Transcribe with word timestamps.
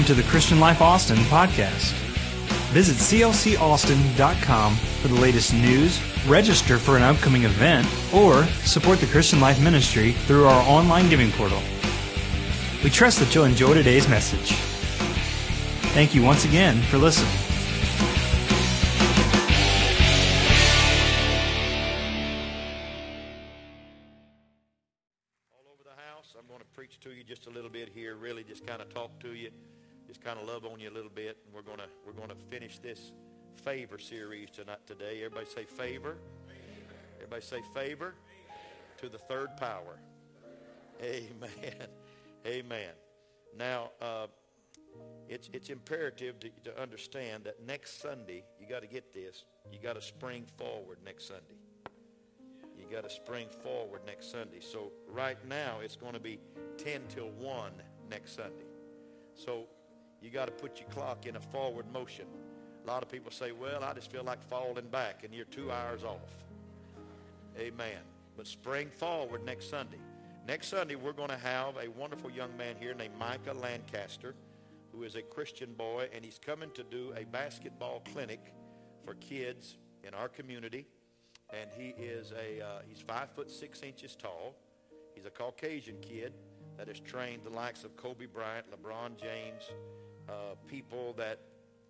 Welcome 0.00 0.16
to 0.16 0.22
the 0.22 0.30
Christian 0.30 0.58
Life 0.58 0.80
Austin 0.80 1.18
podcast. 1.28 1.92
Visit 2.72 2.96
clcaustin.com 2.96 4.74
for 4.74 5.08
the 5.08 5.14
latest 5.14 5.52
news, 5.52 6.00
register 6.26 6.78
for 6.78 6.96
an 6.96 7.02
upcoming 7.02 7.42
event, 7.42 7.86
or 8.10 8.44
support 8.64 8.98
the 9.00 9.06
Christian 9.08 9.40
Life 9.40 9.62
Ministry 9.62 10.12
through 10.12 10.46
our 10.46 10.66
online 10.66 11.10
giving 11.10 11.30
portal. 11.30 11.60
We 12.82 12.88
trust 12.88 13.18
that 13.18 13.34
you'll 13.34 13.44
enjoy 13.44 13.74
today's 13.74 14.08
message. 14.08 14.52
Thank 15.92 16.14
you 16.14 16.22
once 16.22 16.46
again 16.46 16.80
for 16.84 16.96
listening. 16.96 17.30
all 25.52 25.74
over 25.74 25.84
the 25.84 26.00
house. 26.00 26.34
I'm 26.38 26.46
going 26.46 26.60
to 26.60 26.66
preach 26.74 26.98
to 27.00 27.10
you 27.10 27.22
just 27.22 27.46
a 27.46 27.50
little 27.50 27.68
bit 27.68 27.90
here, 27.90 28.16
really 28.16 28.44
just 28.44 28.66
kind 28.66 28.80
of 28.80 28.88
talk 28.94 29.10
to 30.20 30.26
kind 30.26 30.38
of 30.38 30.46
love 30.46 30.64
on 30.64 30.80
you 30.80 30.90
a 30.90 30.92
little 30.92 31.10
bit, 31.10 31.38
and 31.44 31.54
we're 31.54 31.62
going 31.62 31.78
to 31.78 31.88
we're 32.06 32.12
going 32.12 32.28
to 32.28 32.34
finish 32.50 32.78
this 32.78 33.12
favor 33.64 33.98
series 33.98 34.50
tonight 34.50 34.86
today. 34.86 35.22
Everybody 35.24 35.46
say 35.46 35.64
favor. 35.64 36.16
Everybody 37.16 37.42
say 37.42 37.62
favor 37.74 38.14
to 38.98 39.08
the 39.08 39.18
third 39.18 39.56
power. 39.56 39.98
Amen. 41.02 41.88
Amen. 42.46 42.90
Now, 43.56 43.90
uh, 44.00 44.26
it's 45.28 45.48
it's 45.52 45.70
imperative 45.70 46.40
to, 46.40 46.50
to 46.64 46.80
understand 46.80 47.44
that 47.44 47.64
next 47.66 48.00
Sunday 48.00 48.44
you 48.60 48.66
got 48.66 48.82
to 48.82 48.88
get 48.88 49.12
this. 49.12 49.44
You 49.72 49.78
got 49.78 49.94
to 49.94 50.02
spring 50.02 50.44
forward 50.56 50.98
next 51.04 51.28
Sunday. 51.28 51.58
You 52.78 52.86
got 52.90 53.04
to 53.04 53.10
spring 53.10 53.46
forward 53.62 54.02
next 54.06 54.32
Sunday. 54.32 54.60
So 54.60 54.90
right 55.08 55.38
now 55.48 55.76
it's 55.82 55.96
going 55.96 56.14
to 56.14 56.20
be 56.20 56.40
10 56.78 57.02
till 57.08 57.30
1 57.30 57.72
next 58.10 58.34
Sunday. 58.34 58.64
So 59.34 59.66
you 60.22 60.30
got 60.30 60.46
to 60.46 60.52
put 60.52 60.80
your 60.80 60.88
clock 60.90 61.26
in 61.26 61.36
a 61.36 61.40
forward 61.40 61.90
motion. 61.92 62.26
A 62.84 62.86
lot 62.86 63.02
of 63.02 63.08
people 63.08 63.30
say, 63.30 63.52
well, 63.52 63.84
I 63.84 63.92
just 63.94 64.10
feel 64.10 64.24
like 64.24 64.42
falling 64.42 64.88
back, 64.88 65.22
and 65.24 65.34
you're 65.34 65.44
two 65.44 65.70
hours 65.70 66.04
off. 66.04 66.44
Amen. 67.58 67.98
But 68.36 68.46
spring 68.46 68.88
forward 68.90 69.44
next 69.44 69.68
Sunday. 69.70 69.98
Next 70.46 70.68
Sunday, 70.68 70.94
we're 70.94 71.12
going 71.12 71.28
to 71.28 71.36
have 71.36 71.76
a 71.76 71.88
wonderful 71.88 72.30
young 72.30 72.56
man 72.56 72.76
here 72.78 72.94
named 72.94 73.14
Micah 73.18 73.52
Lancaster, 73.52 74.34
who 74.92 75.02
is 75.02 75.14
a 75.14 75.22
Christian 75.22 75.74
boy, 75.74 76.08
and 76.14 76.24
he's 76.24 76.38
coming 76.38 76.70
to 76.72 76.82
do 76.82 77.12
a 77.16 77.24
basketball 77.24 78.02
clinic 78.12 78.40
for 79.04 79.14
kids 79.14 79.76
in 80.02 80.14
our 80.14 80.28
community 80.28 80.86
and 81.52 81.70
he 81.76 81.94
is 82.02 82.32
a 82.32 82.64
uh, 82.64 82.80
he's 82.86 83.00
five 83.00 83.30
foot 83.30 83.50
six 83.50 83.82
inches 83.82 84.16
tall. 84.16 84.54
He's 85.14 85.26
a 85.26 85.30
Caucasian 85.30 85.96
kid 86.00 86.32
that 86.76 86.88
has 86.88 87.00
trained 87.00 87.42
the 87.44 87.50
likes 87.50 87.84
of 87.84 87.96
Kobe 87.96 88.26
Bryant, 88.26 88.66
LeBron 88.70 89.20
James, 89.20 89.64
uh, 90.30 90.54
people 90.66 91.14
that 91.16 91.38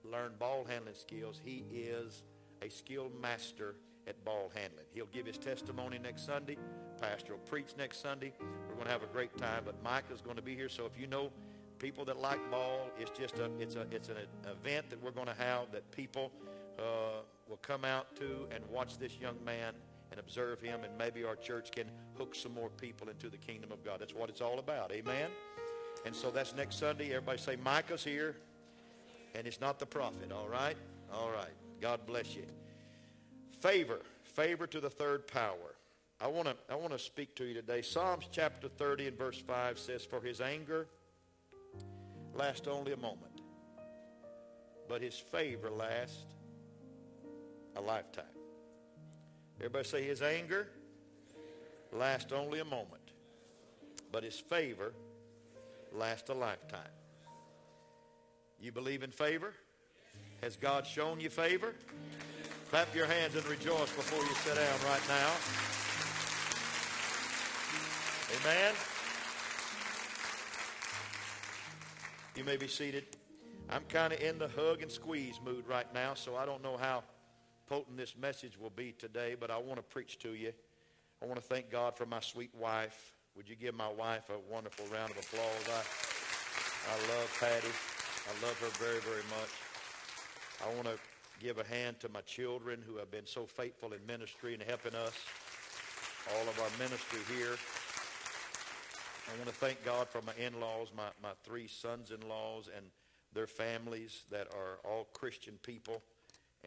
learn 0.04 0.32
ball 0.38 0.64
handling 0.68 0.94
skills. 0.94 1.40
He 1.44 1.64
is 1.72 2.22
a 2.62 2.68
skilled 2.70 3.12
master 3.20 3.74
at 4.06 4.22
ball 4.24 4.50
handling. 4.54 4.86
He'll 4.92 5.06
give 5.06 5.26
his 5.26 5.38
testimony 5.38 5.98
next 5.98 6.24
Sunday. 6.24 6.56
Pastor 7.00 7.34
will 7.34 7.40
preach 7.40 7.74
next 7.76 8.00
Sunday. 8.00 8.32
We're 8.40 8.74
going 8.74 8.86
to 8.86 8.92
have 8.92 9.02
a 9.02 9.12
great 9.12 9.36
time. 9.36 9.62
But 9.64 9.82
Mike 9.84 10.04
is 10.12 10.20
going 10.20 10.36
to 10.36 10.42
be 10.42 10.54
here, 10.54 10.68
so 10.68 10.86
if 10.86 10.98
you 10.98 11.06
know 11.06 11.30
people 11.78 12.04
that 12.06 12.18
like 12.18 12.50
ball, 12.50 12.88
it's 12.98 13.16
just 13.18 13.38
a 13.38 13.50
it's 13.58 13.76
a 13.76 13.86
it's 13.90 14.08
an 14.08 14.16
event 14.50 14.90
that 14.90 15.02
we're 15.02 15.10
going 15.10 15.28
to 15.28 15.34
have 15.34 15.70
that 15.72 15.90
people. 15.92 16.32
Uh, 16.78 17.20
will 17.50 17.58
come 17.58 17.84
out 17.84 18.14
to 18.16 18.46
and 18.54 18.64
watch 18.70 18.96
this 18.96 19.18
young 19.20 19.36
man 19.44 19.74
and 20.10 20.18
observe 20.18 20.60
him, 20.60 20.82
and 20.84 20.96
maybe 20.96 21.24
our 21.24 21.36
church 21.36 21.70
can 21.70 21.90
hook 22.16 22.34
some 22.34 22.54
more 22.54 22.70
people 22.80 23.08
into 23.08 23.28
the 23.28 23.36
kingdom 23.36 23.70
of 23.72 23.84
God. 23.84 24.00
That's 24.00 24.14
what 24.14 24.30
it's 24.30 24.40
all 24.40 24.58
about. 24.58 24.92
Amen? 24.92 25.30
And 26.04 26.14
so 26.14 26.30
that's 26.30 26.54
next 26.54 26.78
Sunday. 26.78 27.08
Everybody 27.08 27.38
say, 27.38 27.56
Micah's 27.56 28.04
here, 28.04 28.36
and 29.34 29.46
it's 29.46 29.60
not 29.60 29.78
the 29.78 29.86
prophet. 29.86 30.32
All 30.32 30.48
right? 30.48 30.76
All 31.12 31.30
right. 31.30 31.52
God 31.80 32.00
bless 32.06 32.34
you. 32.34 32.46
Favor. 33.60 34.00
Favor 34.24 34.66
to 34.66 34.80
the 34.80 34.90
third 34.90 35.26
power. 35.26 35.74
I 36.20 36.28
want 36.28 36.48
to 36.48 36.56
I 36.70 36.74
want 36.74 36.92
to 36.92 36.98
speak 36.98 37.34
to 37.36 37.44
you 37.44 37.54
today. 37.54 37.80
Psalms 37.80 38.28
chapter 38.30 38.68
30 38.68 39.08
and 39.08 39.18
verse 39.18 39.40
5 39.40 39.78
says, 39.78 40.04
For 40.04 40.20
his 40.20 40.40
anger 40.40 40.86
lasts 42.34 42.68
only 42.68 42.92
a 42.92 42.96
moment, 42.96 43.40
but 44.88 45.00
his 45.00 45.18
favor 45.18 45.70
lasts 45.70 46.24
a 47.76 47.80
lifetime. 47.80 48.24
Everybody 49.58 49.88
say 49.88 50.04
his 50.04 50.20
anger 50.20 50.68
lasts 51.92 52.32
only 52.32 52.60
a 52.60 52.64
moment, 52.64 53.12
but 54.12 54.22
his 54.22 54.38
favor 54.38 54.92
lasts 55.92 56.30
a 56.30 56.34
lifetime. 56.34 56.80
You 58.60 58.72
believe 58.72 59.02
in 59.02 59.10
favor? 59.10 59.52
Has 60.42 60.56
God 60.56 60.86
shown 60.86 61.20
you 61.20 61.30
favor? 61.30 61.74
Clap 62.70 62.94
your 62.94 63.06
hands 63.06 63.34
and 63.34 63.46
rejoice 63.46 63.90
before 63.92 64.22
you 64.22 64.34
sit 64.44 64.54
down 64.54 64.78
right 64.86 65.02
now. 65.08 65.30
Amen. 68.40 68.74
You 72.36 72.44
may 72.44 72.56
be 72.56 72.68
seated. 72.68 73.04
I'm 73.68 73.82
kind 73.88 74.12
of 74.12 74.20
in 74.20 74.38
the 74.38 74.48
hug 74.48 74.82
and 74.82 74.90
squeeze 74.90 75.40
mood 75.44 75.66
right 75.66 75.92
now, 75.92 76.14
so 76.14 76.36
I 76.36 76.46
don't 76.46 76.62
know 76.62 76.76
how 76.76 77.02
potent 77.68 77.96
this 77.96 78.16
message 78.16 78.58
will 78.58 78.70
be 78.70 78.92
today, 78.92 79.36
but 79.38 79.50
I 79.50 79.58
want 79.58 79.76
to 79.76 79.82
preach 79.82 80.18
to 80.20 80.34
you. 80.34 80.52
I 81.22 81.26
want 81.26 81.36
to 81.36 81.46
thank 81.46 81.70
God 81.70 81.96
for 81.96 82.06
my 82.06 82.20
sweet 82.20 82.54
wife. 82.54 83.14
Would 83.40 83.48
you 83.48 83.56
give 83.56 83.74
my 83.74 83.88
wife 83.88 84.28
a 84.28 84.52
wonderful 84.52 84.84
round 84.92 85.12
of 85.12 85.16
applause? 85.16 85.64
I, 85.72 85.80
I 86.92 86.96
love 87.08 87.34
Patty. 87.40 87.72
I 88.28 88.46
love 88.46 88.58
her 88.60 88.68
very, 88.76 89.00
very 89.00 89.24
much. 89.30 89.48
I 90.60 90.68
want 90.74 90.86
to 90.86 91.00
give 91.42 91.56
a 91.56 91.64
hand 91.64 92.00
to 92.00 92.10
my 92.10 92.20
children 92.20 92.84
who 92.86 92.98
have 92.98 93.10
been 93.10 93.24
so 93.24 93.46
faithful 93.46 93.94
in 93.94 94.04
ministry 94.06 94.52
and 94.52 94.62
helping 94.62 94.94
us, 94.94 95.14
all 96.34 96.42
of 96.42 96.60
our 96.60 96.68
ministry 96.78 97.20
here. 97.34 97.56
I 99.24 99.38
want 99.38 99.48
to 99.48 99.54
thank 99.54 99.82
God 99.86 100.10
for 100.10 100.20
my 100.20 100.34
in-laws, 100.36 100.88
my, 100.94 101.08
my 101.22 101.32
three 101.42 101.66
sons-in-laws 101.66 102.68
and 102.76 102.84
their 103.32 103.46
families 103.46 104.24
that 104.30 104.48
are 104.52 104.80
all 104.84 105.08
Christian 105.14 105.54
people 105.62 106.02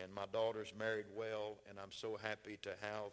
and 0.02 0.12
my 0.12 0.26
daughter's 0.34 0.74
married 0.76 1.06
well, 1.16 1.60
and 1.70 1.78
I'm 1.78 1.92
so 1.92 2.18
happy 2.20 2.58
to 2.64 2.70
have 2.82 3.12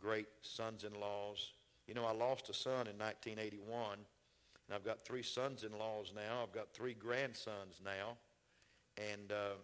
great 0.00 0.26
sons-in-laws. 0.42 1.52
You 1.86 1.94
know, 1.94 2.04
I 2.04 2.12
lost 2.12 2.48
a 2.48 2.54
son 2.54 2.86
in 2.86 2.98
1981, 2.98 3.94
and 3.94 4.74
I've 4.74 4.84
got 4.84 5.00
three 5.04 5.22
sons-in-laws 5.22 6.12
now. 6.14 6.42
I've 6.42 6.52
got 6.52 6.72
three 6.72 6.94
grandsons 6.94 7.80
now, 7.84 8.16
and 8.96 9.32
uh, 9.32 9.58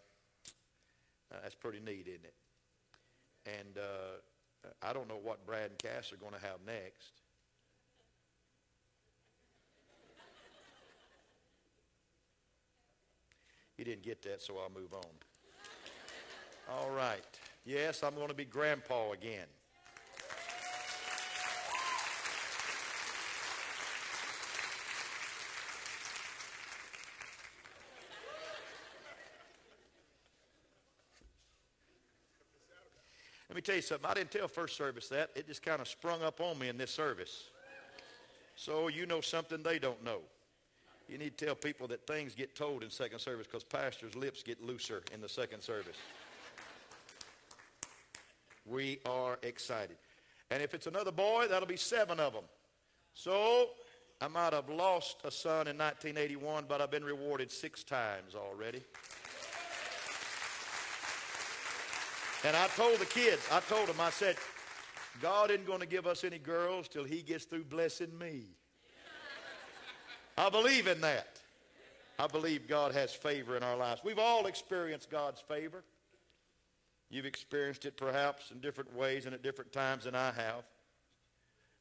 that's 1.42 1.54
pretty 1.54 1.80
neat, 1.80 2.06
isn't 2.08 2.24
it? 2.24 2.34
And 3.46 3.78
uh, 3.78 4.72
I 4.82 4.92
don't 4.92 5.08
know 5.08 5.20
what 5.22 5.46
Brad 5.46 5.70
and 5.70 5.78
Cass 5.78 6.12
are 6.12 6.16
going 6.16 6.32
to 6.32 6.40
have 6.40 6.58
next. 6.66 7.12
You 13.78 13.84
didn't 13.84 14.02
get 14.02 14.22
that, 14.22 14.40
so 14.40 14.56
I'll 14.58 14.70
move 14.70 14.94
on. 14.94 15.04
All 16.70 16.90
right. 16.90 17.22
Yes, 17.64 18.02
I'm 18.02 18.14
going 18.14 18.28
to 18.28 18.34
be 18.34 18.44
grandpa 18.44 19.12
again. 19.12 19.46
Tell 33.66 33.76
you 33.76 33.82
something. 33.82 34.08
I 34.08 34.14
didn't 34.14 34.30
tell 34.30 34.48
first 34.48 34.76
service 34.76 35.08
that. 35.08 35.30
It 35.34 35.46
just 35.48 35.62
kind 35.62 35.80
of 35.80 35.88
sprung 35.88 36.22
up 36.22 36.40
on 36.40 36.58
me 36.58 36.68
in 36.68 36.78
this 36.78 36.90
service. 36.90 37.50
So 38.54 38.88
you 38.88 39.04
know 39.06 39.20
something 39.20 39.62
they 39.62 39.78
don't 39.78 40.02
know. 40.02 40.20
You 41.08 41.18
need 41.18 41.36
to 41.36 41.44
tell 41.46 41.54
people 41.54 41.86
that 41.88 42.06
things 42.06 42.34
get 42.34 42.56
told 42.56 42.82
in 42.82 42.90
second 42.90 43.18
service 43.18 43.46
because 43.46 43.64
pastors' 43.64 44.14
lips 44.14 44.42
get 44.42 44.62
looser 44.62 45.02
in 45.12 45.20
the 45.20 45.28
second 45.28 45.62
service. 45.62 45.96
We 48.64 49.00
are 49.04 49.38
excited. 49.42 49.96
And 50.50 50.62
if 50.62 50.74
it's 50.74 50.86
another 50.86 51.12
boy, 51.12 51.46
that'll 51.48 51.68
be 51.68 51.76
seven 51.76 52.18
of 52.18 52.32
them. 52.32 52.44
So 53.14 53.70
I 54.20 54.28
might 54.28 54.52
have 54.52 54.68
lost 54.68 55.18
a 55.24 55.30
son 55.30 55.68
in 55.68 55.76
1981, 55.76 56.64
but 56.68 56.80
I've 56.80 56.90
been 56.90 57.04
rewarded 57.04 57.50
six 57.52 57.84
times 57.84 58.34
already. 58.34 58.82
And 62.46 62.54
I 62.54 62.68
told 62.68 63.00
the 63.00 63.06
kids, 63.06 63.42
I 63.50 63.58
told 63.58 63.88
them, 63.88 64.00
I 64.00 64.10
said, 64.10 64.36
God 65.20 65.50
isn't 65.50 65.66
going 65.66 65.80
to 65.80 65.86
give 65.86 66.06
us 66.06 66.22
any 66.22 66.38
girls 66.38 66.86
till 66.86 67.02
he 67.02 67.20
gets 67.20 67.44
through 67.44 67.64
blessing 67.64 68.16
me. 68.16 68.44
I 70.38 70.48
believe 70.48 70.86
in 70.86 71.00
that. 71.00 71.40
I 72.20 72.28
believe 72.28 72.68
God 72.68 72.94
has 72.94 73.12
favor 73.12 73.56
in 73.56 73.64
our 73.64 73.76
lives. 73.76 74.02
We've 74.04 74.20
all 74.20 74.46
experienced 74.46 75.10
God's 75.10 75.40
favor. 75.40 75.82
You've 77.10 77.26
experienced 77.26 77.84
it 77.84 77.96
perhaps 77.96 78.52
in 78.52 78.60
different 78.60 78.94
ways 78.94 79.26
and 79.26 79.34
at 79.34 79.42
different 79.42 79.72
times 79.72 80.04
than 80.04 80.14
I 80.14 80.30
have. 80.30 80.62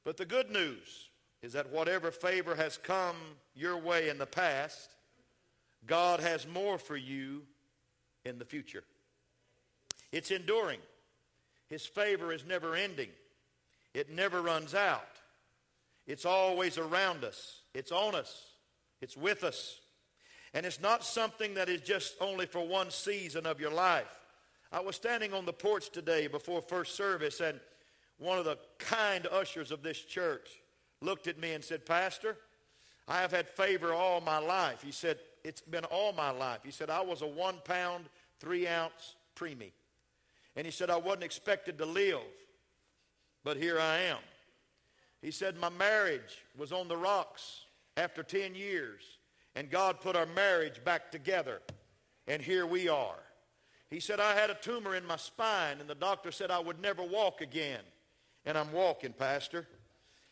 But 0.03 0.17
the 0.17 0.25
good 0.25 0.49
news 0.49 1.11
is 1.43 1.53
that 1.53 1.71
whatever 1.71 2.09
favor 2.09 2.55
has 2.55 2.79
come 2.79 3.17
your 3.53 3.77
way 3.77 4.09
in 4.09 4.17
the 4.17 4.25
past, 4.25 4.95
God 5.85 6.21
has 6.21 6.47
more 6.47 6.79
for 6.79 6.97
you 6.97 7.43
in 8.25 8.39
the 8.39 8.45
future. 8.45 8.83
It's 10.15 10.31
enduring. 10.31 10.79
His 11.67 11.85
favor 11.85 12.31
is 12.31 12.45
never 12.45 12.73
ending. 12.73 13.09
It 13.93 14.09
never 14.09 14.41
runs 14.41 14.73
out. 14.73 15.19
It's 16.07 16.23
always 16.23 16.77
around 16.77 17.25
us. 17.25 17.59
It's 17.73 17.91
on 17.91 18.15
us. 18.15 18.33
It's 19.01 19.17
with 19.17 19.43
us. 19.43 19.77
And 20.53 20.65
it's 20.65 20.79
not 20.79 21.03
something 21.03 21.55
that 21.55 21.67
is 21.67 21.81
just 21.81 22.15
only 22.21 22.45
for 22.45 22.65
one 22.65 22.91
season 22.91 23.45
of 23.45 23.59
your 23.59 23.73
life. 23.73 24.07
I 24.71 24.79
was 24.79 24.95
standing 24.95 25.33
on 25.33 25.45
the 25.45 25.51
porch 25.51 25.89
today 25.89 26.27
before 26.27 26.61
first 26.61 26.95
service, 26.95 27.41
and 27.41 27.59
one 28.17 28.39
of 28.39 28.45
the 28.45 28.57
kind 28.77 29.27
ushers 29.27 29.69
of 29.69 29.83
this 29.83 29.99
church 29.99 30.47
looked 31.01 31.27
at 31.27 31.37
me 31.37 31.51
and 31.51 31.61
said, 31.61 31.85
Pastor, 31.85 32.37
I 33.05 33.19
have 33.19 33.31
had 33.31 33.49
favor 33.49 33.93
all 33.93 34.21
my 34.21 34.37
life. 34.37 34.81
He 34.81 34.93
said, 34.93 35.17
It's 35.43 35.59
been 35.59 35.83
all 35.83 36.13
my 36.13 36.29
life. 36.31 36.59
He 36.63 36.71
said, 36.71 36.89
I 36.89 37.01
was 37.01 37.21
a 37.21 37.27
one 37.27 37.57
pound, 37.65 38.05
three 38.39 38.65
ounce 38.65 39.17
preemie. 39.35 39.73
And 40.55 40.65
he 40.65 40.71
said, 40.71 40.89
I 40.89 40.97
wasn't 40.97 41.23
expected 41.23 41.77
to 41.79 41.85
live, 41.85 42.19
but 43.43 43.57
here 43.57 43.79
I 43.79 43.99
am. 44.01 44.19
He 45.21 45.31
said, 45.31 45.57
My 45.57 45.69
marriage 45.69 46.45
was 46.57 46.71
on 46.71 46.87
the 46.87 46.97
rocks 46.97 47.65
after 47.97 48.23
10 48.23 48.55
years, 48.55 49.01
and 49.55 49.69
God 49.69 50.01
put 50.01 50.15
our 50.15 50.25
marriage 50.25 50.83
back 50.83 51.11
together, 51.11 51.61
and 52.27 52.41
here 52.41 52.65
we 52.65 52.87
are. 52.87 53.17
He 53.89 53.99
said, 53.99 54.19
I 54.19 54.33
had 54.33 54.49
a 54.49 54.55
tumor 54.55 54.95
in 54.95 55.05
my 55.05 55.17
spine, 55.17 55.79
and 55.79 55.89
the 55.89 55.95
doctor 55.95 56.31
said 56.31 56.51
I 56.51 56.59
would 56.59 56.81
never 56.81 57.03
walk 57.03 57.41
again. 57.41 57.81
And 58.45 58.57
I'm 58.57 58.71
walking, 58.71 59.13
Pastor. 59.13 59.67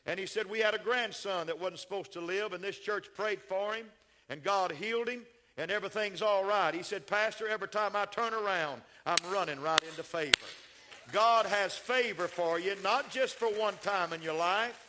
And 0.05 0.19
he 0.19 0.25
said, 0.25 0.49
We 0.49 0.59
had 0.59 0.75
a 0.75 0.79
grandson 0.79 1.47
that 1.47 1.59
wasn't 1.59 1.79
supposed 1.79 2.13
to 2.13 2.21
live, 2.21 2.53
and 2.53 2.63
this 2.63 2.77
church 2.77 3.07
prayed 3.13 3.41
for 3.41 3.73
him, 3.73 3.87
and 4.29 4.43
God 4.43 4.71
healed 4.71 5.07
him, 5.07 5.23
and 5.57 5.69
everything's 5.71 6.21
all 6.21 6.43
right. 6.43 6.73
He 6.73 6.83
said, 6.83 7.07
Pastor, 7.07 7.47
every 7.47 7.67
time 7.67 7.91
I 7.95 8.05
turn 8.05 8.33
around, 8.33 8.81
I'm 9.05 9.31
running 9.31 9.61
right 9.61 9.83
into 9.83 10.03
favor. 10.03 10.31
God 11.11 11.45
has 11.45 11.75
favor 11.75 12.27
for 12.27 12.59
you, 12.59 12.75
not 12.83 13.11
just 13.11 13.35
for 13.35 13.47
one 13.47 13.75
time 13.81 14.13
in 14.13 14.21
your 14.21 14.35
life, 14.35 14.87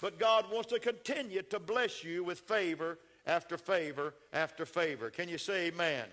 but 0.00 0.18
God 0.18 0.44
wants 0.52 0.68
to 0.70 0.78
continue 0.78 1.42
to 1.42 1.58
bless 1.58 2.04
you 2.04 2.22
with 2.22 2.40
favor 2.40 2.98
after 3.26 3.56
favor 3.56 4.14
after 4.32 4.66
favor. 4.66 5.10
Can 5.10 5.28
you 5.28 5.38
say 5.38 5.68
amen? 5.68 6.04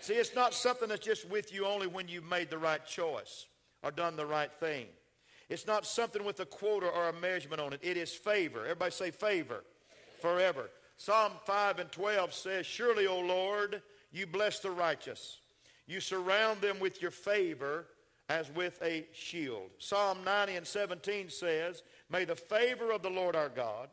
See, 0.00 0.14
it's 0.14 0.34
not 0.34 0.54
something 0.54 0.88
that's 0.88 1.04
just 1.04 1.28
with 1.28 1.52
you 1.52 1.66
only 1.66 1.86
when 1.86 2.08
you've 2.08 2.28
made 2.28 2.48
the 2.48 2.58
right 2.58 2.84
choice 2.86 3.46
or 3.82 3.90
done 3.90 4.16
the 4.16 4.24
right 4.24 4.50
thing. 4.60 4.86
It's 5.50 5.66
not 5.66 5.84
something 5.84 6.24
with 6.24 6.38
a 6.40 6.46
quota 6.46 6.86
or 6.86 7.08
a 7.08 7.12
measurement 7.12 7.60
on 7.60 7.72
it. 7.72 7.80
It 7.82 7.96
is 7.96 8.12
favor. 8.12 8.60
Everybody 8.60 8.92
say 8.92 9.10
favor. 9.10 9.64
Forever. 10.22 10.70
Psalm 11.00 11.32
5 11.46 11.78
and 11.78 11.90
12 11.90 12.34
says, 12.34 12.66
Surely, 12.66 13.06
O 13.06 13.20
Lord, 13.20 13.80
you 14.12 14.26
bless 14.26 14.58
the 14.58 14.70
righteous. 14.70 15.38
You 15.86 16.00
surround 16.00 16.60
them 16.60 16.78
with 16.78 17.00
your 17.00 17.10
favor 17.10 17.86
as 18.28 18.50
with 18.54 18.80
a 18.82 19.06
shield. 19.14 19.70
Psalm 19.78 20.18
90 20.24 20.56
and 20.56 20.66
17 20.66 21.30
says, 21.30 21.82
May 22.10 22.26
the 22.26 22.36
favor 22.36 22.92
of 22.92 23.02
the 23.02 23.08
Lord 23.08 23.34
our 23.34 23.48
God 23.48 23.88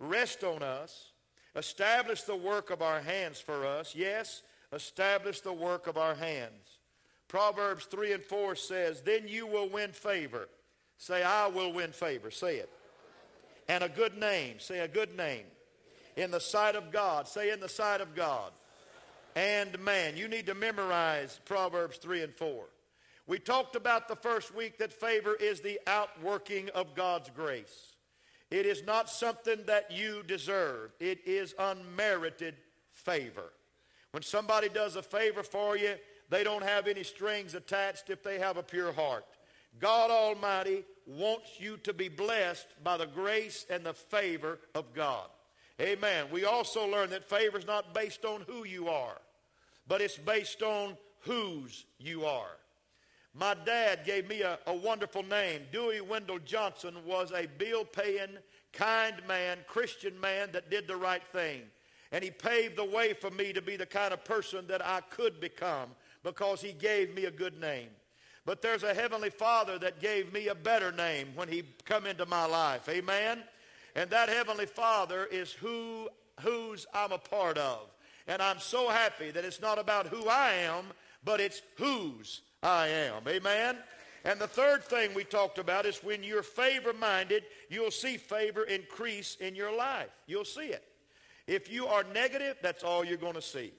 rest 0.00 0.42
on 0.42 0.62
us, 0.62 1.12
establish 1.54 2.22
the 2.22 2.36
work 2.36 2.70
of 2.70 2.82
our 2.82 3.00
hands 3.00 3.40
for 3.40 3.64
us. 3.64 3.94
Yes, 3.94 4.42
establish 4.72 5.40
the 5.40 5.52
work 5.52 5.86
of 5.86 5.96
our 5.96 6.16
hands. 6.16 6.80
Proverbs 7.28 7.84
3 7.84 8.14
and 8.14 8.22
4 8.22 8.56
says, 8.56 9.02
Then 9.02 9.28
you 9.28 9.46
will 9.46 9.68
win 9.68 9.92
favor 9.92 10.48
Say, 10.98 11.22
I 11.22 11.46
will 11.46 11.72
win 11.72 11.92
favor. 11.92 12.30
Say 12.30 12.56
it. 12.56 12.68
And 13.68 13.84
a 13.84 13.88
good 13.88 14.18
name. 14.18 14.58
Say, 14.58 14.80
a 14.80 14.88
good 14.88 15.16
name. 15.16 15.44
In 16.18 16.32
the 16.32 16.40
sight 16.40 16.74
of 16.74 16.90
God. 16.90 17.28
Say, 17.28 17.50
in 17.50 17.60
the 17.60 17.68
sight 17.68 18.00
of 18.00 18.14
God. 18.16 18.50
And 19.36 19.78
man. 19.78 20.16
You 20.16 20.26
need 20.26 20.46
to 20.46 20.54
memorize 20.54 21.38
Proverbs 21.44 21.98
3 21.98 22.22
and 22.24 22.34
4. 22.34 22.64
We 23.28 23.38
talked 23.38 23.76
about 23.76 24.08
the 24.08 24.16
first 24.16 24.52
week 24.54 24.78
that 24.78 24.92
favor 24.92 25.34
is 25.34 25.60
the 25.60 25.78
outworking 25.86 26.70
of 26.70 26.96
God's 26.96 27.30
grace. 27.30 27.94
It 28.50 28.66
is 28.66 28.82
not 28.84 29.08
something 29.08 29.58
that 29.66 29.92
you 29.92 30.24
deserve. 30.26 30.90
It 30.98 31.20
is 31.24 31.54
unmerited 31.58 32.56
favor. 32.90 33.52
When 34.10 34.22
somebody 34.22 34.68
does 34.68 34.96
a 34.96 35.02
favor 35.02 35.42
for 35.42 35.76
you, 35.76 35.94
they 36.30 36.42
don't 36.42 36.64
have 36.64 36.88
any 36.88 37.04
strings 37.04 37.54
attached 37.54 38.10
if 38.10 38.24
they 38.24 38.38
have 38.38 38.56
a 38.56 38.62
pure 38.62 38.92
heart. 38.92 39.24
God 39.78 40.10
Almighty 40.10 40.84
wants 41.06 41.60
you 41.60 41.76
to 41.84 41.92
be 41.92 42.08
blessed 42.08 42.66
by 42.82 42.96
the 42.96 43.06
grace 43.06 43.66
and 43.70 43.84
the 43.84 43.94
favor 43.94 44.58
of 44.74 44.92
God. 44.94 45.28
Amen. 45.80 46.26
We 46.32 46.44
also 46.44 46.86
learn 46.86 47.10
that 47.10 47.28
favor 47.28 47.58
is 47.58 47.66
not 47.66 47.94
based 47.94 48.24
on 48.24 48.42
who 48.48 48.64
you 48.64 48.88
are, 48.88 49.18
but 49.86 50.00
it's 50.00 50.18
based 50.18 50.62
on 50.62 50.96
whose 51.20 51.84
you 51.98 52.24
are. 52.24 52.56
My 53.34 53.54
dad 53.54 54.00
gave 54.04 54.28
me 54.28 54.42
a, 54.42 54.58
a 54.66 54.74
wonderful 54.74 55.22
name. 55.22 55.62
Dewey 55.70 56.00
Wendell 56.00 56.40
Johnson 56.40 56.96
was 57.06 57.30
a 57.30 57.46
bill 57.46 57.84
paying, 57.84 58.38
kind 58.72 59.14
man, 59.28 59.58
Christian 59.68 60.18
man 60.20 60.50
that 60.52 60.70
did 60.70 60.88
the 60.88 60.96
right 60.96 61.22
thing. 61.32 61.62
And 62.10 62.24
he 62.24 62.30
paved 62.30 62.76
the 62.76 62.84
way 62.84 63.12
for 63.12 63.30
me 63.30 63.52
to 63.52 63.62
be 63.62 63.76
the 63.76 63.86
kind 63.86 64.12
of 64.12 64.24
person 64.24 64.66
that 64.68 64.84
I 64.84 65.02
could 65.02 65.40
become 65.40 65.90
because 66.24 66.60
he 66.60 66.72
gave 66.72 67.14
me 67.14 67.26
a 67.26 67.30
good 67.30 67.60
name. 67.60 67.90
But 68.44 68.62
there's 68.62 68.82
a 68.82 68.94
heavenly 68.94 69.30
Father 69.30 69.78
that 69.78 70.00
gave 70.00 70.32
me 70.32 70.48
a 70.48 70.54
better 70.54 70.90
name 70.90 71.28
when 71.34 71.48
he 71.48 71.62
come 71.84 72.06
into 72.06 72.24
my 72.26 72.46
life. 72.46 72.88
Amen. 72.88 73.42
And 73.98 74.08
that 74.10 74.28
heavenly 74.28 74.66
Father 74.66 75.24
is 75.24 75.50
who 75.50 76.08
whose 76.42 76.86
I'm 76.94 77.10
a 77.10 77.18
part 77.18 77.58
of. 77.58 77.80
And 78.28 78.40
I'm 78.40 78.60
so 78.60 78.90
happy 78.90 79.32
that 79.32 79.44
it's 79.44 79.60
not 79.60 79.76
about 79.76 80.06
who 80.06 80.28
I 80.28 80.52
am, 80.52 80.84
but 81.24 81.40
it's 81.40 81.62
whose 81.74 82.42
I 82.62 82.86
am. 82.86 83.24
Amen. 83.26 83.76
And 84.24 84.38
the 84.38 84.46
third 84.46 84.84
thing 84.84 85.14
we 85.14 85.24
talked 85.24 85.58
about 85.58 85.84
is 85.84 85.98
when 86.04 86.22
you're 86.22 86.44
favor 86.44 86.92
minded, 86.92 87.42
you'll 87.70 87.90
see 87.90 88.18
favor 88.18 88.62
increase 88.62 89.36
in 89.40 89.56
your 89.56 89.76
life. 89.76 90.10
You'll 90.28 90.44
see 90.44 90.68
it. 90.68 90.84
If 91.48 91.68
you 91.68 91.88
are 91.88 92.04
negative, 92.14 92.56
that's 92.62 92.84
all 92.84 93.04
you're 93.04 93.16
going 93.16 93.34
to 93.34 93.42
see. 93.42 93.72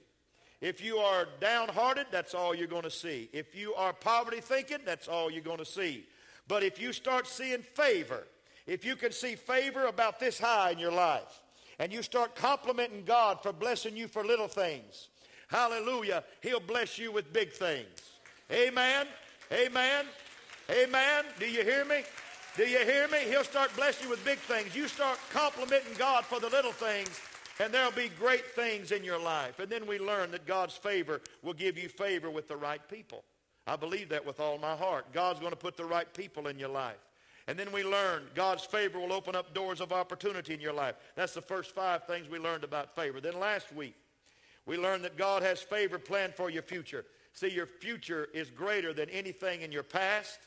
If 0.60 0.84
you 0.84 0.98
are 0.98 1.28
downhearted, 1.40 2.08
that's 2.10 2.34
all 2.34 2.54
you're 2.54 2.66
going 2.66 2.82
to 2.82 2.90
see. 2.90 3.30
If 3.32 3.54
you 3.54 3.72
are 3.72 3.94
poverty 3.94 4.42
thinking, 4.42 4.80
that's 4.84 5.08
all 5.08 5.30
you're 5.30 5.40
going 5.40 5.58
to 5.58 5.64
see. 5.64 6.04
But 6.46 6.62
if 6.62 6.78
you 6.78 6.92
start 6.92 7.26
seeing 7.26 7.62
favor, 7.62 8.26
if 8.70 8.84
you 8.84 8.94
can 8.94 9.10
see 9.10 9.34
favor 9.34 9.86
about 9.86 10.20
this 10.20 10.38
high 10.38 10.70
in 10.70 10.78
your 10.78 10.92
life, 10.92 11.42
and 11.80 11.92
you 11.92 12.04
start 12.04 12.36
complimenting 12.36 13.02
God 13.04 13.42
for 13.42 13.52
blessing 13.52 13.96
you 13.96 14.06
for 14.06 14.24
little 14.24 14.46
things, 14.46 15.08
hallelujah, 15.48 16.22
He'll 16.40 16.60
bless 16.60 16.96
you 16.96 17.10
with 17.10 17.32
big 17.32 17.50
things. 17.50 17.88
Amen. 18.52 19.08
Amen. 19.52 20.04
Amen. 20.70 21.24
Do 21.40 21.46
you 21.46 21.64
hear 21.64 21.84
me? 21.84 22.04
Do 22.56 22.62
you 22.62 22.78
hear 22.84 23.08
me? 23.08 23.18
He'll 23.28 23.42
start 23.42 23.74
blessing 23.74 24.04
you 24.04 24.10
with 24.10 24.24
big 24.24 24.38
things. 24.38 24.76
You 24.76 24.86
start 24.86 25.18
complimenting 25.32 25.94
God 25.98 26.24
for 26.24 26.38
the 26.38 26.48
little 26.48 26.70
things, 26.70 27.20
and 27.58 27.74
there'll 27.74 27.90
be 27.90 28.08
great 28.20 28.54
things 28.54 28.92
in 28.92 29.02
your 29.02 29.20
life. 29.20 29.58
And 29.58 29.68
then 29.68 29.84
we 29.84 29.98
learn 29.98 30.30
that 30.30 30.46
God's 30.46 30.76
favor 30.76 31.20
will 31.42 31.54
give 31.54 31.76
you 31.76 31.88
favor 31.88 32.30
with 32.30 32.46
the 32.46 32.56
right 32.56 32.86
people. 32.88 33.24
I 33.66 33.74
believe 33.74 34.10
that 34.10 34.24
with 34.24 34.38
all 34.38 34.58
my 34.58 34.76
heart. 34.76 35.12
God's 35.12 35.40
going 35.40 35.50
to 35.50 35.56
put 35.56 35.76
the 35.76 35.84
right 35.84 36.12
people 36.14 36.46
in 36.46 36.56
your 36.56 36.68
life. 36.68 37.09
And 37.50 37.58
then 37.58 37.72
we 37.72 37.82
learn 37.82 38.22
God's 38.36 38.64
favor 38.64 39.00
will 39.00 39.12
open 39.12 39.34
up 39.34 39.52
doors 39.52 39.80
of 39.80 39.92
opportunity 39.92 40.54
in 40.54 40.60
your 40.60 40.72
life. 40.72 40.94
That's 41.16 41.34
the 41.34 41.42
first 41.42 41.74
five 41.74 42.04
things 42.04 42.28
we 42.28 42.38
learned 42.38 42.62
about 42.62 42.94
favor. 42.94 43.20
Then 43.20 43.40
last 43.40 43.74
week, 43.74 43.96
we 44.66 44.76
learned 44.76 45.02
that 45.02 45.16
God 45.16 45.42
has 45.42 45.60
favor 45.60 45.98
planned 45.98 46.36
for 46.36 46.48
your 46.48 46.62
future. 46.62 47.04
See, 47.32 47.48
your 47.48 47.66
future 47.66 48.28
is 48.32 48.52
greater 48.52 48.92
than 48.92 49.10
anything 49.10 49.62
in 49.62 49.72
your 49.72 49.82
past 49.82 50.38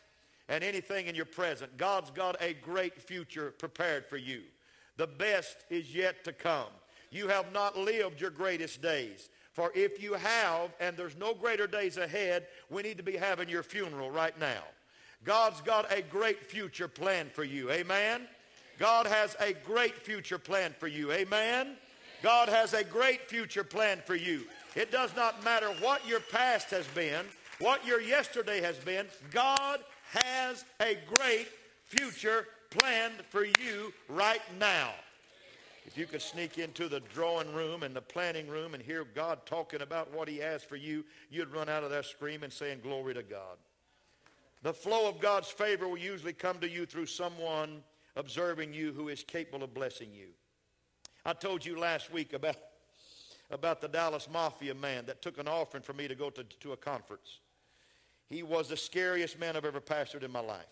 and 0.48 0.63
anything 0.63 1.07
in 1.07 1.13
your 1.13 1.25
present. 1.25 1.75
God's 1.75 2.10
got 2.10 2.41
a 2.41 2.53
great 2.53 3.01
future 3.01 3.51
prepared 3.51 4.05
for 4.05 4.15
you. 4.15 4.43
The 4.95 5.07
best 5.07 5.57
is 5.69 5.93
yet 5.93 6.24
to 6.24 6.31
come. 6.31 6.72
You 7.12 7.27
have 7.27 7.51
not 7.51 7.77
lived 7.77 8.22
your 8.22 8.29
greatest 8.29 8.81
days. 8.81 9.29
For 9.51 9.74
if 9.75 10.01
you 10.01 10.13
have, 10.13 10.74
and 10.79 10.95
there's 10.95 11.17
no 11.17 11.33
greater 11.33 11.67
days 11.67 11.98
ahead, 11.98 12.48
we 12.69 12.81
need 12.81 12.95
to 12.95 13.03
be 13.03 13.17
having 13.17 13.50
your 13.50 13.62
funeral 13.62 14.10
right 14.10 14.39
now. 14.39 14.63
God's 15.24 15.62
got 15.62 15.92
a 15.92 16.01
great 16.01 16.46
future 16.46 16.88
plan 16.88 17.30
for 17.34 17.44
you. 17.44 17.72
Amen? 17.72 18.22
God 18.80 19.06
has 19.06 19.36
a 19.39 19.53
great 19.53 19.96
future 19.96 20.39
plan 20.39 20.74
for 20.80 20.88
you. 20.88 21.12
Amen? 21.12 21.75
God 22.22 22.50
has 22.50 22.74
a 22.74 22.84
great 22.84 23.30
future 23.30 23.63
plan 23.63 24.01
for 24.06 24.15
you. 24.15 24.44
It 24.75 24.92
does 24.92 25.15
not 25.15 25.44
matter 25.44 25.68
what 25.80 26.08
your 26.08 26.20
past 26.20 26.72
has 26.72 26.88
been, 26.88 27.25
what 27.60 27.86
your 27.86 28.01
yesterday 28.01 28.62
has 28.62 28.77
been. 28.77 29.06
God 29.32 29.80
has 30.13 30.65
a 30.82 30.98
great 31.15 31.48
future 31.86 32.48
planned 32.72 33.22
for 33.30 33.46
you 33.46 33.94
right 34.10 34.42
now. 34.60 34.92
If 35.86 35.98
you 35.98 36.06
could 36.06 36.22
sneak 36.22 36.58
into 36.58 36.88
the 36.88 37.01
drawing 37.13 37.53
room 37.53 37.84
and 37.84 37.96
the 37.96 38.01
planning 38.01 38.48
room 38.48 38.74
and 38.74 38.82
hear 38.82 39.03
God 39.03 39.46
talking 39.46 39.82
about 39.82 40.13
what 40.13 40.27
he 40.27 40.38
has 40.38 40.63
for 40.63 40.77
you, 40.77 41.03
you'd 41.30 41.53
run 41.53 41.70
out 41.70 41.84
of 41.84 41.89
there 41.89 42.03
screaming, 42.03 42.50
saying, 42.50 42.80
Glory 42.82 43.13
to 43.13 43.24
God. 43.24 43.58
The 44.63 44.74
flow 44.74 45.10
of 45.10 45.20
God's 45.20 45.50
favor 45.50 45.88
will 45.88 45.98
usually 45.98 46.34
come 46.34 46.60
to 46.60 46.70
you 46.70 46.86
through 46.86 47.08
someone 47.08 47.84
observing 48.15 48.74
you 48.74 48.93
who 48.93 49.10
is 49.10 49.24
capable 49.24 49.63
of 49.63 49.74
blessing 49.74 50.10
you. 50.13 50.29
I 51.25 51.34
told 51.34 51.65
you 51.65 51.77
last 51.77 52.12
week 52.12 52.34
about 52.34 52.55
about 53.51 53.82
the 53.82 53.88
Dallas 53.88 54.27
Mafia 54.32 54.74
man 54.74 55.05
that 55.05 55.22
took 55.22 55.38
an 55.38 55.48
offering 55.48 55.84
for 55.84 55.93
me 55.93 56.08
to 56.08 56.15
go 56.15 56.29
to, 56.32 56.43
to 56.43 56.72
a 56.72 56.77
conference. 56.77 57.39
He 58.29 58.41
was 58.41 58.70
the 58.70 58.77
scariest 58.77 59.38
man 59.38 59.55
I've 59.55 59.65
ever 59.65 59.82
pastored 59.82 60.24
in 60.24 60.32
my 60.32 60.39
life. 60.39 60.65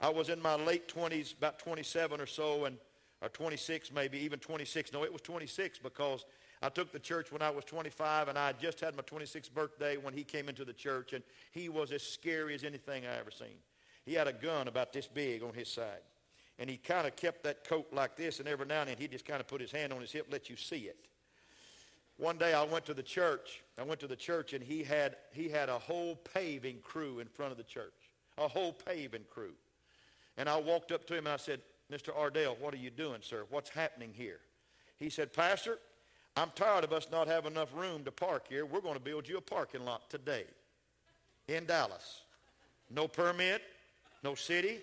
I 0.00 0.10
was 0.10 0.28
in 0.28 0.40
my 0.40 0.54
late 0.54 0.86
20s, 0.94 1.36
about 1.36 1.58
27 1.58 2.20
or 2.20 2.26
so, 2.26 2.66
and 2.66 2.76
or 3.22 3.28
26 3.30 3.92
maybe, 3.92 4.18
even 4.18 4.38
26. 4.38 4.92
No, 4.92 5.04
it 5.04 5.12
was 5.12 5.22
26 5.22 5.78
because 5.78 6.26
I 6.62 6.68
took 6.68 6.92
the 6.92 6.98
church 6.98 7.30
when 7.30 7.42
I 7.42 7.50
was 7.50 7.64
25, 7.64 8.28
and 8.28 8.38
I 8.38 8.52
just 8.52 8.80
had 8.80 8.96
my 8.96 9.02
26th 9.02 9.52
birthday 9.52 9.96
when 9.96 10.14
he 10.14 10.24
came 10.24 10.48
into 10.48 10.64
the 10.64 10.72
church, 10.72 11.12
and 11.12 11.22
he 11.52 11.68
was 11.68 11.92
as 11.92 12.02
scary 12.02 12.54
as 12.54 12.64
anything 12.64 13.04
I 13.06 13.18
ever 13.18 13.30
seen. 13.30 13.58
He 14.04 14.14
had 14.14 14.26
a 14.26 14.32
gun 14.32 14.68
about 14.68 14.92
this 14.92 15.06
big 15.06 15.42
on 15.42 15.52
his 15.52 15.68
side, 15.68 16.00
and 16.58 16.70
he 16.70 16.76
kind 16.78 17.06
of 17.06 17.14
kept 17.16 17.44
that 17.44 17.64
coat 17.64 17.88
like 17.92 18.16
this, 18.16 18.38
and 18.38 18.48
every 18.48 18.66
now 18.66 18.80
and 18.80 18.90
then 18.90 18.96
he 18.98 19.08
just 19.08 19.26
kind 19.26 19.40
of 19.40 19.48
put 19.48 19.60
his 19.60 19.70
hand 19.70 19.92
on 19.92 20.00
his 20.00 20.12
hip, 20.12 20.28
let 20.30 20.48
you 20.48 20.56
see 20.56 20.80
it. 20.80 21.06
One 22.18 22.38
day 22.38 22.54
I 22.54 22.62
went 22.62 22.86
to 22.86 22.94
the 22.94 23.02
church. 23.02 23.62
I 23.78 23.82
went 23.82 24.00
to 24.00 24.06
the 24.06 24.16
church, 24.16 24.54
and 24.54 24.64
he 24.64 24.82
had 24.82 25.16
he 25.32 25.50
had 25.50 25.68
a 25.68 25.78
whole 25.78 26.16
paving 26.16 26.78
crew 26.78 27.18
in 27.18 27.26
front 27.26 27.52
of 27.52 27.58
the 27.58 27.64
church, 27.64 27.92
a 28.38 28.48
whole 28.48 28.72
paving 28.72 29.24
crew. 29.28 29.52
And 30.38 30.48
I 30.48 30.56
walked 30.58 30.92
up 30.92 31.06
to 31.06 31.14
him 31.14 31.26
and 31.26 31.34
I 31.34 31.36
said, 31.36 31.60
Mr. 31.90 32.16
Ardell, 32.16 32.56
what 32.60 32.74
are 32.74 32.78
you 32.78 32.90
doing, 32.90 33.20
sir? 33.22 33.44
What's 33.50 33.70
happening 33.70 34.12
here? 34.14 34.40
He 34.98 35.08
said, 35.08 35.32
Pastor, 35.32 35.78
I'm 36.38 36.50
tired 36.54 36.84
of 36.84 36.92
us 36.92 37.08
not 37.10 37.28
having 37.28 37.52
enough 37.52 37.74
room 37.74 38.04
to 38.04 38.12
park 38.12 38.46
here. 38.48 38.66
We're 38.66 38.82
going 38.82 38.94
to 38.94 39.00
build 39.00 39.26
you 39.26 39.38
a 39.38 39.40
parking 39.40 39.86
lot 39.86 40.10
today 40.10 40.44
in 41.48 41.64
Dallas. 41.64 42.22
No 42.90 43.08
permit, 43.08 43.62
no 44.22 44.34
city. 44.34 44.78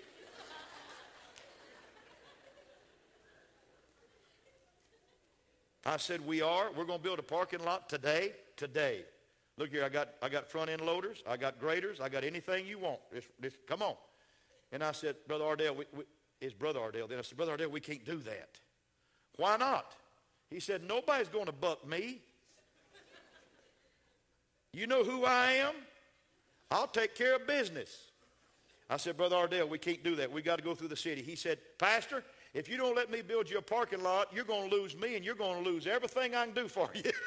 I 5.86 5.98
said, 5.98 6.26
we 6.26 6.42
are. 6.42 6.72
We're 6.76 6.86
going 6.86 7.00
to 7.00 7.04
build 7.04 7.20
a 7.20 7.24
parking 7.24 7.64
lot 7.64 7.88
today, 7.88 8.32
today. 8.58 9.04
Look 9.58 9.70
here, 9.70 9.84
I 9.84 9.90
got, 9.90 10.10
I 10.24 10.30
got 10.30 10.50
front 10.50 10.72
end 10.72 10.82
loaders. 10.82 11.22
I 11.28 11.38
got 11.38 11.60
graders. 11.60 12.00
I 12.00 12.10
got 12.10 12.24
anything 12.24 12.66
you 12.66 12.80
want. 12.80 13.00
Just, 13.14 13.28
just, 13.42 13.58
come 13.68 13.84
on. 13.84 13.96
And 14.72 14.82
I 14.82 14.92
said, 14.94 15.18
Brother 15.28 15.44
Ardell, 15.44 15.76
we, 15.76 15.86
we, 15.96 16.04
is 16.42 16.54
Brother 16.54 16.80
Ardell. 16.80 17.08
Then 17.08 17.20
I 17.20 17.22
said, 17.22 17.38
Brother 17.38 17.52
Ardell, 17.52 17.70
we 17.70 17.80
can't 17.80 18.04
do 18.06 18.18
that. 18.20 18.60
Why 19.36 19.58
not? 19.58 19.94
He 20.54 20.60
said, 20.60 20.88
Nobody's 20.88 21.30
going 21.30 21.48
to 21.48 21.52
buck 21.52 21.88
me. 21.88 22.22
You 24.72 24.88
know 24.88 25.04
who 25.04 25.26
I 25.26 25.54
am? 25.54 25.74
I'll 26.70 26.88
take 26.88 27.16
care 27.16 27.36
of 27.36 27.48
business. 27.48 28.08
I 28.90 28.98
said, 28.98 29.18
Brother 29.18 29.36
Ardell, 29.36 29.68
we 29.68 29.80
can't 29.80 30.04
do 30.04 30.16
that. 30.18 30.32
We 30.32 30.42
got 30.42 30.58
to 30.58 30.64
go 30.64 30.76
through 30.76 30.90
the 30.90 30.96
city. 30.96 31.22
He 31.22 31.36
said, 31.36 31.58
Pastor, 31.80 32.24
if 32.54 32.70
you 32.70 32.78
don't 32.78 32.96
let 32.96 33.10
me 33.10 33.22
build 33.22 33.50
you 33.50 33.58
a 33.58 33.62
parking 33.62 34.04
lot, 34.04 34.28
you're 34.34 34.46
going 34.46 34.70
to 34.70 34.76
lose 34.76 34.96
me 34.96 35.16
and 35.16 35.26
you're 35.26 35.36
going 35.36 35.64
to 35.64 35.70
lose 35.70 35.88
everything 35.88 36.36
I 36.36 36.46
can 36.46 36.54
do 36.54 36.68
for 36.68 36.90
you. 36.94 37.12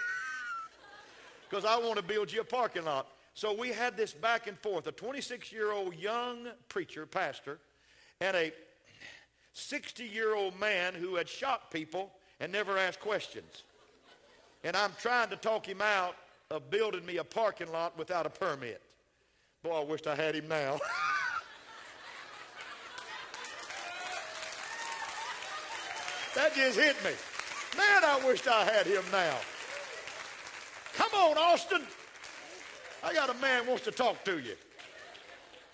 Because 1.49 1.65
I 1.65 1.79
want 1.79 1.95
to 1.95 2.03
build 2.03 2.33
you 2.33 2.41
a 2.41 2.45
parking 2.45 2.87
lot. 2.87 3.07
So 3.35 3.53
we 3.57 3.69
had 3.69 3.97
this 3.97 4.13
back 4.13 4.49
and 4.49 4.59
forth. 4.59 4.89
A 4.89 4.93
26 4.93 5.53
year 5.53 5.71
old 5.71 5.95
young 5.95 6.49
preacher, 6.69 7.07
pastor, 7.07 7.61
and 8.21 8.37
a 8.37 8.53
60 9.53 10.03
year 10.03 10.35
old 10.35 10.59
man 10.59 10.93
who 10.93 11.15
had 11.15 11.29
shot 11.29 11.71
people 11.71 12.11
and 12.41 12.53
never 12.53 12.77
asked 12.79 13.01
questions. 13.01 13.65
And 14.65 14.77
I'm 14.77 14.93
trying 15.01 15.31
to 15.31 15.37
talk 15.37 15.67
him 15.67 15.81
out 15.81 16.17
of 16.51 16.71
building 16.71 17.07
me 17.07 17.17
a 17.19 17.25
parking 17.25 17.71
lot 17.73 17.99
without 17.99 18.27
a 18.27 18.31
permit. 18.31 18.81
Boy, 19.63 19.81
I 19.81 19.85
wished 19.85 20.07
I 20.07 20.15
had 20.15 20.35
him 20.35 20.49
now. 20.49 20.79
that 26.35 26.55
just 26.55 26.79
hit 26.79 26.97
me. 27.05 27.11
Man, 27.77 28.05
I 28.05 28.21
wished 28.27 28.47
I 28.49 28.65
had 28.65 28.87
him 28.87 29.05
now. 29.11 29.37
Come 30.95 31.13
on, 31.15 31.37
Austin. 31.39 31.83
I 33.05 33.13
got 33.13 33.29
a 33.31 33.35
man 33.35 33.67
wants 33.67 33.85
to 33.85 33.91
talk 33.91 34.25
to 34.25 34.39
you. 34.39 34.55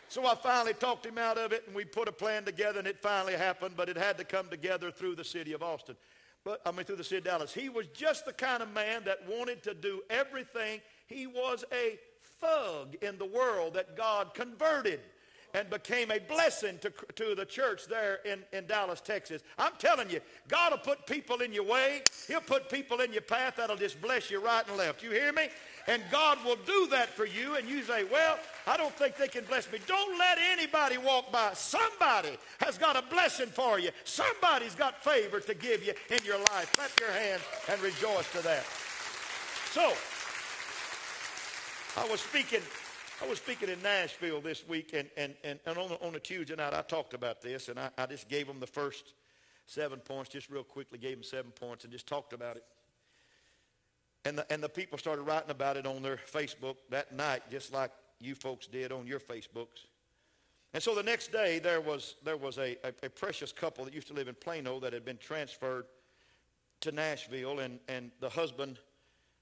So 0.08 0.26
I 0.26 0.34
finally 0.34 0.74
talked 0.74 1.06
him 1.06 1.16
out 1.16 1.38
of 1.38 1.52
it, 1.52 1.64
and 1.66 1.74
we 1.74 1.84
put 1.86 2.08
a 2.08 2.12
plan 2.12 2.44
together, 2.44 2.78
and 2.78 2.86
it 2.86 3.00
finally 3.00 3.32
happened, 3.34 3.74
but 3.76 3.88
it 3.88 3.96
had 3.96 4.18
to 4.18 4.24
come 4.24 4.48
together 4.48 4.90
through 4.90 5.14
the 5.14 5.24
city 5.24 5.54
of 5.54 5.62
Austin 5.62 5.96
but 6.44 6.60
I 6.66 6.72
mean 6.72 6.84
through 6.84 6.96
the 6.96 7.04
city 7.04 7.18
of 7.18 7.24
Dallas. 7.24 7.52
He 7.52 7.68
was 7.68 7.86
just 7.88 8.26
the 8.26 8.32
kind 8.32 8.62
of 8.62 8.72
man 8.72 9.04
that 9.04 9.18
wanted 9.28 9.62
to 9.64 9.74
do 9.74 10.02
everything. 10.10 10.80
He 11.06 11.26
was 11.26 11.64
a 11.72 11.98
thug 12.40 12.96
in 13.02 13.18
the 13.18 13.26
world 13.26 13.74
that 13.74 13.96
God 13.96 14.34
converted 14.34 15.00
and 15.54 15.68
became 15.68 16.10
a 16.10 16.18
blessing 16.18 16.78
to, 16.78 16.90
to 17.14 17.34
the 17.34 17.44
church 17.44 17.86
there 17.86 18.20
in, 18.24 18.40
in 18.52 18.66
Dallas, 18.66 19.00
Texas. 19.00 19.42
I'm 19.58 19.72
telling 19.78 20.08
you, 20.08 20.20
God 20.48 20.72
will 20.72 20.78
put 20.78 21.06
people 21.06 21.42
in 21.42 21.52
your 21.52 21.64
way. 21.64 22.02
He'll 22.26 22.40
put 22.40 22.70
people 22.70 23.00
in 23.00 23.12
your 23.12 23.22
path 23.22 23.54
that'll 23.56 23.76
just 23.76 24.00
bless 24.00 24.30
you 24.30 24.42
right 24.42 24.66
and 24.66 24.76
left. 24.76 25.02
You 25.02 25.10
hear 25.10 25.32
me? 25.32 25.48
And 25.88 26.02
God 26.12 26.38
will 26.44 26.58
do 26.64 26.86
that 26.90 27.08
for 27.10 27.26
you, 27.26 27.56
and 27.56 27.68
you 27.68 27.82
say, 27.82 28.04
Well, 28.04 28.38
I 28.66 28.76
don't 28.76 28.94
think 28.94 29.16
they 29.16 29.28
can 29.28 29.44
bless 29.44 29.70
me. 29.72 29.78
Don't 29.86 30.18
let 30.18 30.38
anybody 30.38 30.96
walk 30.98 31.32
by. 31.32 31.52
Somebody 31.54 32.38
has 32.60 32.78
got 32.78 32.96
a 32.96 33.02
blessing 33.02 33.48
for 33.48 33.80
you. 33.80 33.90
Somebody's 34.04 34.76
got 34.76 35.02
favor 35.02 35.40
to 35.40 35.54
give 35.54 35.84
you 35.84 35.92
in 36.10 36.24
your 36.24 36.38
life. 36.38 36.72
Clap 36.74 36.90
your 37.00 37.10
hands 37.10 37.42
and 37.68 37.80
rejoice 37.80 38.30
to 38.32 38.42
that. 38.42 38.64
So, 39.72 39.92
I 42.00 42.08
was 42.10 42.20
speaking. 42.20 42.62
I 43.20 43.28
was 43.28 43.38
speaking 43.38 43.68
in 43.68 43.80
Nashville 43.82 44.40
this 44.40 44.66
week, 44.66 44.94
and, 44.94 45.08
and, 45.16 45.34
and, 45.44 45.60
and 45.64 45.78
on, 45.78 45.92
on 46.02 46.14
a 46.16 46.18
Tuesday 46.18 46.56
night, 46.56 46.74
I 46.74 46.82
talked 46.82 47.14
about 47.14 47.40
this, 47.40 47.68
and 47.68 47.78
I, 47.78 47.90
I 47.96 48.06
just 48.06 48.28
gave 48.28 48.48
them 48.48 48.58
the 48.58 48.66
first 48.66 49.14
seven 49.66 50.00
points, 50.00 50.30
just 50.30 50.50
real 50.50 50.64
quickly, 50.64 50.98
gave 50.98 51.18
them 51.18 51.22
seven 51.22 51.52
points, 51.52 51.84
and 51.84 51.92
just 51.92 52.08
talked 52.08 52.32
about 52.32 52.56
it. 52.56 52.64
And 54.24 54.38
the, 54.38 54.52
and 54.52 54.62
the 54.62 54.68
people 54.68 54.98
started 54.98 55.22
writing 55.22 55.50
about 55.50 55.76
it 55.76 55.86
on 55.86 56.02
their 56.02 56.16
Facebook 56.16 56.76
that 56.90 57.12
night, 57.12 57.42
just 57.50 57.72
like 57.72 57.90
you 58.20 58.34
folks 58.34 58.66
did 58.66 58.92
on 58.92 59.06
your 59.06 59.18
Facebooks. 59.18 59.86
And 60.74 60.82
so 60.82 60.94
the 60.94 61.02
next 61.02 61.32
day, 61.32 61.58
there 61.58 61.80
was, 61.80 62.14
there 62.24 62.36
was 62.36 62.56
a, 62.58 62.76
a, 62.84 62.92
a 63.02 63.10
precious 63.10 63.52
couple 63.52 63.84
that 63.84 63.92
used 63.92 64.08
to 64.08 64.14
live 64.14 64.28
in 64.28 64.34
Plano 64.34 64.80
that 64.80 64.92
had 64.92 65.04
been 65.04 65.18
transferred 65.18 65.84
to 66.80 66.92
Nashville, 66.92 67.60
and, 67.60 67.78
and 67.88 68.10
the 68.20 68.28
husband 68.28 68.78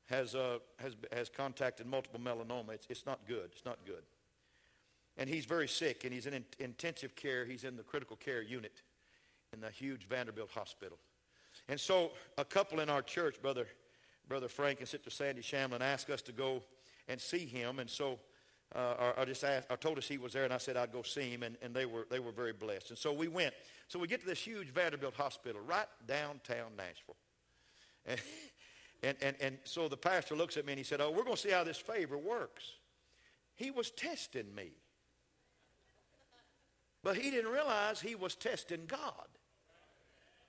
has, 0.06 0.34
uh, 0.34 0.58
has, 0.78 0.96
has 1.12 1.28
contacted 1.28 1.86
multiple 1.86 2.20
melanoma. 2.20 2.70
It's, 2.70 2.86
it's 2.90 3.06
not 3.06 3.20
good. 3.28 3.50
It's 3.52 3.64
not 3.64 3.78
good. 3.86 4.02
And 5.16 5.28
he's 5.28 5.44
very 5.44 5.68
sick, 5.68 6.04
and 6.04 6.12
he's 6.12 6.26
in, 6.26 6.34
in 6.34 6.44
intensive 6.58 7.14
care. 7.14 7.44
He's 7.44 7.64
in 7.64 7.76
the 7.76 7.82
critical 7.82 8.16
care 8.16 8.42
unit 8.42 8.82
in 9.52 9.60
the 9.60 9.70
huge 9.70 10.08
Vanderbilt 10.08 10.50
hospital. 10.50 10.98
And 11.68 11.78
so 11.78 12.12
a 12.38 12.44
couple 12.44 12.80
in 12.80 12.90
our 12.90 13.02
church, 13.02 13.40
Brother 13.40 13.66
Brother 14.30 14.48
Frank 14.48 14.78
and 14.78 14.88
Sister 14.88 15.10
Sandy 15.10 15.42
Shamlin 15.42 15.80
asked 15.80 16.08
us 16.08 16.22
to 16.22 16.30
go 16.30 16.62
and 17.08 17.20
see 17.20 17.46
him. 17.46 17.80
And 17.80 17.90
so 17.90 18.20
uh, 18.76 19.12
I, 19.18 19.24
just 19.24 19.42
asked, 19.42 19.66
I 19.68 19.74
told 19.74 19.98
us 19.98 20.06
he 20.06 20.18
was 20.18 20.32
there, 20.32 20.44
and 20.44 20.52
I 20.52 20.58
said 20.58 20.76
I'd 20.76 20.92
go 20.92 21.02
see 21.02 21.30
him, 21.30 21.42
and, 21.42 21.56
and 21.60 21.74
they, 21.74 21.84
were, 21.84 22.06
they 22.08 22.20
were 22.20 22.30
very 22.30 22.52
blessed. 22.52 22.90
And 22.90 22.98
so 22.98 23.12
we 23.12 23.26
went. 23.26 23.52
So 23.88 23.98
we 23.98 24.06
get 24.06 24.20
to 24.20 24.26
this 24.26 24.38
huge 24.38 24.68
Vanderbilt 24.68 25.14
hospital 25.14 25.60
right 25.66 25.88
downtown 26.06 26.76
Nashville. 26.78 27.16
And, 28.06 28.20
and, 29.02 29.16
and, 29.20 29.36
and 29.40 29.58
so 29.64 29.88
the 29.88 29.96
pastor 29.96 30.36
looks 30.36 30.56
at 30.56 30.64
me 30.64 30.74
and 30.74 30.78
he 30.78 30.84
said, 30.84 31.00
Oh, 31.00 31.10
we're 31.10 31.24
going 31.24 31.34
to 31.34 31.42
see 31.42 31.50
how 31.50 31.64
this 31.64 31.78
favor 31.78 32.16
works. 32.16 32.74
He 33.56 33.72
was 33.72 33.90
testing 33.90 34.54
me. 34.54 34.70
But 37.02 37.16
he 37.16 37.32
didn't 37.32 37.50
realize 37.50 38.00
he 38.00 38.14
was 38.14 38.36
testing 38.36 38.86
God. 38.86 39.26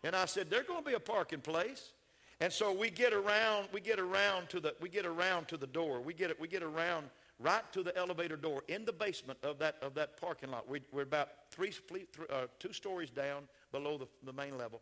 And 0.04 0.16
I 0.16 0.26
said, 0.26 0.52
There's 0.52 0.68
going 0.68 0.84
to 0.84 0.88
be 0.88 0.96
a 0.96 1.00
parking 1.00 1.42
place. 1.42 1.94
And 2.42 2.52
so 2.52 2.74
we 2.74 2.90
get 2.90 3.14
around, 3.14 3.68
we 3.72 3.82
get 3.82 4.00
around 4.00 4.50
to 4.50 4.60
the, 4.60 4.74
we 4.82 4.90
get 4.90 5.06
around 5.06 5.48
to 5.50 5.58
the 5.58 5.68
door. 5.68 6.02
We 6.02 6.16
get, 6.16 6.38
we 6.42 6.48
get 6.48 6.64
around 6.64 7.06
right 7.40 7.62
to 7.72 7.84
the 7.84 7.96
elevator 7.96 8.36
door 8.36 8.64
in 8.68 8.84
the 8.84 8.92
basement 8.92 9.38
of 9.44 9.60
that, 9.60 9.76
of 9.84 9.94
that 9.94 10.20
parking 10.20 10.50
lot. 10.50 10.68
We, 10.68 10.82
are 10.96 11.02
about 11.02 11.30
three, 11.52 11.70
three 11.70 12.08
uh, 12.34 12.48
two 12.58 12.74
stories 12.74 13.12
down 13.12 13.44
below 13.72 14.00
the, 14.00 14.08
the 14.26 14.34
main 14.34 14.58
level. 14.58 14.82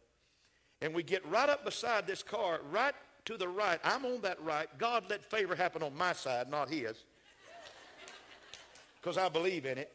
And 0.81 0.93
we 0.93 1.03
get 1.03 1.25
right 1.27 1.49
up 1.49 1.65
beside 1.65 2.07
this 2.07 2.23
car, 2.23 2.61
right 2.71 2.95
to 3.25 3.35
the 3.35 3.49
right. 3.49 3.81
I'm 3.83 4.05
on 4.05 4.21
that 4.21 4.41
right. 4.41 4.69
God 4.77 5.03
let 5.09 5.29
favor 5.29 5.53
happen 5.53 5.83
on 5.83 5.97
my 5.97 6.13
side, 6.13 6.49
not 6.49 6.69
his. 6.69 6.95
Because 9.01 9.17
I 9.17 9.27
believe 9.27 9.65
in 9.65 9.77
it. 9.77 9.91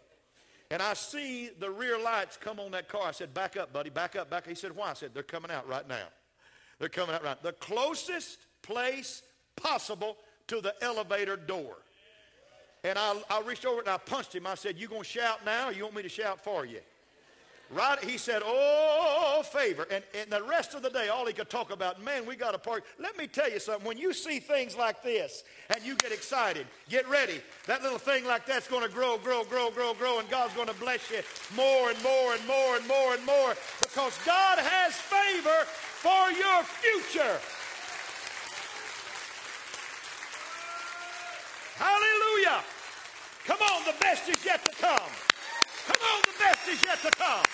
And 0.70 0.82
I 0.82 0.94
see 0.94 1.50
the 1.58 1.70
rear 1.70 1.98
lights 1.98 2.38
come 2.38 2.58
on 2.60 2.72
that 2.72 2.88
car. 2.88 3.02
I 3.06 3.12
said, 3.12 3.32
back 3.32 3.56
up, 3.56 3.72
buddy, 3.72 3.90
back 3.90 4.16
up, 4.16 4.28
back 4.28 4.44
up. 4.44 4.48
He 4.48 4.54
said, 4.54 4.76
why? 4.76 4.90
I 4.90 4.94
said, 4.94 5.10
they're 5.14 5.22
coming 5.22 5.50
out 5.50 5.66
right 5.68 5.86
now. 5.86 6.06
They're 6.78 6.88
coming 6.88 7.14
out 7.14 7.24
right. 7.24 7.42
The 7.42 7.52
closest 7.52 8.38
place 8.62 9.22
possible 9.56 10.16
to 10.48 10.60
the 10.60 10.74
elevator 10.82 11.36
door. 11.36 11.76
And 12.82 12.98
I, 12.98 13.16
I 13.30 13.40
reached 13.40 13.64
over 13.64 13.80
and 13.80 13.88
I 13.88 13.96
punched 13.96 14.34
him. 14.34 14.46
I 14.46 14.54
said, 14.54 14.78
You 14.78 14.88
gonna 14.88 15.04
shout 15.04 15.44
now 15.44 15.68
or 15.68 15.72
you 15.72 15.84
want 15.84 15.96
me 15.96 16.02
to 16.02 16.08
shout 16.08 16.42
for 16.42 16.66
you? 16.66 16.80
Right? 17.70 18.02
He 18.04 18.18
said, 18.18 18.42
Oh, 18.44 19.42
favor. 19.50 19.86
And, 19.90 20.04
and 20.14 20.30
the 20.30 20.42
rest 20.42 20.74
of 20.74 20.82
the 20.82 20.90
day, 20.90 21.08
all 21.08 21.26
he 21.26 21.32
could 21.32 21.48
talk 21.48 21.72
about, 21.72 22.02
man, 22.04 22.26
we 22.26 22.36
got 22.36 22.54
a 22.54 22.58
party. 22.58 22.84
Let 22.98 23.16
me 23.16 23.26
tell 23.26 23.50
you 23.50 23.58
something. 23.58 23.86
When 23.86 23.96
you 23.96 24.12
see 24.12 24.38
things 24.38 24.76
like 24.76 25.02
this 25.02 25.44
and 25.70 25.82
you 25.82 25.96
get 25.96 26.12
excited, 26.12 26.66
get 26.90 27.08
ready. 27.08 27.40
That 27.66 27.82
little 27.82 27.98
thing 27.98 28.26
like 28.26 28.44
that's 28.44 28.68
going 28.68 28.86
to 28.86 28.94
grow, 28.94 29.16
grow, 29.16 29.44
grow, 29.44 29.70
grow, 29.70 29.94
grow, 29.94 30.18
and 30.18 30.28
God's 30.28 30.52
going 30.54 30.68
to 30.68 30.74
bless 30.74 31.10
you 31.10 31.20
more 31.56 31.90
and 31.90 32.02
more 32.02 32.34
and 32.34 32.46
more 32.46 32.76
and 32.76 32.86
more 32.86 33.14
and 33.14 33.24
more 33.24 33.54
because 33.80 34.18
God 34.26 34.58
has 34.58 34.94
favor 34.94 35.66
for 36.04 36.30
your 36.32 36.62
future. 36.64 37.40
Hallelujah. 41.80 42.62
Come 43.46 43.56
on, 43.62 43.84
the 43.86 43.94
best 44.02 44.28
is 44.28 44.44
yet 44.44 44.62
to 44.66 44.72
come. 44.72 45.10
Come 45.86 46.02
on, 46.12 46.20
the 46.24 46.38
best 46.38 46.68
is 46.68 46.84
yet 46.84 47.00
to 47.00 47.10
come. 47.16 47.44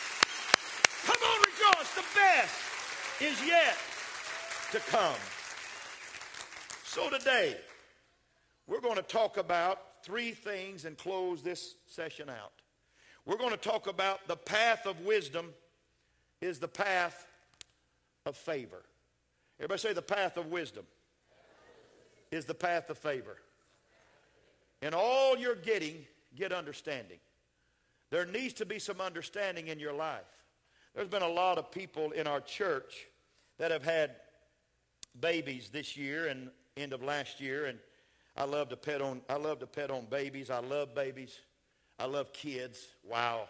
Come 1.07 1.23
on, 1.31 1.39
rejoice. 1.43 1.95
The 1.95 2.05
best 2.17 2.55
is 3.21 3.47
yet 3.47 3.77
to 4.73 4.81
come. 4.91 5.21
So 6.83 7.09
today, 7.09 7.57
we're 8.67 8.81
going 8.81 8.97
to 8.97 9.03
talk 9.03 9.37
about 9.37 9.79
three 10.03 10.33
things 10.33 10.87
and 10.87 10.99
close 10.99 11.41
this 11.45 11.77
session 11.87 12.29
out. 12.29 12.53
We're 13.25 13.39
going 13.39 13.53
to 13.53 13.57
talk 13.57 13.87
about 13.87 14.27
the 14.27 14.35
path 14.35 14.87
of 14.87 15.03
wisdom 15.03 15.51
is 16.41 16.59
the 16.59 16.67
path 16.67 17.29
of 18.27 18.37
favor. 18.37 18.83
Everybody 19.59 19.81
say 19.81 19.93
the 19.93 20.03
path 20.03 20.37
of 20.37 20.47
wisdom 20.47 20.85
is 22.31 22.45
the 22.45 22.55
path 22.55 22.91
of 22.91 22.99
favor. 22.99 23.37
In 24.83 24.95
all 24.95 25.37
you're 25.37 25.55
getting, 25.55 26.07
get 26.35 26.53
understanding. 26.53 27.19
There 28.11 28.27
needs 28.27 28.55
to 28.55 28.67
be 28.67 28.79
some 28.79 29.01
understanding 29.01 29.69
in 29.69 29.79
your 29.79 29.93
life. 29.93 30.21
There's 30.95 31.09
been 31.09 31.23
a 31.23 31.29
lot 31.29 31.59
of 31.59 31.71
people 31.71 32.11
in 32.13 32.27
our 32.27 32.41
church 32.41 33.07
that 33.59 33.71
have 33.71 33.85
had 33.85 34.17
babies 35.21 35.71
this 35.73 35.97
year 35.97 36.29
and 36.29 36.51
end 36.77 36.93
of 36.93 37.03
last 37.03 37.41
year, 37.41 37.67
and 37.67 37.79
I 38.37 38.45
love 38.45 38.69
to 38.71 38.77
pet 38.77 39.03
on 39.03 39.21
I 39.29 39.37
love 39.37 39.59
to 39.61 39.67
pet 39.67 39.91
on 39.91 40.07
babies. 40.07 40.51
I 40.51 40.61
love 40.61 40.95
babies. 40.95 41.39
I 41.99 42.07
love 42.07 42.33
kids. 42.33 42.87
Wow. 43.05 43.49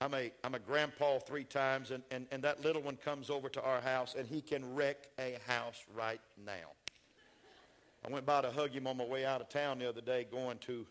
I'm 0.00 0.14
a, 0.14 0.32
I'm 0.42 0.54
a 0.54 0.58
grandpa 0.58 1.18
three 1.18 1.44
times, 1.44 1.90
and, 1.90 2.02
and, 2.10 2.26
and 2.30 2.42
that 2.42 2.64
little 2.64 2.80
one 2.80 2.96
comes 2.96 3.28
over 3.28 3.50
to 3.50 3.62
our 3.62 3.82
house, 3.82 4.14
and 4.18 4.26
he 4.26 4.40
can 4.40 4.74
wreck 4.74 5.08
a 5.18 5.38
house 5.46 5.84
right 5.94 6.20
now. 6.44 6.72
I 8.06 8.10
went 8.10 8.24
by 8.24 8.40
to 8.40 8.50
hug 8.50 8.70
him 8.70 8.86
on 8.86 8.96
my 8.96 9.04
way 9.04 9.26
out 9.26 9.42
of 9.42 9.50
town 9.50 9.78
the 9.78 9.88
other 9.88 10.00
day 10.00 10.26
going 10.30 10.56
to 10.58 10.86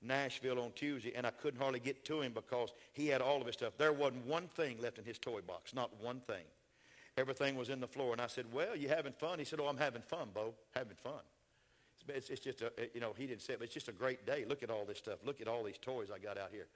Nashville 0.00 0.60
on 0.60 0.70
Tuesday, 0.76 1.12
and 1.16 1.26
I 1.26 1.30
couldn't 1.30 1.60
hardly 1.60 1.80
get 1.80 2.04
to 2.04 2.20
him 2.20 2.32
because 2.32 2.72
he 2.92 3.08
had 3.08 3.20
all 3.20 3.40
of 3.40 3.46
his 3.46 3.54
stuff. 3.54 3.72
There 3.78 3.92
wasn't 3.92 4.26
one 4.26 4.46
thing 4.48 4.80
left 4.80 4.98
in 4.98 5.04
his 5.04 5.18
toy 5.18 5.40
box, 5.40 5.74
not 5.74 5.90
one 6.00 6.20
thing. 6.20 6.44
Everything 7.16 7.56
was 7.56 7.68
in 7.68 7.80
the 7.80 7.88
floor. 7.88 8.12
And 8.12 8.20
I 8.20 8.26
said, 8.26 8.46
Well, 8.52 8.74
you 8.74 8.88
having 8.88 9.12
fun? 9.12 9.38
He 9.38 9.44
said, 9.44 9.60
Oh, 9.60 9.66
I'm 9.66 9.76
having 9.76 10.02
fun, 10.02 10.28
Bo, 10.32 10.54
having 10.74 10.96
fun. 10.96 11.20
It's, 12.08 12.30
it's 12.30 12.40
just 12.40 12.62
a, 12.62 12.72
you 12.94 13.00
know, 13.00 13.14
he 13.16 13.26
didn't 13.26 13.42
say 13.42 13.52
it, 13.52 13.58
but 13.58 13.66
it's 13.66 13.74
just 13.74 13.88
a 13.88 13.92
great 13.92 14.26
day. 14.26 14.44
Look 14.48 14.62
at 14.62 14.70
all 14.70 14.84
this 14.84 14.98
stuff. 14.98 15.18
Look 15.24 15.40
at 15.40 15.46
all 15.46 15.62
these 15.62 15.78
toys 15.78 16.08
I 16.12 16.18
got 16.18 16.38
out 16.38 16.48
here. 16.50 16.66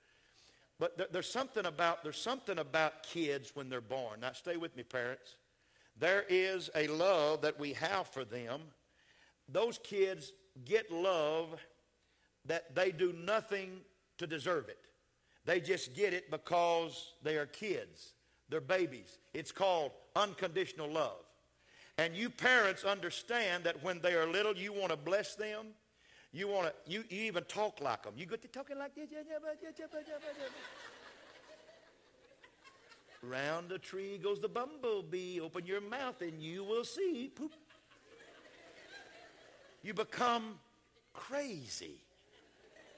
But 0.79 0.99
there, 0.99 1.07
there's 1.11 1.31
something 1.31 1.67
about 1.67 2.03
there's 2.03 2.19
something 2.19 2.59
about 2.59 3.03
kids 3.03 3.53
when 3.55 3.69
they're 3.69 3.81
born. 3.81 4.21
Now, 4.21 4.33
stay 4.33 4.57
with 4.57 4.77
me, 4.77 4.83
parents. 4.83 5.37
There 5.99 6.25
is 6.29 6.69
a 6.75 6.87
love 6.89 7.43
that 7.43 7.59
we 7.59 7.73
have 7.75 8.07
for 8.09 8.25
them. 8.25 8.61
Those 9.49 9.79
kids 9.79 10.33
get 10.65 10.91
love 10.91 11.59
that 12.45 12.75
they 12.75 12.91
do 12.91 13.13
nothing 13.13 13.81
to 14.19 14.27
deserve 14.27 14.69
it. 14.69 14.79
They 15.45 15.61
just 15.61 15.95
get 15.95 16.13
it 16.13 16.31
because 16.31 17.13
they 17.23 17.37
are 17.37 17.47
kids. 17.47 18.15
They're 18.49 18.61
babies. 18.61 19.19
It's 19.33 19.53
called 19.53 19.93
unconditional 20.15 20.91
love. 20.91 21.25
And 21.99 22.15
you 22.15 22.29
parents 22.29 22.85
understand 22.85 23.65
that 23.65 23.83
when 23.83 24.01
they 24.01 24.15
are 24.15 24.27
little, 24.27 24.55
you 24.55 24.73
want 24.73 24.91
to 24.91 24.97
bless 24.97 25.35
them. 25.35 25.69
You 26.33 26.49
want 26.49 26.67
to, 26.67 26.91
you, 26.91 27.05
you 27.09 27.23
even 27.23 27.45
talk 27.45 27.81
like 27.81 28.03
them. 28.03 28.15
You 28.17 28.27
get 28.27 28.43
to 28.43 28.49
talking 28.49 28.79
like 28.79 28.95
this. 28.95 29.09
Round 33.23 33.69
the 33.69 33.79
tree 33.79 34.19
goes 34.19 34.41
the 34.41 34.49
bumblebee. 34.49 35.41
Open 35.41 35.67
your 35.67 35.81
mouth 35.81 36.21
and 36.21 36.41
you 36.43 36.63
will 36.65 36.85
see 36.85 37.31
poop. 37.35 37.53
You 39.83 39.95
become 39.95 40.59
crazy 41.15 42.01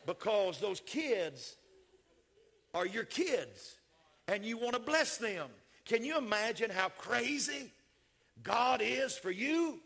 because 0.07 0.59
those 0.59 0.81
kids 0.81 1.57
are 2.75 2.87
your 2.87 3.05
kids 3.05 3.77
and 4.27 4.45
you 4.45 4.57
want 4.57 4.75
to 4.75 4.81
bless 4.81 5.17
them. 5.19 5.49
Can 5.85 6.05
you 6.05 6.19
imagine 6.19 6.71
how 6.71 6.89
crazy 6.91 7.73
God 8.43 8.81
is 8.83 9.17
for 9.17 9.31
you? 9.31 9.81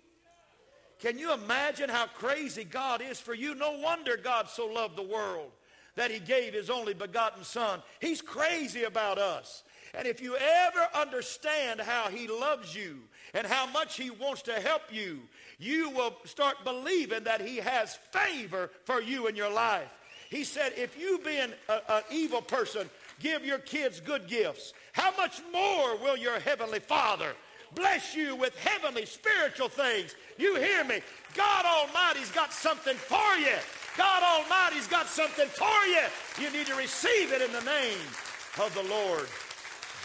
Can 1.02 1.18
you 1.18 1.32
imagine 1.32 1.88
how 1.88 2.06
crazy 2.06 2.62
God 2.62 3.02
is 3.02 3.18
for 3.18 3.34
you? 3.34 3.56
No 3.56 3.72
wonder 3.72 4.16
God 4.16 4.48
so 4.48 4.66
loved 4.66 4.96
the 4.96 5.02
world 5.02 5.50
that 5.96 6.12
he 6.12 6.20
gave 6.20 6.54
his 6.54 6.70
only 6.70 6.94
begotten 6.94 7.42
son. 7.42 7.82
He's 8.00 8.22
crazy 8.22 8.84
about 8.84 9.18
us. 9.18 9.64
And 9.94 10.06
if 10.06 10.22
you 10.22 10.36
ever 10.36 10.88
understand 10.94 11.80
how 11.80 12.08
he 12.08 12.28
loves 12.28 12.72
you 12.74 13.00
and 13.34 13.48
how 13.48 13.66
much 13.66 13.96
he 13.96 14.10
wants 14.10 14.42
to 14.42 14.52
help 14.60 14.82
you, 14.92 15.18
you 15.58 15.90
will 15.90 16.16
start 16.24 16.58
believing 16.62 17.24
that 17.24 17.40
he 17.40 17.56
has 17.56 17.98
favor 18.12 18.70
for 18.84 19.02
you 19.02 19.26
in 19.26 19.34
your 19.34 19.52
life. 19.52 19.90
He 20.30 20.44
said, 20.44 20.72
if 20.76 20.96
you 20.98 21.20
being 21.24 21.52
an 21.68 22.02
evil 22.12 22.42
person 22.42 22.88
give 23.18 23.44
your 23.44 23.58
kids 23.58 24.00
good 24.00 24.28
gifts, 24.28 24.72
how 24.92 25.12
much 25.16 25.42
more 25.52 25.96
will 25.96 26.16
your 26.16 26.38
heavenly 26.38 26.80
father 26.80 27.32
bless 27.74 28.14
you 28.14 28.36
with 28.36 28.56
heavenly 28.56 29.06
spiritual 29.06 29.68
things. 29.68 30.14
You 30.38 30.56
hear 30.56 30.84
me? 30.84 31.00
God 31.34 31.64
Almighty's 31.64 32.30
got 32.30 32.52
something 32.52 32.96
for 32.96 33.36
you. 33.38 33.56
God 33.96 34.22
Almighty's 34.22 34.86
got 34.86 35.06
something 35.06 35.48
for 35.48 35.86
you. 35.86 36.44
You 36.44 36.50
need 36.52 36.66
to 36.66 36.74
receive 36.74 37.32
it 37.32 37.42
in 37.42 37.52
the 37.52 37.62
name 37.62 37.98
of 38.58 38.72
the 38.74 38.82
Lord 38.88 39.28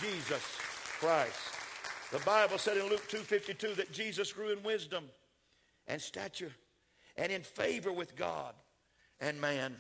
Jesus 0.02 0.44
Christ. 1.00 1.40
The 2.12 2.20
Bible 2.20 2.58
said 2.58 2.78
in 2.78 2.88
Luke 2.88 3.08
2:52 3.10 3.76
that 3.76 3.92
Jesus 3.92 4.32
grew 4.32 4.50
in 4.50 4.64
wisdom 4.64 5.10
and 5.88 6.02
stature 6.02 6.54
and 7.16 7.32
in 7.32 7.44
favor 7.44 7.92
with 7.92 8.16
God 8.16 8.56
and 9.20 9.40
man. 9.42 9.80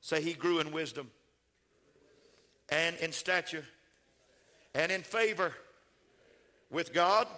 Say 0.00 0.20
he 0.20 0.34
grew 0.34 0.60
in 0.60 0.72
wisdom 0.72 1.10
and 2.68 2.96
in 2.96 3.12
stature 3.12 3.64
and 4.74 4.90
in 4.92 5.02
favor 5.02 5.54
with 6.74 6.92
God 6.92 7.28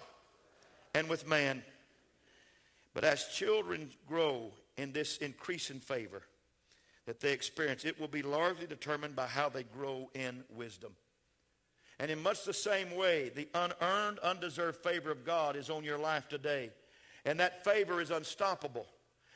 and 0.95 1.07
with 1.07 1.27
man. 1.27 1.63
But 2.93 3.03
as 3.03 3.27
children 3.27 3.91
grow 4.07 4.51
in 4.75 4.91
this 4.91 5.17
increasing 5.17 5.79
favor 5.79 6.23
that 7.05 7.19
they 7.19 7.31
experience, 7.31 7.85
it 7.85 7.99
will 7.99 8.07
be 8.07 8.23
largely 8.23 8.65
determined 8.65 9.15
by 9.15 9.27
how 9.27 9.47
they 9.47 9.63
grow 9.63 10.09
in 10.15 10.43
wisdom. 10.49 10.93
And 11.99 12.09
in 12.09 12.21
much 12.21 12.45
the 12.45 12.53
same 12.53 12.95
way, 12.95 13.29
the 13.29 13.47
unearned, 13.53 14.19
undeserved 14.19 14.83
favor 14.83 15.11
of 15.11 15.23
God 15.23 15.55
is 15.55 15.69
on 15.69 15.83
your 15.83 15.99
life 15.99 16.27
today. 16.27 16.71
And 17.23 17.39
that 17.39 17.63
favor 17.63 18.01
is 18.01 18.09
unstoppable 18.09 18.87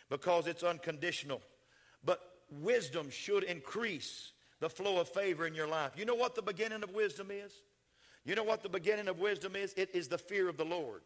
because 0.10 0.48
it's 0.48 0.64
unconditional. 0.64 1.42
But 2.04 2.20
wisdom 2.50 3.12
should 3.12 3.44
increase 3.44 4.32
the 4.60 4.70
flow 4.70 5.00
of 5.00 5.10
favor 5.10 5.46
in 5.46 5.54
your 5.54 5.68
life. 5.68 5.92
You 5.96 6.06
know 6.06 6.16
what 6.16 6.36
the 6.36 6.42
beginning 6.42 6.82
of 6.84 6.92
wisdom 6.92 7.30
is? 7.32 7.54
You 8.26 8.36
know 8.36 8.44
what 8.44 8.62
the 8.64 8.70
beginning 8.70 9.08
of 9.08 9.20
wisdom 9.20 9.56
is? 9.56 9.74
It 9.76 9.90
is 9.94 10.08
the 10.08 10.18
fear 10.18 10.48
of 10.48 10.58
the 10.58 10.66
Lord. 10.66 11.02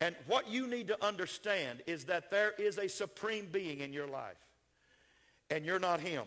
And 0.00 0.14
what 0.26 0.48
you 0.48 0.66
need 0.66 0.88
to 0.88 1.04
understand 1.04 1.82
is 1.86 2.04
that 2.04 2.30
there 2.30 2.52
is 2.58 2.78
a 2.78 2.88
supreme 2.88 3.48
being 3.50 3.80
in 3.80 3.92
your 3.92 4.06
life, 4.06 4.36
and 5.50 5.64
you're 5.64 5.78
not 5.78 6.00
him. 6.00 6.24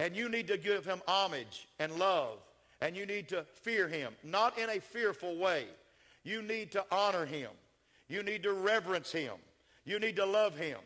And 0.00 0.16
you 0.16 0.28
need 0.28 0.48
to 0.48 0.56
give 0.56 0.84
him 0.84 1.00
homage 1.06 1.68
and 1.78 1.92
love, 1.98 2.38
and 2.80 2.96
you 2.96 3.06
need 3.06 3.28
to 3.28 3.44
fear 3.62 3.86
him, 3.86 4.14
not 4.24 4.58
in 4.58 4.70
a 4.70 4.80
fearful 4.80 5.36
way. 5.36 5.66
You 6.24 6.42
need 6.42 6.72
to 6.72 6.84
honor 6.90 7.26
him. 7.26 7.50
You 8.08 8.24
need 8.24 8.42
to 8.42 8.52
reverence 8.52 9.12
him. 9.12 9.34
You 9.84 10.00
need 10.00 10.16
to 10.16 10.26
love 10.26 10.58
him. 10.58 10.78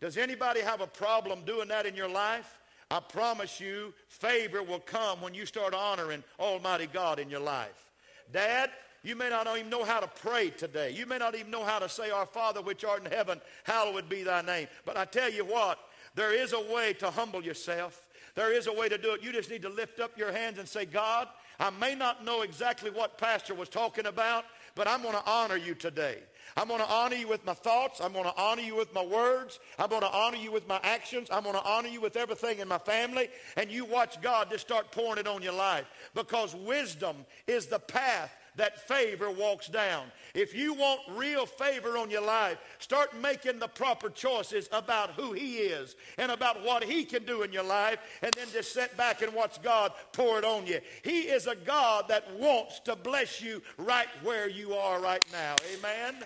Does 0.00 0.16
anybody 0.16 0.60
have 0.60 0.80
a 0.80 0.86
problem 0.86 1.44
doing 1.44 1.68
that 1.68 1.84
in 1.84 1.94
your 1.94 2.08
life? 2.08 2.59
I 2.90 3.00
promise 3.00 3.60
you, 3.60 3.94
favor 4.08 4.62
will 4.62 4.80
come 4.80 5.20
when 5.20 5.32
you 5.32 5.46
start 5.46 5.74
honoring 5.74 6.24
Almighty 6.40 6.88
God 6.92 7.18
in 7.20 7.30
your 7.30 7.40
life. 7.40 7.90
Dad, 8.32 8.70
you 9.02 9.16
may 9.16 9.30
not 9.30 9.46
even 9.56 9.70
know 9.70 9.84
how 9.84 10.00
to 10.00 10.08
pray 10.08 10.50
today. 10.50 10.90
You 10.90 11.06
may 11.06 11.18
not 11.18 11.34
even 11.34 11.50
know 11.50 11.64
how 11.64 11.78
to 11.78 11.88
say, 11.88 12.10
Our 12.10 12.26
Father 12.26 12.60
which 12.60 12.84
art 12.84 13.04
in 13.04 13.10
heaven, 13.10 13.40
hallowed 13.64 14.08
be 14.08 14.24
thy 14.24 14.42
name. 14.42 14.66
But 14.84 14.96
I 14.96 15.04
tell 15.04 15.30
you 15.30 15.44
what, 15.44 15.78
there 16.14 16.34
is 16.34 16.52
a 16.52 16.60
way 16.60 16.92
to 16.94 17.10
humble 17.10 17.42
yourself. 17.42 18.02
There 18.34 18.52
is 18.52 18.66
a 18.66 18.72
way 18.72 18.88
to 18.88 18.98
do 18.98 19.14
it. 19.14 19.22
You 19.22 19.32
just 19.32 19.50
need 19.50 19.62
to 19.62 19.68
lift 19.68 20.00
up 20.00 20.18
your 20.18 20.32
hands 20.32 20.58
and 20.58 20.68
say, 20.68 20.84
God, 20.84 21.28
I 21.58 21.70
may 21.70 21.94
not 21.94 22.24
know 22.24 22.42
exactly 22.42 22.90
what 22.90 23.18
Pastor 23.18 23.54
was 23.54 23.68
talking 23.68 24.06
about, 24.06 24.44
but 24.74 24.88
I'm 24.88 25.02
going 25.02 25.14
to 25.14 25.30
honor 25.30 25.56
you 25.56 25.74
today. 25.74 26.18
I'm 26.56 26.68
going 26.68 26.80
to 26.80 26.88
honor 26.88 27.16
you 27.16 27.28
with 27.28 27.44
my 27.44 27.54
thoughts. 27.54 28.00
I'm 28.00 28.12
going 28.12 28.24
to 28.24 28.36
honor 28.36 28.62
you 28.62 28.76
with 28.76 28.92
my 28.94 29.04
words. 29.04 29.60
I'm 29.78 29.88
going 29.88 30.02
to 30.02 30.10
honor 30.10 30.36
you 30.36 30.52
with 30.52 30.66
my 30.68 30.80
actions. 30.82 31.28
I'm 31.30 31.42
going 31.42 31.54
to 31.54 31.64
honor 31.64 31.88
you 31.88 32.00
with 32.00 32.16
everything 32.16 32.58
in 32.58 32.68
my 32.68 32.78
family. 32.78 33.28
And 33.56 33.70
you 33.70 33.84
watch 33.84 34.20
God 34.20 34.50
just 34.50 34.66
start 34.66 34.90
pouring 34.92 35.18
it 35.18 35.26
on 35.26 35.42
your 35.42 35.52
life 35.52 35.86
because 36.14 36.54
wisdom 36.54 37.16
is 37.46 37.66
the 37.66 37.78
path 37.78 38.32
that 38.60 38.86
favor 38.86 39.30
walks 39.30 39.68
down. 39.68 40.04
If 40.34 40.54
you 40.54 40.74
want 40.74 41.00
real 41.12 41.46
favor 41.46 41.96
on 41.96 42.10
your 42.10 42.24
life, 42.24 42.58
start 42.78 43.18
making 43.18 43.58
the 43.58 43.68
proper 43.68 44.10
choices 44.10 44.68
about 44.70 45.12
who 45.12 45.32
He 45.32 45.56
is 45.56 45.96
and 46.18 46.30
about 46.30 46.62
what 46.62 46.84
He 46.84 47.04
can 47.04 47.24
do 47.24 47.42
in 47.42 47.52
your 47.52 47.64
life, 47.64 47.98
and 48.22 48.30
then 48.34 48.48
just 48.52 48.74
sit 48.74 48.94
back 48.98 49.22
and 49.22 49.32
watch 49.32 49.62
God 49.62 49.92
pour 50.12 50.38
it 50.38 50.44
on 50.44 50.66
you. 50.66 50.78
He 51.02 51.20
is 51.20 51.46
a 51.46 51.56
God 51.56 52.04
that 52.08 52.30
wants 52.34 52.80
to 52.80 52.96
bless 52.96 53.40
you 53.40 53.62
right 53.78 54.08
where 54.22 54.48
you 54.48 54.74
are 54.74 55.00
right 55.00 55.24
now. 55.32 55.56
Amen. 55.74 56.22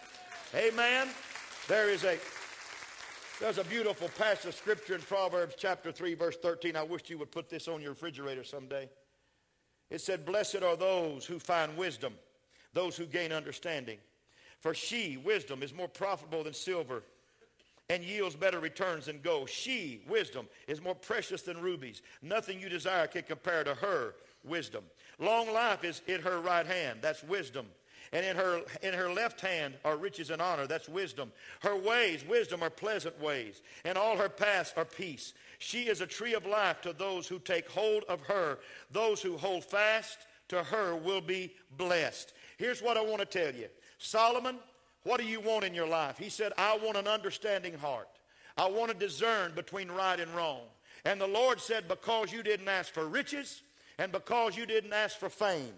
Amen. 0.55 1.09
There 1.69 1.89
is 1.89 2.03
a 2.03 2.19
There's 3.41 3.59
a 3.59 3.65
beautiful 3.65 4.09
passage 4.09 4.47
of 4.47 4.55
scripture 4.55 4.97
in 4.97 5.03
Proverbs 5.03 5.55
chapter 5.57 5.93
3, 5.93 6.15
verse 6.15 6.37
13. 6.43 6.75
I 6.77 6.83
wish 6.83 7.03
you 7.09 7.19
would 7.19 7.31
put 7.31 7.49
this 7.49 7.69
on 7.69 7.81
your 7.81 7.91
refrigerator 7.91 8.43
someday. 8.45 8.89
It 9.91 10.01
said, 10.01 10.25
Blessed 10.25 10.63
are 10.63 10.77
those 10.77 11.25
who 11.27 11.39
find 11.39 11.77
wisdom, 11.77 12.15
those 12.75 12.97
who 12.97 13.07
gain 13.07 13.33
understanding. 13.33 13.99
For 14.61 14.75
she, 14.75 15.17
wisdom, 15.17 15.63
is 15.63 15.75
more 15.75 15.89
profitable 15.89 16.45
than 16.45 16.55
silver 16.55 17.03
and 17.91 18.03
yields 18.03 18.35
better 18.35 18.61
returns 18.61 19.07
than 19.07 19.21
gold. 19.21 19.51
She, 19.51 20.01
wisdom, 20.09 20.49
is 20.67 20.83
more 20.83 20.95
precious 20.95 21.43
than 21.43 21.61
rubies. 21.61 22.03
Nothing 22.23 22.61
you 22.61 22.69
desire 22.69 23.07
can 23.07 23.23
compare 23.23 23.63
to 23.65 23.75
her 23.75 24.15
wisdom. 24.43 24.85
Long 25.19 25.53
life 25.53 25.85
is 25.85 26.03
in 26.07 26.21
her 26.23 26.41
right 26.41 26.67
hand. 26.67 27.01
That's 27.03 27.23
wisdom. 27.23 27.67
And 28.13 28.25
in 28.25 28.37
her, 28.37 28.63
in 28.83 28.95
her 28.95 29.13
left 29.13 29.41
hand 29.41 29.75
are 29.85 29.97
riches 29.97 30.31
and 30.31 30.41
honor. 30.41 30.67
That's 30.67 30.89
wisdom. 30.89 31.33
Her 31.61 31.77
ways, 31.77 32.25
wisdom, 32.27 32.63
are 32.63 32.71
pleasant 32.71 33.21
ways. 33.21 33.61
And 33.85 33.99
all 33.99 34.17
her 34.17 34.29
paths 34.29 34.73
are 34.77 34.85
peace. 34.85 35.35
She 35.59 35.89
is 35.89 36.01
a 36.01 36.07
tree 36.07 36.35
of 36.35 36.47
life 36.47 36.81
to 36.83 36.93
those 36.93 37.27
who 37.27 37.39
take 37.39 37.69
hold 37.69 38.05
of 38.09 38.21
her. 38.23 38.59
Those 38.91 39.21
who 39.21 39.37
hold 39.37 39.65
fast 39.65 40.27
to 40.49 40.63
her 40.63 40.95
will 40.95 41.21
be 41.21 41.55
blessed. 41.77 42.34
Here's 42.57 42.83
what 42.83 42.97
I 42.97 43.03
want 43.03 43.19
to 43.19 43.27
tell 43.27 43.55
you 43.55 43.69
Solomon, 43.99 44.57
what 45.03 45.21
do 45.21 45.27
you 45.27 45.41
want 45.41 45.65
in 45.65 45.75
your 45.75 45.87
life? 45.87 46.19
He 46.19 46.29
said, 46.29 46.53
I 46.57 46.79
want 46.79 46.97
an 46.97 47.07
understanding 47.07 47.75
heart. 47.75 48.09
I 48.57 48.69
want 48.69 48.91
to 48.91 48.97
discern 48.97 49.53
between 49.55 49.91
right 49.91 50.19
and 50.19 50.35
wrong. 50.35 50.61
And 51.05 51.21
the 51.21 51.27
Lord 51.27 51.61
said, 51.61 51.89
Because 51.89 52.33
you 52.33 52.43
didn't 52.43 52.69
ask 52.69 52.93
for 52.93 53.07
riches 53.07 53.63
and 53.99 54.11
because 54.11 54.57
you 54.57 54.67
didn't 54.67 54.93
ask 54.93 55.19
for 55.19 55.29
fame, 55.29 55.75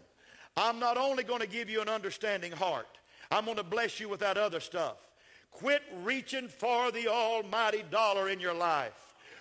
I'm 0.56 0.78
not 0.78 0.96
only 0.96 1.24
going 1.24 1.40
to 1.40 1.46
give 1.46 1.68
you 1.68 1.82
an 1.82 1.88
understanding 1.88 2.52
heart, 2.52 2.86
I'm 3.30 3.44
going 3.44 3.56
to 3.56 3.62
bless 3.62 4.00
you 4.00 4.08
with 4.08 4.20
that 4.20 4.38
other 4.38 4.60
stuff. 4.60 4.96
Quit 5.50 5.82
reaching 6.02 6.48
for 6.48 6.90
the 6.90 7.08
almighty 7.08 7.82
dollar 7.90 8.28
in 8.28 8.40
your 8.40 8.54
life. 8.54 8.92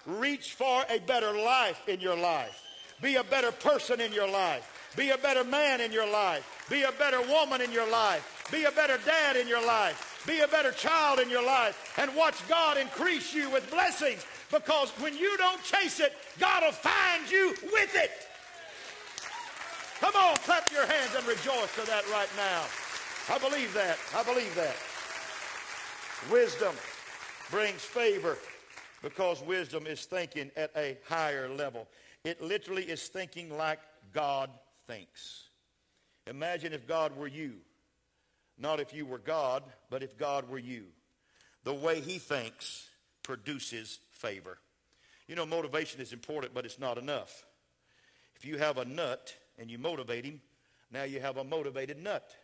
Reach 0.06 0.54
for 0.54 0.84
a 0.89 1.00
better 1.00 1.34
life 1.34 1.82
in 1.88 2.00
your 2.00 2.15
life. 2.15 2.62
Be 3.02 3.15
a 3.15 3.24
better 3.24 3.52
person 3.52 4.00
in 4.00 4.13
your 4.13 4.30
life. 4.30 4.93
Be 4.95 5.10
a 5.10 5.17
better 5.17 5.43
man 5.43 5.82
in 5.82 5.91
your 5.91 6.10
life. 6.10 6.55
Be 6.69 6.84
a 6.84 6.91
better 6.93 7.21
woman 7.21 7.62
in 7.62 7.71
your 7.71 7.89
life. 7.89 8.47
Be 8.51 8.65
a 8.65 8.71
better 8.71 8.97
dad 9.06 9.36
in 9.36 9.47
your 9.47 9.65
life. 9.65 10.23
Be 10.25 10.39
a 10.39 10.47
better 10.47 10.71
child 10.71 11.19
in 11.19 11.30
your 11.30 11.45
life. 11.45 11.93
And 11.97 12.15
watch 12.15 12.36
God 12.47 12.78
increase 12.78 13.34
you 13.34 13.49
with 13.49 13.69
blessings 13.69 14.25
because 14.51 14.89
when 14.99 15.15
you 15.15 15.38
don't 15.38 15.63
chase 15.63 15.99
it, 15.99 16.13
God 16.39 16.63
will 16.63 16.71
find 16.71 17.30
you 17.30 17.54
with 17.71 17.95
it. 17.95 18.12
Come 19.99 20.15
on, 20.15 20.36
clap 20.38 20.71
your 20.71 20.86
hands 20.86 21.12
and 21.15 21.25
rejoice 21.28 21.73
to 21.75 21.86
that 21.88 22.04
right 22.12 22.30
now. 22.36 22.63
I 23.34 23.39
believe 23.39 23.73
that. 23.73 23.97
I 24.15 24.23
believe 24.23 24.54
that. 24.56 24.75
Wisdom 26.32 26.75
brings 27.51 27.82
favor 27.82 28.38
because 29.01 29.41
wisdom 29.43 29.88
is 29.88 30.06
thinking 30.06 30.51
at 30.58 30.71
a 30.75 30.97
higher 31.08 31.47
level. 31.49 31.88
It 32.23 32.41
literally 32.41 32.84
is 32.84 33.08
thinking 33.08 33.56
like 33.56 33.80
God 34.13 34.49
thinks. 34.88 35.44
Imagine 36.28 36.74
if 36.74 36.88
God 36.88 37.16
were 37.16 37.28
you. 37.28 37.56
Not 38.58 38.80
if 38.80 38.94
you 38.94 39.06
were 39.06 39.20
God, 39.20 39.64
but 39.90 40.02
if 40.02 40.18
God 40.18 40.50
were 40.50 40.60
you. 40.60 40.86
The 41.64 41.74
way 41.74 42.00
he 42.00 42.18
thinks 42.20 42.88
produces 43.24 44.00
favor. 44.12 44.58
You 45.28 45.36
know, 45.36 45.46
motivation 45.46 46.00
is 46.02 46.14
important, 46.14 46.54
but 46.54 46.66
it's 46.66 46.80
not 46.80 46.98
enough. 46.98 47.46
If 48.36 48.46
you 48.46 48.58
have 48.58 48.78
a 48.78 48.86
nut 48.86 49.34
and 49.60 49.70
you 49.70 49.78
motivate 49.78 50.26
him, 50.26 50.42
now 50.92 51.04
you 51.04 51.20
have 51.20 51.38
a 51.38 51.44
motivated 51.44 52.02
nut. 52.02 52.36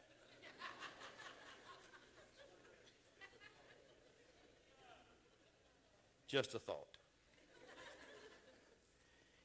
Just 6.27 6.55
a 6.55 6.59
thought. 6.59 6.97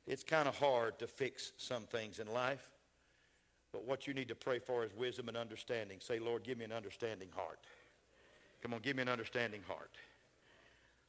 It's 0.07 0.23
kind 0.23 0.47
of 0.47 0.57
hard 0.57 1.01
to 1.01 1.07
fix 1.07 1.53
some 1.57 1.83
things 1.83 2.21
in 2.21 2.29
life. 2.29 2.71
But 3.77 3.87
what 3.87 4.07
you 4.07 4.15
need 4.15 4.29
to 4.29 4.35
pray 4.35 4.59
for 4.59 4.87
is 4.87 4.95
wisdom 4.97 5.29
and 5.29 5.37
understanding. 5.37 5.99
Say, 6.01 6.19
Lord, 6.19 6.45
give 6.45 6.57
me 6.57 6.65
an 6.65 6.73
understanding 6.73 7.29
heart. 7.37 7.59
Come 8.63 8.73
on, 8.73 8.81
give 8.81 8.97
me 8.97 9.03
an 9.03 9.09
understanding 9.11 9.61
heart. 9.69 9.91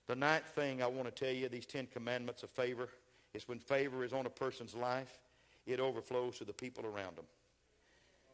The 0.08 0.18
ninth 0.18 0.48
thing 0.48 0.84
I 0.84 0.88
want 0.88 1.06
to 1.06 1.26
tell 1.26 1.34
you, 1.34 1.48
these 1.48 1.66
Ten 1.66 1.88
Commandments 1.88 2.44
of 2.44 2.50
favor, 2.50 2.90
is 3.34 3.48
when 3.48 3.60
favor 3.60 4.04
is 4.04 4.12
on 4.12 4.26
a 4.26 4.30
person's 4.30 4.76
life, 4.76 5.18
it 5.66 5.80
overflows 5.80 6.40
to 6.40 6.44
the 6.44 6.52
people 6.52 6.86
around 6.86 7.16
them. 7.16 7.24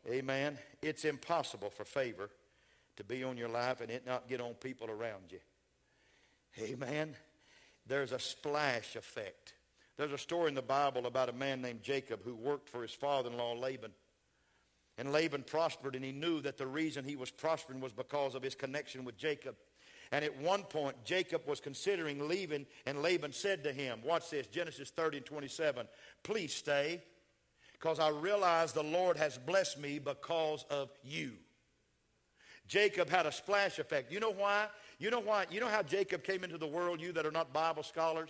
Amen. 0.10 0.58
It's 0.82 1.06
impossible 1.06 1.70
for 1.70 1.86
favor 1.86 2.32
to 2.96 3.04
be 3.04 3.24
on 3.24 3.38
your 3.38 3.50
life 3.50 3.82
and 3.82 3.92
it 3.92 4.04
not 4.04 4.28
get 4.28 4.42
on 4.42 4.56
people 4.56 4.90
around 4.90 5.26
you. 5.30 5.40
Amen. 6.60 7.14
There's 7.86 8.12
a 8.12 8.20
splash 8.20 8.96
effect. 8.96 9.54
There's 9.96 10.12
a 10.12 10.18
story 10.18 10.48
in 10.50 10.56
the 10.56 10.64
Bible 10.64 11.06
about 11.06 11.30
a 11.30 11.34
man 11.34 11.62
named 11.62 11.84
Jacob 11.84 12.24
who 12.24 12.34
worked 12.34 12.68
for 12.68 12.82
his 12.82 12.94
father 12.94 13.30
in 13.30 13.38
law 13.38 13.54
Laban. 13.54 13.92
And 14.98 15.12
Laban 15.12 15.44
prospered, 15.44 15.96
and 15.96 16.06
he 16.06 16.12
knew 16.12 16.42
that 16.42 16.58
the 16.58 16.68
reason 16.68 17.04
he 17.04 17.16
was 17.16 17.32
prospering 17.32 17.82
was 17.82 17.94
because 17.94 18.36
of 18.36 18.44
his 18.44 18.56
connection 18.56 19.06
with 19.06 19.18
Jacob. 19.18 19.56
And 20.12 20.24
at 20.24 20.38
one 20.38 20.64
point, 20.64 21.04
Jacob 21.04 21.48
was 21.48 21.60
considering 21.60 22.28
leaving, 22.28 22.68
and 22.86 23.02
Laban 23.02 23.34
said 23.34 23.64
to 23.64 23.74
him, 23.74 24.00
Watch 24.06 24.30
this, 24.30 24.46
Genesis 24.46 24.92
30 24.92 25.18
and 25.18 25.26
27, 25.26 25.88
Please 26.22 26.54
stay, 26.54 27.02
because 27.74 28.00
I 28.00 28.10
realize 28.10 28.74
the 28.74 28.84
Lord 28.84 29.18
has 29.18 29.40
blessed 29.40 29.80
me 29.80 29.98
because 29.98 30.66
of 30.70 30.92
you. 31.04 31.34
Jacob 32.68 33.10
had 33.10 33.26
a 33.26 33.32
splash 33.32 33.80
effect. 33.80 34.12
You 34.12 34.20
know 34.20 34.32
why? 34.32 34.68
You 35.00 35.10
know 35.10 35.20
why? 35.20 35.48
You 35.50 35.60
know 35.60 35.68
how 35.68 35.82
Jacob 35.84 36.24
came 36.24 36.44
into 36.44 36.58
the 36.58 36.68
world, 36.68 37.02
you 37.02 37.12
that 37.14 37.26
are 37.26 37.32
not 37.32 37.52
Bible 37.52 37.84
scholars? 37.84 38.30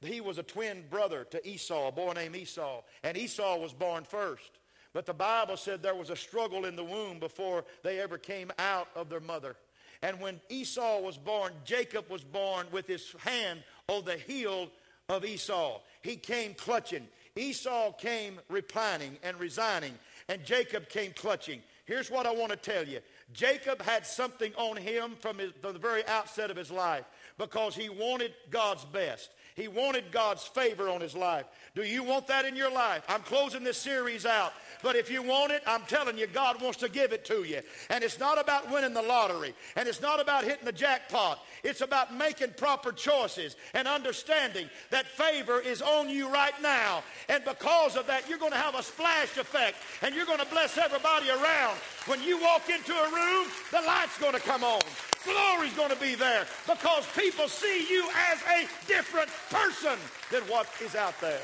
He 0.00 0.20
was 0.20 0.38
a 0.38 0.42
twin 0.42 0.84
brother 0.88 1.24
to 1.30 1.48
Esau, 1.48 1.88
a 1.88 1.92
boy 1.92 2.12
named 2.12 2.36
Esau, 2.36 2.82
and 3.02 3.16
Esau 3.16 3.58
was 3.58 3.72
born 3.72 4.04
first. 4.04 4.58
But 4.98 5.06
the 5.06 5.14
Bible 5.14 5.56
said 5.56 5.80
there 5.80 5.94
was 5.94 6.10
a 6.10 6.16
struggle 6.16 6.64
in 6.64 6.74
the 6.74 6.82
womb 6.82 7.20
before 7.20 7.64
they 7.84 8.00
ever 8.00 8.18
came 8.18 8.50
out 8.58 8.88
of 8.96 9.08
their 9.08 9.20
mother. 9.20 9.54
And 10.02 10.20
when 10.20 10.40
Esau 10.48 10.98
was 10.98 11.16
born, 11.16 11.52
Jacob 11.64 12.10
was 12.10 12.24
born 12.24 12.66
with 12.72 12.88
his 12.88 13.14
hand 13.20 13.62
on 13.86 14.04
the 14.04 14.16
heel 14.16 14.68
of 15.08 15.24
Esau. 15.24 15.78
He 16.02 16.16
came 16.16 16.52
clutching. 16.52 17.06
Esau 17.36 17.92
came 17.92 18.40
repining 18.48 19.18
and 19.22 19.38
resigning, 19.38 19.94
and 20.28 20.44
Jacob 20.44 20.88
came 20.88 21.12
clutching. 21.12 21.62
Here's 21.84 22.10
what 22.10 22.26
I 22.26 22.32
want 22.32 22.50
to 22.50 22.56
tell 22.56 22.84
you 22.84 22.98
Jacob 23.32 23.80
had 23.80 24.04
something 24.04 24.52
on 24.56 24.76
him 24.76 25.12
from, 25.20 25.38
his, 25.38 25.52
from 25.62 25.74
the 25.74 25.78
very 25.78 26.04
outset 26.08 26.50
of 26.50 26.56
his 26.56 26.72
life 26.72 27.04
because 27.38 27.76
he 27.76 27.88
wanted 27.88 28.34
God's 28.50 28.84
best. 28.84 29.30
He 29.58 29.66
wanted 29.66 30.12
God's 30.12 30.44
favor 30.44 30.88
on 30.88 31.00
his 31.00 31.16
life. 31.16 31.44
Do 31.74 31.82
you 31.82 32.04
want 32.04 32.28
that 32.28 32.44
in 32.44 32.54
your 32.54 32.70
life? 32.70 33.02
I'm 33.08 33.22
closing 33.22 33.64
this 33.64 33.76
series 33.76 34.24
out. 34.24 34.52
But 34.84 34.94
if 34.94 35.10
you 35.10 35.20
want 35.20 35.50
it, 35.50 35.64
I'm 35.66 35.82
telling 35.88 36.16
you, 36.16 36.28
God 36.28 36.62
wants 36.62 36.78
to 36.78 36.88
give 36.88 37.12
it 37.12 37.24
to 37.24 37.42
you. 37.42 37.60
And 37.90 38.04
it's 38.04 38.20
not 38.20 38.40
about 38.40 38.70
winning 38.70 38.94
the 38.94 39.02
lottery. 39.02 39.52
And 39.74 39.88
it's 39.88 40.00
not 40.00 40.20
about 40.20 40.44
hitting 40.44 40.64
the 40.64 40.70
jackpot. 40.70 41.44
It's 41.64 41.80
about 41.80 42.14
making 42.14 42.50
proper 42.56 42.92
choices 42.92 43.56
and 43.74 43.88
understanding 43.88 44.70
that 44.90 45.06
favor 45.06 45.58
is 45.58 45.82
on 45.82 46.08
you 46.08 46.32
right 46.32 46.54
now. 46.62 47.02
And 47.28 47.44
because 47.44 47.96
of 47.96 48.06
that, 48.06 48.28
you're 48.28 48.38
going 48.38 48.52
to 48.52 48.58
have 48.58 48.76
a 48.76 48.82
splash 48.84 49.38
effect. 49.38 49.76
And 50.02 50.14
you're 50.14 50.24
going 50.24 50.38
to 50.38 50.46
bless 50.46 50.78
everybody 50.78 51.30
around. 51.30 51.78
When 52.06 52.22
you 52.22 52.40
walk 52.40 52.70
into 52.70 52.92
a 52.92 53.10
room, 53.10 53.48
the 53.72 53.80
light's 53.80 54.18
going 54.20 54.34
to 54.34 54.40
come 54.40 54.62
on 54.62 54.82
glory's 55.32 55.74
going 55.74 55.90
to 55.90 56.00
be 56.00 56.14
there 56.14 56.46
because 56.66 57.06
people 57.16 57.48
see 57.48 57.86
you 57.88 58.08
as 58.30 58.40
a 58.42 58.68
different 58.86 59.28
person 59.50 59.98
than 60.30 60.42
what 60.42 60.66
is 60.82 60.94
out 60.94 61.18
there. 61.20 61.40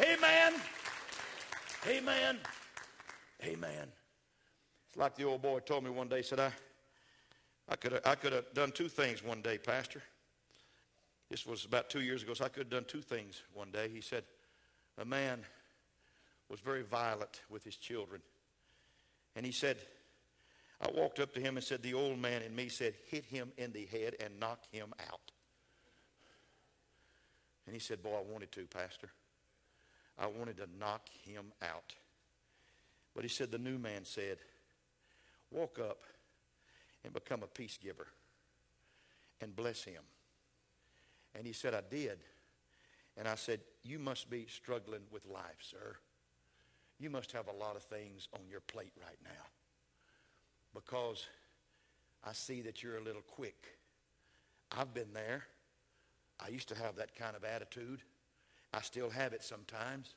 Amen. 0.00 0.54
Amen. 1.86 2.38
Amen. 3.44 3.88
It's 4.88 4.96
like 4.96 5.16
the 5.16 5.24
old 5.24 5.42
boy 5.42 5.58
told 5.60 5.84
me 5.84 5.90
one 5.90 6.08
day, 6.08 6.22
said, 6.22 6.40
I, 6.40 6.52
I 7.68 7.76
could 7.76 7.92
have 7.92 8.02
I 8.04 8.14
could 8.14 8.32
have 8.32 8.52
done 8.54 8.72
two 8.72 8.88
things 8.88 9.22
one 9.24 9.42
day, 9.42 9.58
Pastor. 9.58 10.02
This 11.30 11.46
was 11.46 11.64
about 11.64 11.88
two 11.88 12.02
years 12.02 12.22
ago, 12.22 12.34
so 12.34 12.44
I 12.44 12.48
could 12.48 12.64
have 12.64 12.70
done 12.70 12.84
two 12.84 13.00
things 13.00 13.42
one 13.54 13.70
day. 13.70 13.88
He 13.92 14.02
said, 14.02 14.24
a 14.98 15.04
man 15.04 15.40
was 16.50 16.60
very 16.60 16.82
violent 16.82 17.40
with 17.48 17.64
his 17.64 17.76
children. 17.76 18.20
And 19.34 19.46
he 19.46 19.52
said, 19.52 19.78
I 20.82 20.90
walked 20.90 21.20
up 21.20 21.32
to 21.34 21.40
him 21.40 21.56
and 21.56 21.64
said, 21.64 21.82
The 21.82 21.94
old 21.94 22.18
man 22.18 22.42
in 22.42 22.54
me 22.54 22.68
said, 22.68 22.94
Hit 23.08 23.24
him 23.24 23.52
in 23.56 23.72
the 23.72 23.86
head 23.86 24.16
and 24.20 24.38
knock 24.40 24.64
him 24.72 24.92
out. 25.08 25.30
And 27.66 27.74
he 27.74 27.80
said, 27.80 28.02
Boy, 28.02 28.16
I 28.18 28.32
wanted 28.32 28.50
to, 28.52 28.66
Pastor. 28.66 29.08
I 30.18 30.26
wanted 30.26 30.56
to 30.56 30.66
knock 30.78 31.08
him 31.24 31.52
out. 31.62 31.94
But 33.14 33.22
he 33.22 33.28
said, 33.28 33.52
The 33.52 33.58
new 33.58 33.78
man 33.78 34.04
said, 34.04 34.38
Walk 35.52 35.78
up 35.78 35.98
and 37.04 37.12
become 37.12 37.42
a 37.44 37.46
peace 37.46 37.78
giver 37.80 38.08
and 39.40 39.54
bless 39.54 39.84
him. 39.84 40.02
And 41.34 41.46
he 41.46 41.52
said, 41.52 41.74
I 41.74 41.82
did. 41.88 42.18
And 43.16 43.28
I 43.28 43.36
said, 43.36 43.60
You 43.84 44.00
must 44.00 44.28
be 44.28 44.46
struggling 44.48 45.02
with 45.12 45.26
life, 45.26 45.60
sir. 45.60 45.96
You 46.98 47.08
must 47.08 47.30
have 47.32 47.46
a 47.46 47.52
lot 47.52 47.76
of 47.76 47.82
things 47.84 48.26
on 48.34 48.40
your 48.50 48.60
plate 48.60 48.92
right 49.00 49.18
now 49.24 49.61
because 50.74 51.26
I 52.24 52.32
see 52.32 52.60
that 52.62 52.82
you're 52.82 52.98
a 52.98 53.02
little 53.02 53.22
quick. 53.22 53.78
I've 54.76 54.94
been 54.94 55.12
there. 55.12 55.44
I 56.40 56.48
used 56.48 56.68
to 56.68 56.74
have 56.74 56.96
that 56.96 57.14
kind 57.14 57.36
of 57.36 57.44
attitude. 57.44 58.00
I 58.72 58.80
still 58.80 59.10
have 59.10 59.32
it 59.32 59.42
sometimes. 59.42 60.14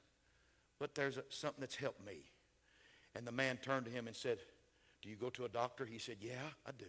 But 0.80 0.96
there's 0.96 1.18
a, 1.18 1.24
something 1.30 1.62
that's 1.62 1.76
helped 1.76 2.06
me. 2.06 2.24
And 3.16 3.26
the 3.26 3.32
man 3.32 3.58
turned 3.58 3.86
to 3.86 3.92
him 3.92 4.08
and 4.08 4.16
said, 4.16 4.40
Do 5.02 5.10
you 5.10 5.16
go 5.16 5.30
to 5.32 5.46
a 5.46 5.50
doctor? 5.50 5.86
He 5.86 6.00
said, 6.00 6.18
Yeah, 6.20 6.34
I 6.66 6.72
do. 6.78 6.86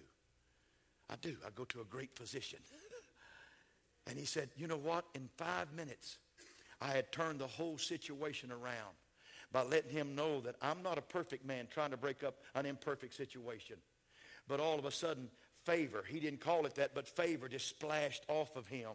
I 1.09 1.15
do. 1.21 1.37
I 1.47 1.51
go 1.55 1.65
to 1.65 1.81
a 1.81 1.85
great 1.85 2.17
physician. 2.17 2.59
and 4.07 4.19
he 4.19 4.25
said, 4.25 4.49
You 4.57 4.67
know 4.67 4.77
what? 4.77 5.05
In 5.15 5.29
five 5.37 5.73
minutes, 5.73 6.19
I 6.81 6.89
had 6.89 7.13
turned 7.13 7.39
the 7.39 7.47
whole 7.47 7.79
situation 7.79 8.51
around 8.51 8.97
by 9.57 9.63
letting 9.63 9.91
him 9.91 10.15
know 10.15 10.39
that 10.43 10.55
I'm 10.61 10.83
not 10.83 10.99
a 10.99 11.01
perfect 11.01 11.47
man 11.47 11.67
trying 11.71 11.91
to 11.91 11.97
break 11.97 12.23
up 12.23 12.35
an 12.55 12.67
imperfect 12.67 13.15
situation. 13.15 13.77
But 14.47 14.61
all 14.61 14.79
of 14.79 14.85
a 14.85 14.91
sudden, 14.91 15.31
favor, 15.65 16.05
he 16.07 16.21
didn't 16.21 16.41
call 16.41 16.67
it 16.67 16.75
that, 16.75 16.95
but 16.95 17.09
favor 17.09 17.49
just 17.49 17.67
splashed 17.67 18.23
off 18.29 18.55
of 18.55 18.67
him 18.69 18.91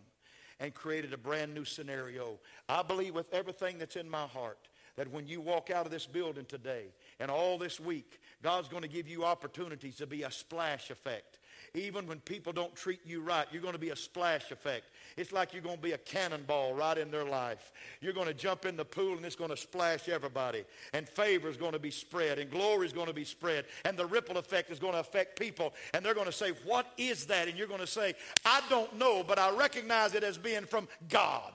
and 0.59 0.71
created 0.71 1.13
a 1.13 1.17
brand 1.17 1.55
new 1.55 1.65
scenario. 1.65 2.37
I 2.69 2.83
believe 2.83 3.15
with 3.15 3.33
everything 3.33 3.79
that's 3.79 3.95
in 3.95 4.07
my 4.07 4.27
heart 4.27 4.59
that 4.97 5.11
when 5.11 5.27
you 5.27 5.41
walk 5.41 5.71
out 5.71 5.87
of 5.87 5.91
this 5.91 6.05
building 6.05 6.45
today 6.45 6.93
and 7.19 7.31
all 7.31 7.57
this 7.57 7.79
week, 7.79 8.19
God's 8.43 8.67
going 8.67 8.83
to 8.83 8.87
give 8.87 9.07
you 9.07 9.25
opportunities 9.25 9.95
to 9.95 10.05
be 10.05 10.21
a 10.21 10.29
splash 10.29 10.91
effect. 10.91 11.39
Even 11.73 12.07
when 12.07 12.19
people 12.19 12.53
don't 12.53 12.75
treat 12.75 12.99
you 13.05 13.21
right, 13.21 13.47
you're 13.51 13.61
going 13.61 13.73
to 13.73 13.79
be 13.79 13.89
a 13.89 13.95
splash 13.95 14.51
effect. 14.51 14.85
It's 15.17 15.31
like 15.31 15.53
you're 15.53 15.61
going 15.61 15.77
to 15.77 15.81
be 15.81 15.93
a 15.93 15.97
cannonball 15.97 16.73
right 16.73 16.97
in 16.97 17.11
their 17.11 17.25
life. 17.25 17.71
You're 18.01 18.13
going 18.13 18.27
to 18.27 18.33
jump 18.33 18.65
in 18.65 18.75
the 18.75 18.85
pool 18.85 19.15
and 19.17 19.25
it's 19.25 19.35
going 19.35 19.49
to 19.49 19.57
splash 19.57 20.09
everybody. 20.09 20.63
And 20.93 21.07
favor 21.07 21.49
is 21.49 21.57
going 21.57 21.73
to 21.73 21.79
be 21.79 21.91
spread 21.91 22.39
and 22.39 22.49
glory 22.49 22.87
is 22.87 22.93
going 22.93 23.07
to 23.07 23.13
be 23.13 23.23
spread. 23.23 23.65
And 23.85 23.97
the 23.97 24.05
ripple 24.05 24.37
effect 24.37 24.71
is 24.71 24.79
going 24.79 24.93
to 24.93 24.99
affect 24.99 25.39
people. 25.39 25.73
And 25.93 26.05
they're 26.05 26.13
going 26.13 26.25
to 26.27 26.31
say, 26.31 26.51
what 26.65 26.87
is 26.97 27.25
that? 27.27 27.47
And 27.47 27.57
you're 27.57 27.67
going 27.67 27.79
to 27.79 27.87
say, 27.87 28.15
I 28.45 28.61
don't 28.69 28.97
know, 28.97 29.23
but 29.23 29.39
I 29.39 29.55
recognize 29.55 30.13
it 30.13 30.23
as 30.23 30.37
being 30.37 30.65
from 30.65 30.87
God. 31.09 31.53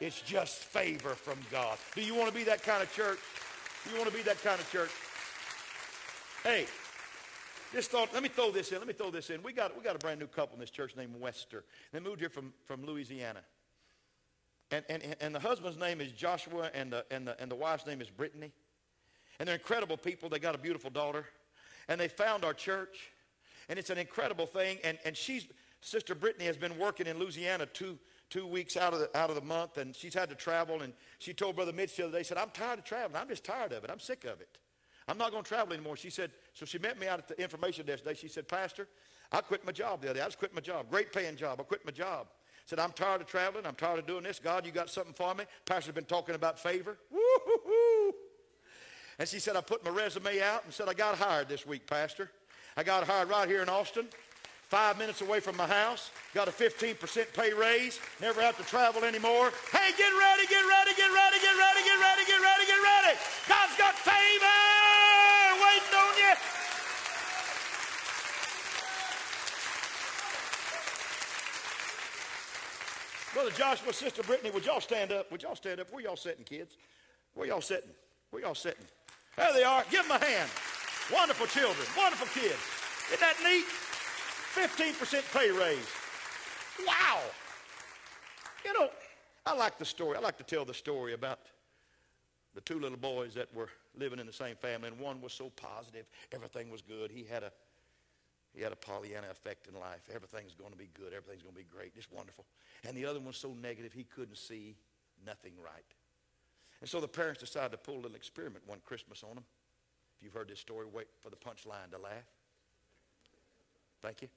It's 0.00 0.20
just 0.20 0.58
favor 0.58 1.10
from 1.10 1.38
God. 1.50 1.78
Do 1.94 2.02
you 2.02 2.14
want 2.14 2.28
to 2.28 2.34
be 2.34 2.44
that 2.44 2.62
kind 2.62 2.82
of 2.82 2.92
church? 2.92 3.18
Do 3.84 3.90
you 3.92 3.98
want 3.98 4.10
to 4.10 4.16
be 4.16 4.22
that 4.24 4.42
kind 4.42 4.60
of 4.60 4.70
church? 4.70 4.90
Hey, 6.42 6.66
just 7.76 7.90
thought, 7.90 8.08
let 8.14 8.22
me 8.22 8.30
throw 8.30 8.50
this 8.50 8.72
in. 8.72 8.78
Let 8.78 8.88
me 8.88 8.94
throw 8.94 9.10
this 9.10 9.28
in. 9.28 9.42
We 9.42 9.52
got, 9.52 9.76
we 9.76 9.82
got 9.84 9.94
a 9.94 9.98
brand 9.98 10.18
new 10.18 10.26
couple 10.26 10.54
in 10.54 10.60
this 10.60 10.70
church 10.70 10.96
named 10.96 11.14
Wester. 11.20 11.62
They 11.92 12.00
moved 12.00 12.20
here 12.20 12.30
from, 12.30 12.54
from 12.64 12.84
Louisiana. 12.86 13.40
And, 14.70 14.84
and, 14.88 15.14
and 15.20 15.34
the 15.34 15.38
husband's 15.38 15.78
name 15.78 16.00
is 16.00 16.10
Joshua, 16.10 16.70
and 16.74 16.92
the, 16.92 17.04
and, 17.10 17.28
the, 17.28 17.40
and 17.40 17.50
the 17.50 17.54
wife's 17.54 17.86
name 17.86 18.00
is 18.00 18.08
Brittany. 18.08 18.50
And 19.38 19.46
they're 19.46 19.56
incredible 19.56 19.98
people. 19.98 20.28
They 20.28 20.38
got 20.38 20.54
a 20.54 20.58
beautiful 20.58 20.90
daughter. 20.90 21.26
And 21.88 22.00
they 22.00 22.08
found 22.08 22.44
our 22.44 22.54
church. 22.54 23.10
And 23.68 23.78
it's 23.78 23.90
an 23.90 23.98
incredible 23.98 24.46
thing. 24.46 24.78
And, 24.82 24.98
and 25.04 25.14
she's, 25.14 25.46
Sister 25.82 26.14
Brittany 26.14 26.46
has 26.46 26.56
been 26.56 26.78
working 26.78 27.06
in 27.06 27.18
Louisiana 27.18 27.66
two, 27.66 27.98
two 28.30 28.46
weeks 28.46 28.76
out 28.76 28.94
of, 28.94 29.00
the, 29.00 29.16
out 29.16 29.28
of 29.28 29.36
the 29.36 29.42
month. 29.42 29.76
And 29.76 29.94
she's 29.94 30.14
had 30.14 30.30
to 30.30 30.34
travel. 30.34 30.80
And 30.80 30.94
she 31.18 31.34
told 31.34 31.56
Brother 31.56 31.72
Mitch 31.72 31.94
the 31.94 32.04
other 32.04 32.16
day, 32.16 32.22
said, 32.22 32.38
I'm 32.38 32.50
tired 32.50 32.78
of 32.78 32.86
traveling. 32.86 33.20
I'm 33.20 33.28
just 33.28 33.44
tired 33.44 33.72
of 33.72 33.84
it. 33.84 33.90
I'm 33.90 34.00
sick 34.00 34.24
of 34.24 34.40
it. 34.40 34.58
I'm 35.08 35.18
not 35.18 35.30
going 35.30 35.44
to 35.44 35.48
travel 35.48 35.74
anymore. 35.74 35.96
She 35.96 36.10
said, 36.10 36.30
so 36.56 36.64
she 36.64 36.78
met 36.78 36.98
me 36.98 37.06
out 37.06 37.18
at 37.18 37.28
the 37.28 37.38
information 37.38 37.84
desk 37.84 38.02
today. 38.02 38.14
She 38.18 38.28
said, 38.28 38.48
Pastor, 38.48 38.88
I 39.30 39.42
quit 39.42 39.66
my 39.66 39.72
job 39.72 40.00
the 40.00 40.08
other 40.08 40.20
day. 40.20 40.22
I 40.22 40.24
just 40.24 40.38
quit 40.38 40.54
my 40.54 40.62
job. 40.62 40.88
Great 40.88 41.12
paying 41.12 41.36
job. 41.36 41.60
I 41.60 41.64
quit 41.64 41.84
my 41.84 41.92
job. 41.92 42.28
Said, 42.64 42.78
I'm 42.78 42.92
tired 42.92 43.20
of 43.20 43.26
traveling. 43.26 43.66
I'm 43.66 43.74
tired 43.74 43.98
of 43.98 44.06
doing 44.06 44.22
this. 44.22 44.38
God, 44.38 44.64
you 44.64 44.72
got 44.72 44.88
something 44.88 45.12
for 45.12 45.34
me? 45.34 45.44
Pastor's 45.66 45.94
been 45.94 46.06
talking 46.06 46.34
about 46.34 46.58
favor. 46.58 46.96
Woo-hoo-hoo. 47.12 48.14
And 49.18 49.28
she 49.28 49.38
said, 49.38 49.54
I 49.54 49.60
put 49.60 49.84
my 49.84 49.90
resume 49.90 50.40
out 50.40 50.64
and 50.64 50.72
said, 50.72 50.88
I 50.88 50.94
got 50.94 51.18
hired 51.18 51.46
this 51.46 51.66
week, 51.66 51.86
Pastor. 51.86 52.30
I 52.74 52.82
got 52.82 53.04
hired 53.04 53.28
right 53.28 53.46
here 53.46 53.60
in 53.60 53.68
Austin, 53.68 54.06
five 54.62 54.96
minutes 54.96 55.20
away 55.20 55.40
from 55.40 55.58
my 55.58 55.66
house. 55.66 56.10
Got 56.32 56.48
a 56.48 56.52
15% 56.52 57.34
pay 57.34 57.52
raise. 57.52 58.00
Never 58.18 58.40
have 58.40 58.56
to 58.56 58.64
travel 58.64 59.04
anymore. 59.04 59.52
Hey, 59.72 59.92
get 59.98 60.10
ready, 60.18 60.46
get 60.48 60.64
ready, 60.64 60.96
get 60.96 61.12
ready, 61.12 61.36
get 61.38 61.56
ready, 61.58 61.84
get 61.84 62.00
ready, 62.00 62.24
get 62.24 62.40
ready, 62.40 62.64
get 62.66 62.80
ready. 62.80 63.18
God's 63.46 63.76
got 63.76 63.94
favor. 63.94 64.75
Brother 73.36 73.50
Joshua, 73.50 73.92
Sister 73.92 74.22
Brittany, 74.22 74.50
would 74.50 74.64
y'all 74.64 74.80
stand 74.80 75.12
up? 75.12 75.30
Would 75.30 75.42
y'all 75.42 75.54
stand 75.54 75.78
up? 75.78 75.92
Where 75.92 76.02
y'all 76.02 76.16
sitting, 76.16 76.42
kids? 76.42 76.78
Where 77.34 77.46
y'all 77.46 77.60
sitting? 77.60 77.90
Where 78.30 78.40
y'all 78.40 78.54
sitting? 78.54 78.86
There 79.36 79.52
they 79.52 79.62
are. 79.62 79.84
Give 79.90 80.08
them 80.08 80.18
a 80.18 80.24
hand. 80.24 80.48
Wonderful 81.12 81.46
children. 81.48 81.86
Wonderful 81.94 82.28
kids. 82.28 82.56
Isn't 83.08 83.20
that 83.20 83.34
neat? 83.44 83.66
15% 84.54 85.38
pay 85.38 85.50
raise. 85.50 85.86
Wow. 86.86 87.20
You 88.64 88.72
know, 88.72 88.88
I 89.44 89.52
like 89.52 89.78
the 89.78 89.84
story. 89.84 90.16
I 90.16 90.20
like 90.20 90.38
to 90.38 90.44
tell 90.44 90.64
the 90.64 90.72
story 90.72 91.12
about 91.12 91.40
the 92.54 92.62
two 92.62 92.80
little 92.80 92.96
boys 92.96 93.34
that 93.34 93.54
were 93.54 93.68
living 93.98 94.18
in 94.18 94.24
the 94.24 94.32
same 94.32 94.56
family, 94.56 94.88
and 94.88 94.98
one 94.98 95.20
was 95.20 95.34
so 95.34 95.50
positive, 95.56 96.06
everything 96.32 96.70
was 96.70 96.80
good. 96.80 97.10
He 97.10 97.24
had 97.30 97.42
a 97.42 97.52
he 98.56 98.62
had 98.62 98.72
a 98.72 98.76
Pollyanna 98.76 99.28
effect 99.30 99.68
in 99.68 99.78
life. 99.78 100.08
Everything's 100.12 100.54
going 100.54 100.70
to 100.70 100.78
be 100.78 100.88
good. 100.94 101.12
Everything's 101.12 101.42
going 101.42 101.54
to 101.54 101.60
be 101.60 101.68
great. 101.70 101.94
Just 101.94 102.10
wonderful. 102.10 102.46
And 102.88 102.96
the 102.96 103.04
other 103.04 103.18
one 103.18 103.28
was 103.28 103.36
so 103.36 103.54
negative 103.60 103.92
he 103.92 104.04
couldn't 104.04 104.38
see 104.38 104.76
nothing 105.26 105.52
right. 105.62 105.84
And 106.80 106.88
so 106.88 106.98
the 107.00 107.08
parents 107.08 107.40
decided 107.40 107.72
to 107.72 107.76
pull 107.78 107.96
a 107.96 108.00
little 108.00 108.16
experiment 108.16 108.66
one 108.66 108.78
Christmas 108.84 109.22
on 109.22 109.34
them. 109.34 109.44
If 110.16 110.24
you've 110.24 110.32
heard 110.32 110.48
this 110.48 110.58
story, 110.58 110.86
wait 110.90 111.06
for 111.20 111.28
the 111.28 111.36
punchline 111.36 111.90
to 111.90 111.98
laugh. 111.98 112.24
Thank 114.00 114.22
you. 114.22 114.28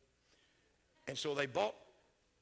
And 1.08 1.18
so 1.18 1.34
they 1.34 1.46
bought, 1.46 1.76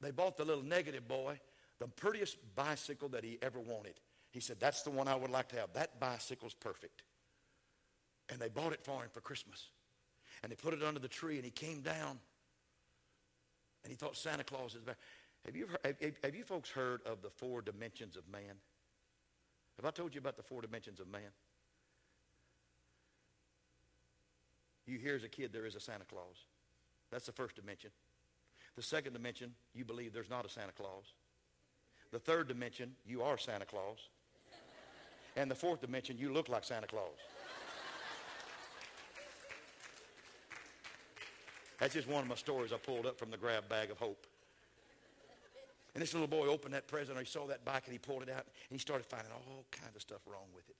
they 0.00 0.10
bought 0.10 0.36
the 0.36 0.44
little 0.44 0.64
negative 0.64 1.06
boy 1.06 1.38
the 1.78 1.86
prettiest 1.86 2.38
bicycle 2.56 3.08
that 3.10 3.22
he 3.22 3.38
ever 3.40 3.60
wanted. 3.60 3.94
He 4.32 4.40
said, 4.40 4.56
that's 4.58 4.82
the 4.82 4.90
one 4.90 5.06
I 5.06 5.14
would 5.14 5.30
like 5.30 5.48
to 5.50 5.56
have. 5.56 5.72
That 5.74 6.00
bicycle's 6.00 6.54
perfect. 6.54 7.04
And 8.28 8.40
they 8.40 8.48
bought 8.48 8.72
it 8.72 8.80
for 8.82 9.00
him 9.02 9.10
for 9.12 9.20
Christmas 9.20 9.68
and 10.42 10.52
they 10.52 10.56
put 10.56 10.74
it 10.74 10.82
under 10.82 11.00
the 11.00 11.08
tree, 11.08 11.36
and 11.36 11.44
he 11.44 11.50
came 11.50 11.80
down, 11.80 12.18
and 13.84 13.90
he 13.90 13.94
thought 13.94 14.16
Santa 14.16 14.44
Claus 14.44 14.74
is 14.74 14.82
back. 14.82 14.96
Have 15.44 15.56
you, 15.56 15.68
have, 15.84 15.96
have 16.22 16.34
you 16.34 16.44
folks 16.44 16.70
heard 16.70 17.00
of 17.06 17.22
the 17.22 17.30
four 17.30 17.62
dimensions 17.62 18.16
of 18.16 18.28
man? 18.30 18.56
Have 19.76 19.86
I 19.86 19.90
told 19.90 20.14
you 20.14 20.20
about 20.20 20.36
the 20.36 20.42
four 20.42 20.60
dimensions 20.60 21.00
of 21.00 21.08
man? 21.08 21.30
You 24.86 24.98
hear 24.98 25.14
as 25.14 25.22
a 25.22 25.28
kid 25.28 25.52
there 25.52 25.66
is 25.66 25.76
a 25.76 25.80
Santa 25.80 26.04
Claus. 26.04 26.46
That's 27.10 27.26
the 27.26 27.32
first 27.32 27.56
dimension. 27.56 27.90
The 28.76 28.82
second 28.82 29.12
dimension, 29.12 29.54
you 29.74 29.84
believe 29.84 30.12
there's 30.12 30.30
not 30.30 30.46
a 30.46 30.48
Santa 30.48 30.72
Claus. 30.72 31.04
The 32.10 32.18
third 32.18 32.48
dimension, 32.48 32.92
you 33.06 33.22
are 33.22 33.36
Santa 33.36 33.66
Claus. 33.66 34.08
And 35.36 35.50
the 35.50 35.54
fourth 35.54 35.80
dimension, 35.80 36.16
you 36.18 36.32
look 36.32 36.48
like 36.48 36.64
Santa 36.64 36.86
Claus. 36.86 37.18
That's 41.78 41.94
just 41.94 42.08
one 42.08 42.22
of 42.22 42.28
my 42.28 42.34
stories 42.34 42.72
I 42.72 42.76
pulled 42.76 43.06
up 43.06 43.18
from 43.18 43.30
the 43.30 43.36
grab 43.36 43.68
bag 43.68 43.90
of 43.90 43.98
hope. 43.98 44.26
And 45.94 46.02
this 46.02 46.12
little 46.12 46.28
boy 46.28 46.46
opened 46.46 46.74
that 46.74 46.86
present, 46.86 47.16
or 47.16 47.20
he 47.20 47.26
saw 47.26 47.46
that 47.46 47.64
bike, 47.64 47.84
and 47.86 47.92
he 47.92 47.98
pulled 47.98 48.22
it 48.22 48.30
out, 48.30 48.44
and 48.44 48.70
he 48.70 48.78
started 48.78 49.06
finding 49.06 49.32
all 49.32 49.64
kinds 49.70 49.96
of 49.96 50.02
stuff 50.02 50.20
wrong 50.26 50.46
with 50.54 50.68
it. 50.68 50.76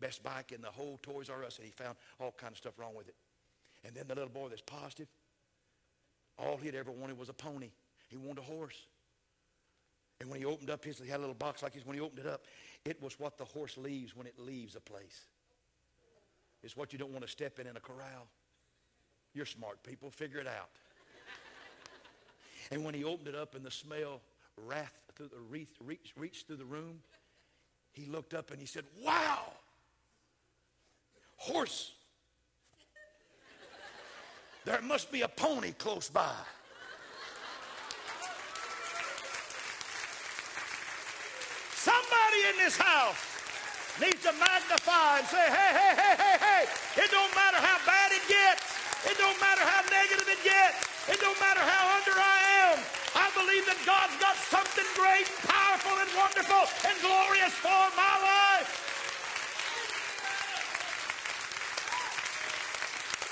Best 0.00 0.22
bike 0.22 0.52
in 0.52 0.60
the 0.60 0.68
whole 0.68 0.98
Toys 1.02 1.30
R 1.30 1.44
Us, 1.44 1.56
and 1.56 1.66
he 1.66 1.72
found 1.72 1.96
all 2.20 2.32
kinds 2.32 2.52
of 2.52 2.58
stuff 2.58 2.78
wrong 2.78 2.94
with 2.96 3.08
it. 3.08 3.14
And 3.84 3.94
then 3.94 4.04
the 4.08 4.14
little 4.14 4.30
boy 4.30 4.48
that's 4.48 4.62
positive, 4.62 5.08
all 6.38 6.56
he'd 6.56 6.74
ever 6.74 6.90
wanted 6.90 7.18
was 7.18 7.28
a 7.28 7.32
pony. 7.32 7.70
He 8.08 8.16
wanted 8.16 8.38
a 8.38 8.42
horse. 8.42 8.86
And 10.20 10.28
when 10.28 10.40
he 10.40 10.44
opened 10.44 10.70
up 10.70 10.84
his, 10.84 10.98
he 10.98 11.08
had 11.08 11.18
a 11.18 11.20
little 11.20 11.34
box 11.34 11.62
like 11.62 11.74
this. 11.74 11.86
When 11.86 11.94
he 11.94 12.00
opened 12.00 12.20
it 12.20 12.26
up, 12.26 12.44
it 12.84 13.00
was 13.02 13.18
what 13.20 13.38
the 13.38 13.44
horse 13.44 13.76
leaves 13.76 14.16
when 14.16 14.26
it 14.26 14.38
leaves 14.38 14.74
a 14.74 14.80
place. 14.80 15.26
It's 16.62 16.76
what 16.76 16.92
you 16.92 16.98
don't 16.98 17.12
want 17.12 17.24
to 17.24 17.30
step 17.30 17.60
in 17.60 17.66
in 17.66 17.76
a 17.76 17.80
corral. 17.80 18.26
You're 19.38 19.46
smart 19.46 19.80
people. 19.84 20.10
Figure 20.10 20.40
it 20.40 20.48
out. 20.48 20.68
and 22.72 22.84
when 22.84 22.92
he 22.92 23.04
opened 23.04 23.28
it 23.28 23.36
up 23.36 23.54
and 23.54 23.64
the 23.64 23.70
smell 23.70 24.20
wrath 24.66 25.00
through 25.14 25.28
the 25.28 25.38
reach, 25.48 25.68
reach, 25.80 26.12
reached 26.16 26.48
through 26.48 26.56
the 26.56 26.64
room, 26.64 26.98
he 27.92 28.04
looked 28.06 28.34
up 28.34 28.50
and 28.50 28.58
he 28.58 28.66
said, 28.66 28.82
Wow! 29.00 29.52
Horse. 31.36 31.92
There 34.64 34.82
must 34.82 35.12
be 35.12 35.20
a 35.20 35.28
pony 35.28 35.70
close 35.70 36.10
by. 36.10 36.34
Somebody 41.76 42.40
in 42.50 42.64
this 42.64 42.76
house 42.76 43.24
needs 44.00 44.22
to 44.22 44.32
magnify 44.32 45.18
and 45.18 45.26
say, 45.28 45.46
hey, 45.46 45.72
hey, 45.72 45.94
hey, 45.94 46.16
hey, 46.16 46.38
hey, 46.40 47.02
it 47.02 47.10
don't 47.12 47.34
matter 47.36 47.58
how 47.58 47.78
bad 47.86 47.97
don't 49.18 49.40
matter 49.40 49.62
how 49.66 49.82
negative 49.90 50.28
it 50.30 50.42
gets. 50.46 50.86
It 51.10 51.20
don't 51.20 51.38
matter 51.40 51.60
how 51.60 51.98
under 51.98 52.14
I 52.14 52.38
am. 52.70 52.78
I 53.18 53.26
believe 53.34 53.66
that 53.66 53.76
God's 53.84 54.16
got 54.22 54.36
something 54.36 54.86
great, 54.94 55.26
powerful, 55.44 55.98
and 55.98 56.10
wonderful 56.14 56.64
and 56.86 56.96
glorious 57.02 57.52
for 57.58 57.82
my 57.98 58.14
life. 58.22 58.70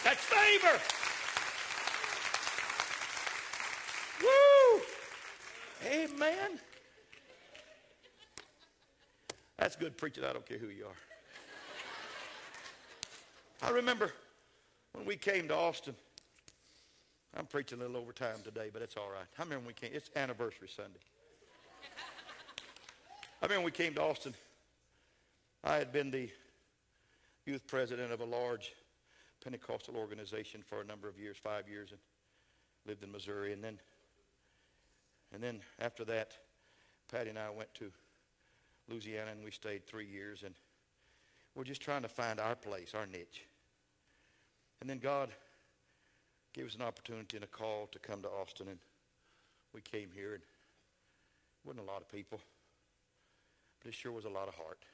That's 0.03 0.25
favor. 0.25 0.79
Woo! 4.23 4.83
Amen. 5.85 6.61
That's 9.59 9.77
good 9.77 9.97
preaching. 9.97 10.25
I 10.25 10.33
don't 10.33 10.47
care 10.47 10.59
who 10.59 10.69
you 10.69 10.87
are. 10.87 10.93
I 13.63 13.71
remember 13.71 14.13
when 14.97 15.05
we 15.05 15.17
came 15.17 15.47
to 15.49 15.55
Austin. 15.55 15.95
I'm 17.37 17.45
preaching 17.45 17.79
a 17.81 17.83
little 17.83 17.99
overtime 17.99 18.37
today, 18.43 18.71
but 18.73 18.81
it's 18.81 18.97
all 18.97 19.11
right. 19.13 19.27
I 19.39 19.43
remember 19.43 19.67
when 19.67 19.67
we 19.69 19.73
came. 19.75 19.91
It's 19.93 20.11
anniversary 20.17 20.69
Sunday. 20.75 21.01
I 23.43 23.45
remember 23.45 23.61
when 23.61 23.65
we 23.67 23.71
came 23.73 23.93
to 23.95 24.03
Austin. 24.03 24.35
I 25.63 25.77
had 25.77 25.93
been 25.93 26.11
the 26.11 26.31
youth 27.45 27.67
president 27.67 28.11
of 28.11 28.21
a 28.21 28.25
large 28.25 28.73
Pentecostal 29.45 29.97
organization 29.97 30.63
for 30.67 30.81
a 30.81 30.85
number 30.85 31.09
of 31.09 31.19
years, 31.19 31.37
five 31.37 31.69
years, 31.69 31.91
and 31.91 32.01
lived 32.87 33.05
in 33.05 33.13
Missouri. 33.13 33.53
And 33.53 33.63
then, 33.63 33.79
and 35.35 35.43
then 35.43 35.61
after 35.79 36.07
that, 36.07 36.33
Patty 37.13 37.29
and 37.29 37.39
I 37.39 37.51
went 37.51 37.73
to 37.75 37.93
Louisiana, 38.89 39.33
and 39.33 39.45
we 39.45 39.51
stayed 39.51 39.87
three 39.87 40.07
years, 40.07 40.43
and 40.43 40.55
we're 41.55 41.65
just 41.65 41.83
trying 41.83 42.03
to 42.03 42.09
find 42.09 42.41
our 42.41 42.55
place, 42.55 42.95
our 42.95 43.07
niche. 43.07 43.45
And 44.81 44.91
then 44.91 44.99
God 44.99 45.31
gave 46.55 46.67
us 46.67 46.75
an 46.75 46.83
opportunity 46.83 47.37
and 47.37 47.45
a 47.45 47.49
call 47.49 47.89
to 47.93 47.99
come 47.99 48.23
to 48.23 48.29
Austin, 48.29 48.69
and 48.69 48.79
we 49.75 49.81
came 49.81 50.11
here, 50.15 50.35
and 50.35 50.43
wasn't 51.65 51.85
a 51.85 51.91
lot 51.91 52.01
of 52.01 52.09
people, 52.09 52.41
but 53.83 53.89
it 53.89 53.95
sure 53.95 54.13
was 54.13 54.25
a 54.25 54.31
lot 54.31 54.49
of 54.49 54.55
heart. 54.55 54.85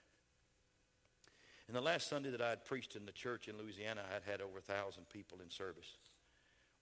And 1.68 1.76
the 1.76 1.80
last 1.80 2.08
Sunday 2.08 2.30
that 2.30 2.40
I 2.40 2.50
had 2.50 2.64
preached 2.64 2.96
in 2.96 3.06
the 3.06 3.12
church 3.12 3.48
in 3.48 3.56
Louisiana, 3.58 4.02
I 4.08 4.14
had 4.14 4.22
had 4.24 4.40
over 4.40 4.58
a 4.58 4.62
thousand 4.62 5.08
people 5.08 5.38
in 5.42 5.50
service. 5.50 5.96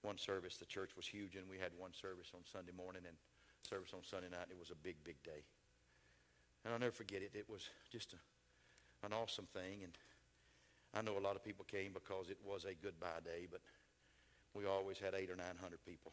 One 0.02 0.16
service, 0.16 0.56
the 0.56 0.64
church 0.64 0.96
was 0.96 1.06
huge, 1.06 1.36
and 1.36 1.44
we 1.50 1.58
had 1.58 1.72
one 1.76 1.92
service 1.92 2.32
on 2.34 2.40
Sunday 2.50 2.72
morning 2.72 3.02
and 3.06 3.16
service 3.62 3.92
on 3.92 4.00
Sunday 4.02 4.30
night. 4.30 4.48
It 4.50 4.58
was 4.58 4.70
a 4.70 4.74
big, 4.74 4.96
big 5.04 5.22
day. 5.22 5.44
And 6.64 6.72
I'll 6.72 6.80
never 6.80 6.92
forget 6.92 7.22
it. 7.22 7.32
It 7.34 7.48
was 7.48 7.68
just 7.92 8.14
a, 8.14 9.06
an 9.06 9.12
awesome 9.12 9.46
thing. 9.52 9.84
And 9.84 9.92
I 10.94 11.02
know 11.02 11.18
a 11.18 11.20
lot 11.20 11.36
of 11.36 11.44
people 11.44 11.64
came 11.64 11.92
because 11.92 12.30
it 12.30 12.38
was 12.44 12.64
a 12.64 12.74
goodbye 12.74 13.20
day, 13.24 13.46
but 13.50 13.60
we 14.54 14.66
always 14.66 14.98
had 14.98 15.14
eight 15.14 15.30
or 15.30 15.36
nine 15.36 15.56
hundred 15.60 15.84
people. 15.84 16.12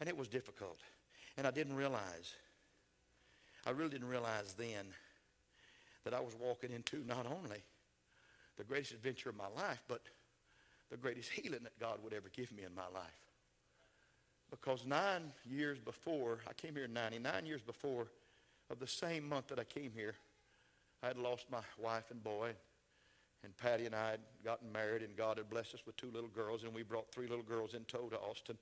And 0.00 0.08
it 0.08 0.16
was 0.16 0.28
difficult. 0.28 0.78
And 1.38 1.46
I 1.46 1.50
didn't 1.50 1.76
realize, 1.76 2.34
I 3.66 3.70
really 3.70 3.90
didn't 3.90 4.08
realize 4.08 4.54
then 4.54 4.86
that 6.04 6.12
I 6.12 6.20
was 6.20 6.34
walking 6.38 6.70
into 6.70 7.02
not 7.06 7.26
only 7.26 7.62
the 8.58 8.64
greatest 8.64 8.92
adventure 8.92 9.30
of 9.30 9.36
my 9.36 9.48
life, 9.56 9.82
but 9.88 10.02
the 10.90 10.96
greatest 10.96 11.30
healing 11.30 11.62
that 11.62 11.78
God 11.80 11.98
would 12.04 12.12
ever 12.12 12.28
give 12.34 12.52
me 12.52 12.64
in 12.64 12.74
my 12.74 12.88
life. 12.94 13.22
Because 14.50 14.84
nine 14.84 15.32
years 15.48 15.78
before, 15.78 16.40
I 16.46 16.52
came 16.52 16.74
here 16.74 16.84
in 16.84 16.92
99 16.92 17.46
years 17.46 17.62
before, 17.62 18.08
of 18.68 18.78
the 18.78 18.86
same 18.86 19.28
month 19.28 19.48
that 19.48 19.58
I 19.58 19.64
came 19.64 19.92
here, 19.94 20.14
I 21.02 21.08
had 21.08 21.16
lost 21.16 21.46
my 21.50 21.62
wife 21.78 22.10
and 22.10 22.22
boy. 22.22 22.50
And 23.44 23.56
Patty 23.56 23.86
and 23.86 23.94
I 23.94 24.12
had 24.12 24.20
gotten 24.44 24.70
married, 24.70 25.02
and 25.02 25.16
God 25.16 25.38
had 25.38 25.50
blessed 25.50 25.74
us 25.74 25.80
with 25.84 25.96
two 25.96 26.10
little 26.12 26.28
girls, 26.28 26.62
and 26.62 26.72
we 26.72 26.82
brought 26.82 27.10
three 27.10 27.26
little 27.26 27.44
girls 27.44 27.74
in 27.74 27.84
tow 27.84 28.08
to 28.08 28.18
Austin. 28.18 28.56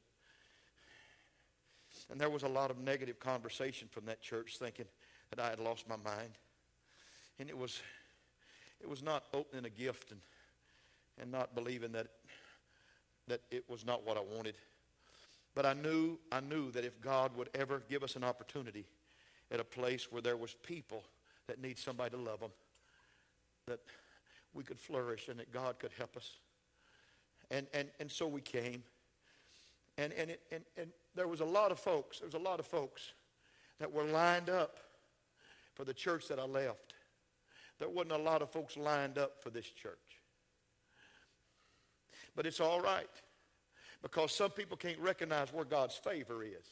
And 2.11 2.21
there 2.21 2.31
was 2.31 2.45
a 2.45 2.49
lot 2.49 2.71
of 2.71 2.79
negative 2.79 3.21
conversation 3.21 3.89
from 3.91 4.07
that 4.07 4.23
church 4.23 4.57
thinking 4.59 4.87
that 5.31 5.39
I 5.39 5.51
had 5.51 5.61
lost 5.61 5.89
my 5.89 5.97
mind. 5.97 6.31
And 7.39 7.49
it 7.49 7.57
was, 7.57 7.81
it 8.81 8.89
was 8.89 9.03
not 9.03 9.25
opening 9.35 9.65
a 9.65 9.71
gift 9.71 10.13
and, 10.13 10.21
and 11.21 11.31
not 11.31 11.55
believing 11.55 11.93
that, 11.93 12.07
that 13.29 13.41
it 13.51 13.65
was 13.69 13.85
not 13.85 14.07
what 14.07 14.17
I 14.17 14.23
wanted. 14.35 14.55
But 15.55 15.67
I 15.67 15.75
knew, 15.75 16.19
I 16.33 16.41
knew 16.41 16.71
that 16.71 16.85
if 16.85 17.01
God 17.01 17.37
would 17.37 17.51
ever 17.55 17.83
give 17.89 18.03
us 18.03 18.17
an 18.17 18.25
opportunity 18.25 18.87
at 19.51 19.61
a 19.61 19.65
place 19.65 20.11
where 20.11 20.23
there 20.23 20.37
was 20.37 20.55
people 20.63 21.03
that 21.49 21.61
need 21.61 21.77
somebody 21.77 22.17
to 22.17 22.23
love 22.23 22.41
them, 22.41 22.51
that 23.67 23.81
we 24.55 24.65
could 24.65 24.79
flourish 24.79 25.29
and 25.29 25.39
that 25.39 25.53
God 25.53 25.79
could 25.79 25.93
help 25.97 26.17
us. 26.17 26.39
And, 27.51 27.67
and, 27.73 27.89
and 27.99 28.11
so 28.11 28.27
we 28.27 28.41
came. 28.41 28.83
And, 29.99 30.13
and, 30.13 30.31
it, 30.31 30.41
and, 30.51 30.63
and 30.77 30.91
there 31.15 31.29
was 31.29 31.41
a 31.41 31.45
lot 31.45 31.73
of 31.73 31.79
folks, 31.79 32.21
there 32.21 32.29
was 32.29 32.35
a 32.35 32.39
lot 32.39 32.61
of 32.61 32.67
folks 32.67 33.13
that 33.79 33.93
were 33.93 34.05
lined 34.05 34.49
up 34.49 34.79
for 35.75 35.85
the 35.85 35.95
church 35.95 36.29
that 36.29 36.39
I 36.39 36.45
left. 36.45 36.95
There 37.79 37.89
wasn't 37.89 38.13
a 38.13 38.19
lot 38.19 38.43
of 38.43 38.51
folks 38.51 38.77
lined 38.77 39.19
up 39.19 39.43
for 39.43 39.51
this 39.51 39.67
church. 39.67 39.99
But 42.37 42.47
it's 42.47 42.61
all 42.61 42.81
right 42.81 43.09
because 44.03 44.33
some 44.33 44.51
people 44.51 44.77
can't 44.77 44.99
recognize 44.99 45.53
where 45.53 45.65
God's 45.65 45.95
favor 45.95 46.43
is. 46.43 46.67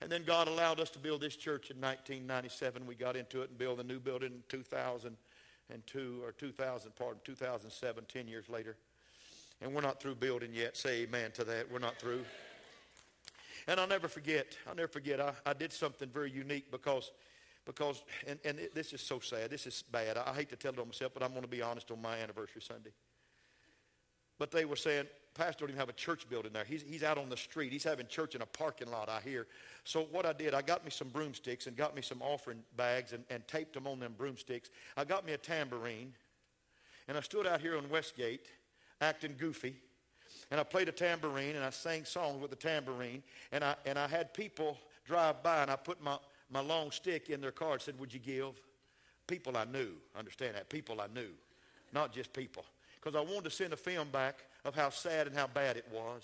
And 0.00 0.10
then 0.10 0.24
God 0.24 0.48
allowed 0.48 0.80
us 0.80 0.90
to 0.90 0.98
build 0.98 1.20
this 1.20 1.36
church 1.36 1.70
in 1.70 1.76
1997. 1.76 2.86
We 2.86 2.94
got 2.94 3.16
into 3.16 3.42
it 3.42 3.50
and 3.50 3.58
built 3.58 3.80
a 3.80 3.84
new 3.84 4.00
building 4.00 4.32
in 4.32 4.42
2002 5.70 6.20
or 6.24 6.32
2000, 6.32 6.94
pardon, 6.96 7.20
2007, 7.24 8.04
10 8.06 8.28
years 8.28 8.48
later. 8.48 8.76
And 9.62 9.74
we're 9.74 9.82
not 9.82 10.00
through 10.00 10.16
building 10.16 10.50
yet. 10.52 10.76
Say 10.76 11.02
amen 11.02 11.32
to 11.32 11.44
that. 11.44 11.70
We're 11.70 11.78
not 11.78 11.96
through. 11.96 12.24
And 13.68 13.78
I'll 13.78 13.86
never 13.86 14.08
forget, 14.08 14.56
I'll 14.68 14.74
never 14.74 14.88
forget, 14.88 15.20
I, 15.20 15.32
I 15.44 15.52
did 15.52 15.72
something 15.72 16.08
very 16.08 16.30
unique 16.30 16.70
because, 16.70 17.10
because 17.66 18.02
and, 18.26 18.38
and 18.44 18.58
it, 18.58 18.74
this 18.74 18.92
is 18.92 19.00
so 19.00 19.20
sad. 19.20 19.50
This 19.50 19.66
is 19.66 19.84
bad. 19.92 20.16
I, 20.16 20.30
I 20.30 20.34
hate 20.34 20.48
to 20.50 20.56
tell 20.56 20.72
it 20.72 20.78
on 20.78 20.86
myself, 20.86 21.12
but 21.12 21.22
I'm 21.22 21.30
going 21.30 21.42
to 21.42 21.48
be 21.48 21.62
honest 21.62 21.90
on 21.90 22.00
my 22.00 22.18
anniversary 22.18 22.62
Sunday. 22.62 22.90
But 24.38 24.50
they 24.50 24.64
were 24.64 24.76
saying, 24.76 25.06
Pastor 25.34 25.60
don't 25.60 25.70
even 25.70 25.78
have 25.78 25.88
a 25.88 25.94
church 25.94 26.28
building 26.28 26.52
there. 26.52 26.64
He's, 26.64 26.82
he's 26.82 27.02
out 27.02 27.16
on 27.16 27.28
the 27.28 27.36
street. 27.36 27.72
He's 27.72 27.84
having 27.84 28.06
church 28.06 28.34
in 28.34 28.42
a 28.42 28.46
parking 28.46 28.90
lot, 28.90 29.08
I 29.08 29.20
hear. 29.20 29.46
So 29.84 30.06
what 30.10 30.26
I 30.26 30.32
did, 30.32 30.54
I 30.54 30.62
got 30.62 30.84
me 30.84 30.90
some 30.90 31.08
broomsticks 31.08 31.66
and 31.66 31.76
got 31.76 31.94
me 31.94 32.02
some 32.02 32.20
offering 32.20 32.58
bags 32.76 33.12
and, 33.12 33.24
and 33.30 33.46
taped 33.46 33.74
them 33.74 33.86
on 33.86 34.00
them 34.00 34.14
broomsticks. 34.18 34.70
I 34.96 35.04
got 35.04 35.24
me 35.24 35.32
a 35.32 35.38
tambourine. 35.38 36.12
And 37.08 37.16
I 37.16 37.20
stood 37.20 37.46
out 37.46 37.60
here 37.60 37.76
on 37.76 37.88
Westgate 37.88 38.46
acting 39.00 39.34
goofy. 39.38 39.76
And 40.50 40.60
I 40.60 40.64
played 40.64 40.88
a 40.88 40.92
tambourine 40.92 41.56
and 41.56 41.64
I 41.64 41.70
sang 41.70 42.04
songs 42.04 42.40
with 42.40 42.50
the 42.50 42.56
tambourine. 42.56 43.22
And 43.52 43.62
I, 43.62 43.76
and 43.86 43.98
I 43.98 44.08
had 44.08 44.34
people 44.34 44.78
drive 45.04 45.42
by 45.42 45.62
and 45.62 45.70
I 45.70 45.76
put 45.76 46.02
my, 46.02 46.18
my 46.50 46.60
long 46.60 46.90
stick 46.90 47.30
in 47.30 47.40
their 47.40 47.52
car 47.52 47.74
and 47.74 47.82
said, 47.82 47.98
would 47.98 48.12
you 48.12 48.20
give? 48.20 48.60
People 49.26 49.56
I 49.56 49.64
knew. 49.64 49.92
Understand 50.18 50.56
that? 50.56 50.68
People 50.68 51.00
I 51.00 51.06
knew. 51.14 51.30
Not 51.92 52.12
just 52.12 52.32
people. 52.32 52.64
Because 53.00 53.16
I 53.16 53.20
wanted 53.20 53.44
to 53.44 53.50
send 53.50 53.72
a 53.72 53.76
film 53.76 54.08
back 54.10 54.44
of 54.64 54.74
how 54.74 54.90
sad 54.90 55.26
and 55.26 55.36
how 55.36 55.46
bad 55.46 55.76
it 55.76 55.86
was. 55.92 56.22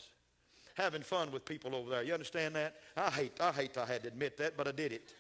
Having 0.75 1.03
fun 1.03 1.33
with 1.33 1.45
people 1.45 1.75
over 1.75 1.89
there. 1.89 2.03
You 2.03 2.13
understand 2.13 2.55
that? 2.57 2.77
I 2.97 3.11
hate, 3.11 3.41
I 3.41 3.51
hate 3.53 3.79
I 3.79 3.87
had 3.87 4.03
to 4.03 4.09
admit 4.09 4.37
that, 4.39 4.57
but 4.57 4.69
I 4.69 4.73
did 4.73 4.93
it. 4.93 5.15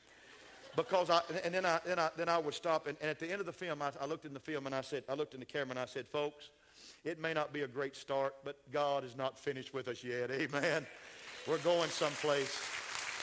Because 0.77 1.09
I, 1.09 1.21
and 1.43 1.55
then 1.55 1.65
I, 1.65 1.81
then 1.87 1.99
I, 1.99 2.11
then 2.17 2.29
I 2.29 2.37
would 2.37 2.53
stop, 2.53 2.87
and, 2.87 2.99
and 3.01 3.09
at 3.09 3.19
the 3.19 3.31
end 3.31 3.41
of 3.41 3.47
the 3.47 3.53
film, 3.53 3.81
I, 3.81 3.91
I 3.99 4.05
looked 4.05 4.27
in 4.27 4.35
the 4.35 4.41
film 4.41 4.67
and 4.67 4.75
I 4.75 4.83
said, 4.83 5.05
I 5.09 5.15
looked 5.15 5.33
in 5.33 5.41
the 5.41 5.47
camera 5.47 5.71
and 5.71 5.79
I 5.79 5.87
said, 5.87 6.07
folks, 6.07 6.51
it 7.05 7.19
may 7.19 7.33
not 7.33 7.53
be 7.53 7.63
a 7.63 7.67
great 7.67 7.97
start, 7.97 8.35
but 8.45 8.57
God 8.71 9.03
is 9.03 9.17
not 9.17 9.39
finished 9.39 9.73
with 9.73 9.89
us 9.89 10.05
yet. 10.05 10.31
Amen. 10.31 10.87
We're 11.49 11.59
going 11.59 11.89
someplace. 11.89 12.61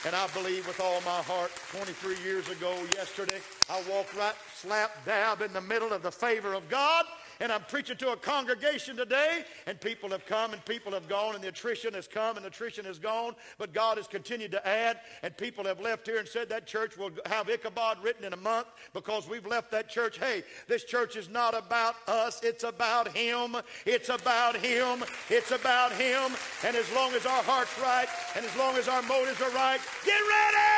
And 0.06 0.15
I 0.15 0.27
believe 0.27 0.65
with 0.67 0.82
all 0.82 0.99
my 1.01 1.21
heart, 1.21 1.51
23 1.71 2.17
years 2.23 2.49
ago, 2.49 2.75
yesterday, 2.93 3.39
I 3.69 3.82
walked 3.89 4.15
right 4.15 4.36
slap 4.53 4.91
dab 5.06 5.41
in 5.41 5.53
the 5.53 5.62
middle 5.62 5.93
of 5.93 6.01
the 6.01 6.12
favor 6.12 6.53
of 6.53 6.67
God 6.67 7.06
and 7.39 7.52
I'm 7.52 7.63
preaching 7.63 7.98
to 7.98 8.12
a 8.12 8.17
congregation 8.17 8.96
today, 8.96 9.44
and 9.67 9.79
people 9.79 10.10
have 10.10 10.25
come 10.25 10.54
and 10.54 10.63
people 10.65 10.92
have 10.94 11.08
gone, 11.08 11.36
and 11.36 11.44
the 11.44 11.50
attrition 11.50 11.94
has 11.94 12.08
come 12.08 12.36
and 12.36 12.46
the 12.46 12.50
attrition 12.50 12.86
has 12.86 13.00
gone, 13.00 13.36
but 13.58 13.73
God 13.73 13.98
has 13.98 14.08
continued 14.08 14.52
to 14.52 14.67
add, 14.67 15.00
and 15.21 15.36
people 15.38 15.63
have 15.65 15.79
left 15.79 16.08
here 16.08 16.17
and 16.17 16.27
said 16.27 16.50
that 16.50 16.67
church 16.67 16.98
will 16.98 17.12
have 17.25 17.50
Ichabod 17.50 18.04
written 18.04 18.23
in 18.23 18.34
a 18.34 18.38
month 18.38 18.67
because 18.94 19.27
we've 19.27 19.46
left 19.46 19.71
that 19.71 19.90
church. 19.90 20.17
Hey, 20.17 20.44
this 20.67 20.84
church 20.84 21.15
is 21.15 21.29
not 21.29 21.56
about 21.56 21.96
us, 22.08 22.42
it's 22.44 22.63
about 22.63 23.10
Him. 23.10 23.56
It's 23.86 24.10
about 24.10 24.56
Him. 24.58 25.04
It's 25.29 25.52
about 25.52 25.92
Him. 25.94 26.31
And 26.65 26.75
as 26.75 26.92
long 26.94 27.13
as 27.13 27.25
our 27.25 27.44
heart's 27.44 27.77
right, 27.79 28.08
and 28.36 28.46
as 28.46 28.56
long 28.56 28.75
as 28.75 28.88
our 28.88 29.02
motives 29.02 29.42
are 29.42 29.52
right, 29.52 29.79
get 30.06 30.19
ready! 30.19 30.73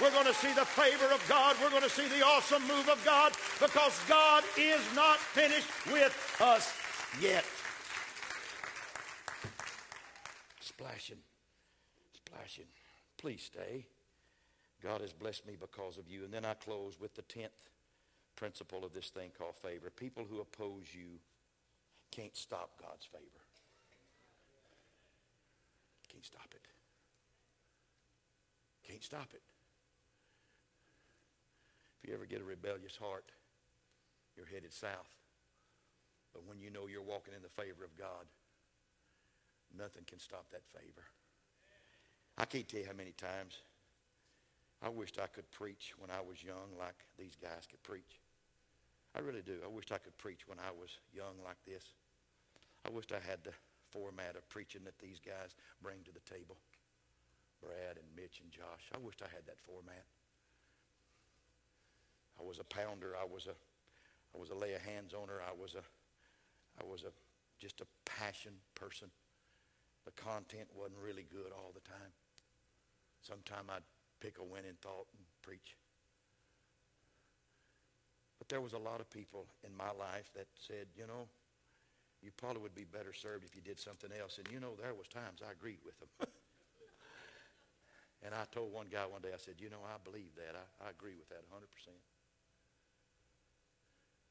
We're 0.00 0.12
going 0.12 0.26
to 0.26 0.34
see 0.34 0.52
the 0.52 0.64
favor 0.64 1.12
of 1.12 1.24
God. 1.28 1.56
We're 1.60 1.70
going 1.70 1.82
to 1.82 1.90
see 1.90 2.06
the 2.06 2.24
awesome 2.24 2.62
move 2.68 2.88
of 2.88 3.04
God 3.04 3.32
because 3.60 3.98
God 4.08 4.44
is 4.56 4.80
not 4.94 5.18
finished 5.18 5.68
with 5.90 6.36
us 6.40 6.72
yet. 7.20 7.44
Splashing, 10.60 11.18
splashing. 12.14 12.66
Please 13.16 13.42
stay. 13.42 13.86
God 14.82 15.00
has 15.00 15.12
blessed 15.12 15.44
me 15.46 15.56
because 15.60 15.98
of 15.98 16.08
you. 16.08 16.22
And 16.22 16.32
then 16.32 16.44
I 16.44 16.54
close 16.54 17.00
with 17.00 17.16
the 17.16 17.22
tenth 17.22 17.68
principle 18.36 18.84
of 18.84 18.92
this 18.94 19.08
thing 19.08 19.32
called 19.36 19.56
favor. 19.56 19.90
People 19.90 20.24
who 20.30 20.40
oppose 20.40 20.84
you 20.94 21.18
can't 22.12 22.36
stop 22.36 22.70
God's 22.80 23.04
favor. 23.04 23.24
Can't 26.12 26.24
stop 26.24 26.54
it. 26.54 26.68
Can't 28.88 29.02
stop 29.02 29.28
it. 29.34 29.42
If 31.98 32.08
you 32.08 32.14
ever 32.14 32.26
get 32.26 32.40
a 32.40 32.44
rebellious 32.44 32.96
heart, 32.96 33.30
you're 34.36 34.46
headed 34.46 34.72
south. 34.72 35.10
But 36.32 36.46
when 36.46 36.60
you 36.60 36.70
know 36.70 36.86
you're 36.86 37.02
walking 37.02 37.34
in 37.34 37.42
the 37.42 37.48
favor 37.50 37.84
of 37.84 37.96
God, 37.98 38.26
nothing 39.76 40.04
can 40.06 40.18
stop 40.18 40.46
that 40.52 40.62
favor. 40.70 41.02
I 42.38 42.44
can't 42.44 42.68
tell 42.68 42.80
you 42.80 42.86
how 42.86 42.94
many 42.94 43.12
times 43.12 43.58
I 44.80 44.88
wished 44.88 45.18
I 45.18 45.26
could 45.26 45.50
preach 45.50 45.92
when 45.98 46.10
I 46.10 46.22
was 46.22 46.42
young 46.42 46.70
like 46.78 46.94
these 47.18 47.34
guys 47.34 47.66
could 47.66 47.82
preach. 47.82 48.22
I 49.16 49.20
really 49.20 49.42
do. 49.42 49.58
I 49.64 49.66
wished 49.66 49.90
I 49.90 49.98
could 49.98 50.16
preach 50.18 50.46
when 50.46 50.58
I 50.62 50.70
was 50.70 50.94
young 51.10 51.34
like 51.42 51.58
this. 51.66 51.82
I 52.86 52.90
wished 52.90 53.10
I 53.10 53.18
had 53.18 53.42
the 53.42 53.50
format 53.90 54.36
of 54.36 54.48
preaching 54.48 54.84
that 54.84 54.98
these 55.00 55.18
guys 55.18 55.56
bring 55.82 55.98
to 56.04 56.12
the 56.12 56.22
table. 56.22 56.56
Brad 57.58 57.98
and 57.98 58.06
Mitch 58.14 58.38
and 58.38 58.52
Josh. 58.52 58.86
I 58.94 58.98
wished 59.02 59.22
I 59.22 59.30
had 59.34 59.42
that 59.46 59.58
format. 59.66 60.06
I 62.40 62.44
was 62.44 62.58
a 62.58 62.64
pounder. 62.64 63.14
I 63.20 63.24
was 63.24 63.46
a 63.46 63.56
I 64.34 64.38
was 64.38 64.50
a 64.50 64.54
lay 64.54 64.74
of 64.74 64.82
hands 64.82 65.14
owner. 65.14 65.40
I 65.42 65.52
was 65.52 65.74
a 65.74 65.82
I 66.80 66.86
was 66.86 67.02
a 67.02 67.12
just 67.58 67.80
a 67.80 67.86
passion 68.04 68.52
person. 68.74 69.08
The 70.04 70.12
content 70.12 70.68
wasn't 70.74 71.00
really 71.04 71.26
good 71.28 71.52
all 71.52 71.72
the 71.74 71.84
time. 71.84 72.12
Sometime 73.20 73.66
I'd 73.68 73.82
pick 74.20 74.38
a 74.38 74.44
winning 74.44 74.78
thought 74.80 75.06
and 75.12 75.24
preach. 75.42 75.76
But 78.38 78.48
there 78.48 78.60
was 78.60 78.72
a 78.72 78.78
lot 78.78 79.00
of 79.00 79.10
people 79.10 79.46
in 79.66 79.76
my 79.76 79.90
life 79.90 80.30
that 80.34 80.46
said, 80.54 80.86
you 80.94 81.06
know, 81.06 81.26
you 82.22 82.30
probably 82.36 82.62
would 82.62 82.74
be 82.74 82.86
better 82.86 83.12
served 83.12 83.44
if 83.44 83.54
you 83.54 83.62
did 83.62 83.78
something 83.78 84.10
else. 84.14 84.38
And 84.38 84.46
you 84.52 84.60
know, 84.60 84.74
there 84.80 84.94
was 84.94 85.06
times 85.08 85.42
I 85.42 85.52
agreed 85.52 85.82
with 85.84 85.98
them. 85.98 86.10
and 88.24 88.34
I 88.34 88.46
told 88.50 88.72
one 88.72 88.86
guy 88.90 89.06
one 89.06 89.22
day, 89.22 89.34
I 89.34 89.38
said, 89.38 89.58
you 89.58 89.70
know, 89.70 89.82
I 89.86 89.98
believe 90.02 90.34
that. 90.38 90.54
I, 90.54 90.86
I 90.86 90.90
agree 90.90 91.14
with 91.18 91.28
that 91.30 91.42
100%. 91.50 91.62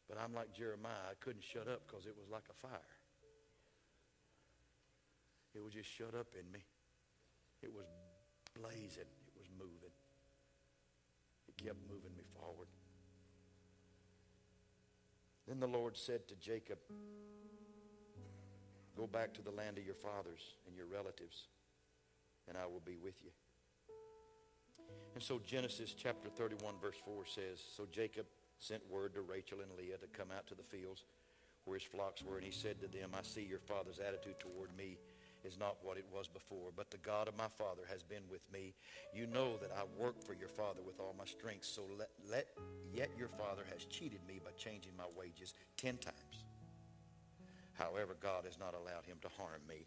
But 0.07 0.17
I'm 0.23 0.33
like 0.33 0.53
Jeremiah. 0.53 1.11
I 1.11 1.15
couldn't 1.19 1.43
shut 1.43 1.67
up 1.67 1.81
because 1.87 2.05
it 2.05 2.15
was 2.17 2.29
like 2.31 2.43
a 2.49 2.53
fire. 2.53 2.95
It 5.53 5.63
was 5.63 5.73
just 5.73 5.89
shut 5.89 6.13
up 6.17 6.27
in 6.39 6.49
me. 6.51 6.63
It 7.61 7.73
was 7.73 7.85
blazing. 8.55 9.09
It 9.27 9.33
was 9.35 9.47
moving. 9.57 9.93
It 11.49 11.57
kept 11.57 11.79
moving 11.89 12.15
me 12.15 12.23
forward. 12.39 12.67
Then 15.47 15.59
the 15.59 15.67
Lord 15.67 15.97
said 15.97 16.27
to 16.27 16.35
Jacob, 16.35 16.77
Go 18.95 19.07
back 19.07 19.33
to 19.35 19.41
the 19.41 19.51
land 19.51 19.77
of 19.77 19.85
your 19.85 19.95
fathers 19.95 20.55
and 20.65 20.75
your 20.75 20.87
relatives, 20.87 21.47
and 22.47 22.57
I 22.57 22.65
will 22.65 22.81
be 22.83 22.97
with 22.97 23.13
you. 23.23 23.29
And 25.13 25.23
so 25.23 25.39
Genesis 25.45 25.93
chapter 25.93 26.29
31, 26.29 26.75
verse 26.81 26.95
4 27.05 27.25
says, 27.25 27.63
So 27.75 27.87
Jacob 27.91 28.25
sent 28.59 28.81
word 28.89 29.13
to 29.15 29.21
Rachel 29.21 29.59
and 29.61 29.71
Leah 29.77 29.97
to 29.97 30.07
come 30.07 30.29
out 30.35 30.47
to 30.47 30.55
the 30.55 30.63
fields 30.63 31.03
where 31.65 31.77
his 31.77 31.87
flocks 31.87 32.23
were, 32.23 32.37
and 32.37 32.45
he 32.45 32.51
said 32.51 32.79
to 32.79 32.87
them, 32.87 33.11
I 33.13 33.21
see 33.23 33.43
your 33.43 33.59
father's 33.59 33.99
attitude 33.99 34.39
toward 34.39 34.75
me 34.77 34.97
is 35.43 35.57
not 35.59 35.77
what 35.83 35.97
it 35.97 36.05
was 36.11 36.27
before, 36.27 36.71
but 36.75 36.89
the 36.89 36.97
God 36.97 37.27
of 37.27 37.37
my 37.37 37.47
father 37.47 37.83
has 37.89 38.03
been 38.03 38.23
with 38.29 38.41
me. 38.51 38.73
You 39.13 39.27
know 39.27 39.57
that 39.57 39.71
I 39.71 39.83
work 40.01 40.21
for 40.23 40.33
your 40.33 40.49
father 40.49 40.81
with 40.85 40.99
all 40.99 41.15
my 41.17 41.25
strength, 41.25 41.65
so 41.65 41.83
let, 41.97 42.09
let 42.29 42.47
yet 42.93 43.09
your 43.17 43.29
father 43.29 43.63
has 43.71 43.85
cheated 43.85 44.19
me 44.27 44.39
by 44.43 44.51
changing 44.57 44.93
my 44.97 45.05
wages 45.15 45.53
ten 45.77 45.97
times. 45.97 46.43
However, 47.73 48.15
God 48.19 48.45
has 48.45 48.57
not 48.57 48.73
allowed 48.73 49.05
him 49.05 49.17
to 49.21 49.29
harm 49.37 49.61
me. 49.69 49.85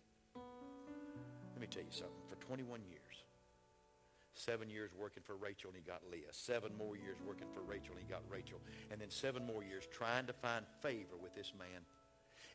Let 1.55 1.61
me 1.61 1.67
tell 1.67 1.83
you 1.83 1.91
something. 1.91 2.23
For 2.29 2.37
21 2.47 2.81
years, 2.89 3.25
seven 4.45 4.71
years 4.71 4.91
working 4.99 5.23
for 5.23 5.37
Rachel 5.37 5.71
and 5.71 5.77
he 5.77 5.83
got 5.83 6.03
Leah. 6.11 6.33
Seven 6.33 6.73
more 6.77 6.97
years 6.97 7.17
working 7.27 7.49
for 7.53 7.61
Rachel 7.61 7.93
and 7.93 8.01
he 8.01 8.11
got 8.11 8.23
Rachel. 8.31 8.59
And 8.91 9.01
then 9.01 9.11
seven 9.11 9.47
more 9.47 9.63
years 9.63 9.85
trying 9.93 10.27
to 10.27 10.33
find 10.33 10.65
favor 10.81 11.17
with 11.21 11.35
this 11.35 11.53
man. 11.59 11.83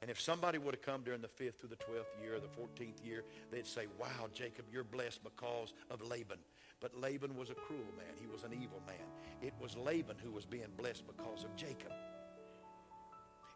And 0.01 0.11
if 0.11 0.19
somebody 0.19 0.57
would 0.57 0.75
have 0.75 0.81
come 0.81 1.03
during 1.03 1.21
the 1.21 1.27
fifth 1.27 1.59
through 1.59 1.69
the 1.69 1.77
12th 1.77 2.21
year 2.21 2.36
or 2.36 2.39
the 2.39 2.47
14th 2.47 3.03
year, 3.03 3.23
they'd 3.51 3.65
say, 3.65 3.88
wow, 3.99 4.27
Jacob, 4.33 4.65
you're 4.71 4.83
blessed 4.83 5.23
because 5.23 5.73
of 5.89 6.01
Laban. 6.01 6.39
But 6.81 6.99
Laban 6.99 7.36
was 7.38 7.49
a 7.49 7.55
cruel 7.55 7.88
man. 7.97 8.13
He 8.19 8.27
was 8.27 8.43
an 8.43 8.51
evil 8.53 8.81
man. 8.86 9.07
It 9.41 9.53
was 9.59 9.77
Laban 9.77 10.17
who 10.21 10.31
was 10.31 10.45
being 10.45 10.67
blessed 10.77 11.03
because 11.07 11.43
of 11.43 11.55
Jacob. 11.55 11.93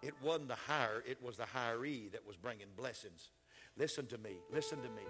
It 0.02 0.14
wasn't 0.24 0.48
the 0.48 0.56
hire, 0.56 1.04
it 1.06 1.22
was 1.22 1.38
the 1.38 1.44
hiree 1.44 2.12
that 2.14 2.26
was 2.26 2.38
bringing 2.38 2.68
blessings. 2.78 3.32
Listen 3.78 4.08
to 4.08 4.18
me. 4.18 4.38
Listen 4.52 4.82
to 4.82 4.90
me. 4.90 5.04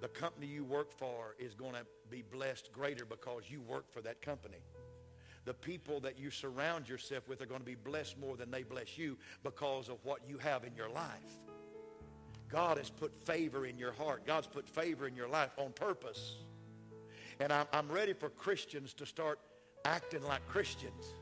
The 0.00 0.08
company 0.08 0.46
you 0.46 0.64
work 0.64 0.92
for 0.92 1.34
is 1.38 1.54
going 1.54 1.72
to 1.72 1.86
be 2.10 2.22
blessed 2.22 2.70
greater 2.72 3.04
because 3.04 3.44
you 3.48 3.60
work 3.62 3.90
for 3.90 4.00
that 4.02 4.20
company. 4.20 4.58
The 5.46 5.54
people 5.54 6.00
that 6.00 6.18
you 6.18 6.30
surround 6.30 6.88
yourself 6.88 7.28
with 7.28 7.40
are 7.40 7.46
going 7.46 7.60
to 7.60 7.66
be 7.66 7.76
blessed 7.76 8.18
more 8.18 8.36
than 8.36 8.50
they 8.50 8.64
bless 8.64 8.98
you 8.98 9.16
because 9.44 9.88
of 9.88 9.98
what 10.02 10.20
you 10.28 10.38
have 10.38 10.64
in 10.64 10.74
your 10.74 10.88
life. 10.88 11.38
God 12.48 12.78
has 12.78 12.90
put 12.90 13.14
favor 13.24 13.66
in 13.66 13.78
your 13.78 13.92
heart. 13.92 14.26
God's 14.26 14.46
put 14.46 14.68
favor 14.68 15.06
in 15.06 15.16
your 15.16 15.28
life 15.28 15.50
on 15.56 15.72
purpose. 15.72 16.36
And 17.40 17.52
I'm, 17.52 17.88
ready 17.88 18.12
for 18.12 18.30
Christians 18.30 18.92
to 18.94 19.06
start 19.06 19.38
acting 19.84 20.22
like 20.22 20.46
Christians. 20.48 21.14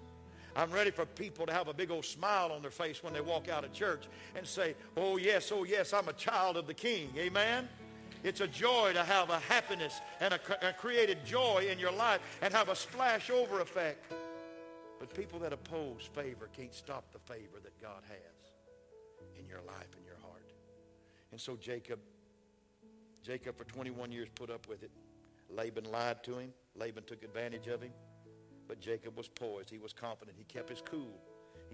I'm 0.57 0.71
ready 0.71 0.91
for 0.91 1.05
people 1.05 1.47
to 1.47 1.53
have 1.53 1.69
a 1.69 1.75
big 1.75 1.91
old 1.91 2.05
smile 2.05 2.53
on 2.53 2.63
their 2.63 2.71
face 2.71 3.03
when 3.03 3.13
they 3.13 3.21
walk 3.21 3.49
out 3.49 3.65
of 3.65 3.73
church 3.73 4.05
and 4.37 4.47
say, 4.47 4.75
oh 4.97 5.17
yes, 5.17 5.51
oh 5.53 5.65
yes, 5.65 5.93
I'm 5.93 6.09
a 6.09 6.13
child 6.13 6.57
of 6.57 6.67
the 6.67 6.75
king. 6.75 7.11
Amen? 7.19 7.69
It's 8.25 8.41
a 8.41 8.49
joy 8.49 8.93
to 8.95 9.05
have 9.05 9.29
a 9.29 9.39
happiness 9.39 10.01
and 10.19 10.33
a, 10.33 10.69
a 10.69 10.73
created 10.73 11.19
joy 11.27 11.69
in 11.71 11.79
your 11.79 11.93
life 11.93 12.21
and 12.41 12.55
have 12.55 12.71
a 12.71 12.75
splash 12.75 13.31
over 13.31 13.61
effect. 13.61 14.11
But 14.99 15.13
people 15.13 15.39
that 15.41 15.53
oppose 15.53 16.09
favor 16.15 16.49
can't 16.57 16.75
stop 16.75 17.05
the 17.13 17.19
favor 17.19 17.61
that 17.63 17.79
God 17.83 18.03
has 18.09 19.39
in 19.39 19.47
your 19.47 19.61
life 19.67 19.95
and 19.95 20.07
your 20.07 20.17
heart. 20.23 20.53
And 21.33 21.41
so 21.41 21.57
Jacob, 21.57 21.99
Jacob 23.23 23.59
for 23.59 23.65
21 23.65 24.11
years 24.11 24.29
put 24.35 24.49
up 24.49 24.67
with 24.69 24.83
it. 24.83 24.91
Laban 25.51 25.85
lied 25.93 26.25
to 26.25 26.39
him. 26.39 26.55
Laban 26.77 27.05
took 27.05 27.23
advantage 27.23 27.67
of 27.67 27.83
him. 27.83 27.93
But 28.67 28.81
Jacob 28.81 29.19
was 29.19 29.29
poised. 29.29 29.69
He 29.69 29.79
was 29.79 29.93
confident. 29.93 30.39
He 30.39 30.45
kept 30.45 30.71
his 30.71 30.81
cool. 30.81 31.21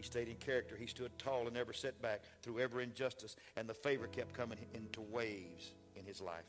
He 0.01 0.07
stayed 0.07 0.29
in 0.29 0.37
character. 0.37 0.79
He 0.79 0.87
stood 0.87 1.11
tall 1.19 1.43
and 1.43 1.53
never 1.53 1.75
set 1.75 2.01
back 2.01 2.23
through 2.41 2.61
every 2.61 2.85
injustice. 2.85 3.37
And 3.59 3.69
the 3.69 3.75
favor 3.75 4.07
kept 4.07 4.33
coming 4.33 4.57
into 4.73 5.03
waves 5.03 5.73
in 5.95 6.07
his 6.07 6.23
life. 6.23 6.47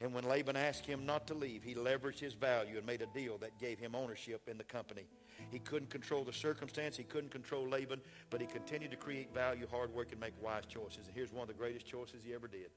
And 0.00 0.14
when 0.14 0.22
Laban 0.28 0.54
asked 0.54 0.86
him 0.86 1.04
not 1.04 1.26
to 1.26 1.34
leave, 1.34 1.64
he 1.64 1.74
leveraged 1.74 2.20
his 2.20 2.34
value 2.34 2.76
and 2.76 2.86
made 2.86 3.02
a 3.02 3.06
deal 3.06 3.36
that 3.38 3.58
gave 3.58 3.80
him 3.80 3.96
ownership 3.96 4.42
in 4.48 4.58
the 4.58 4.64
company. 4.64 5.08
He 5.50 5.58
couldn't 5.58 5.90
control 5.90 6.22
the 6.22 6.32
circumstance. 6.32 6.96
He 6.96 7.02
couldn't 7.02 7.32
control 7.32 7.68
Laban, 7.68 8.00
but 8.30 8.40
he 8.40 8.46
continued 8.46 8.92
to 8.92 8.96
create 8.96 9.34
value, 9.34 9.66
hard 9.68 9.92
work, 9.92 10.12
and 10.12 10.20
make 10.20 10.34
wise 10.40 10.66
choices. 10.68 11.08
And 11.08 11.16
here's 11.16 11.32
one 11.32 11.42
of 11.42 11.48
the 11.48 11.54
greatest 11.54 11.84
choices 11.86 12.22
he 12.24 12.32
ever 12.32 12.46
did. 12.46 12.70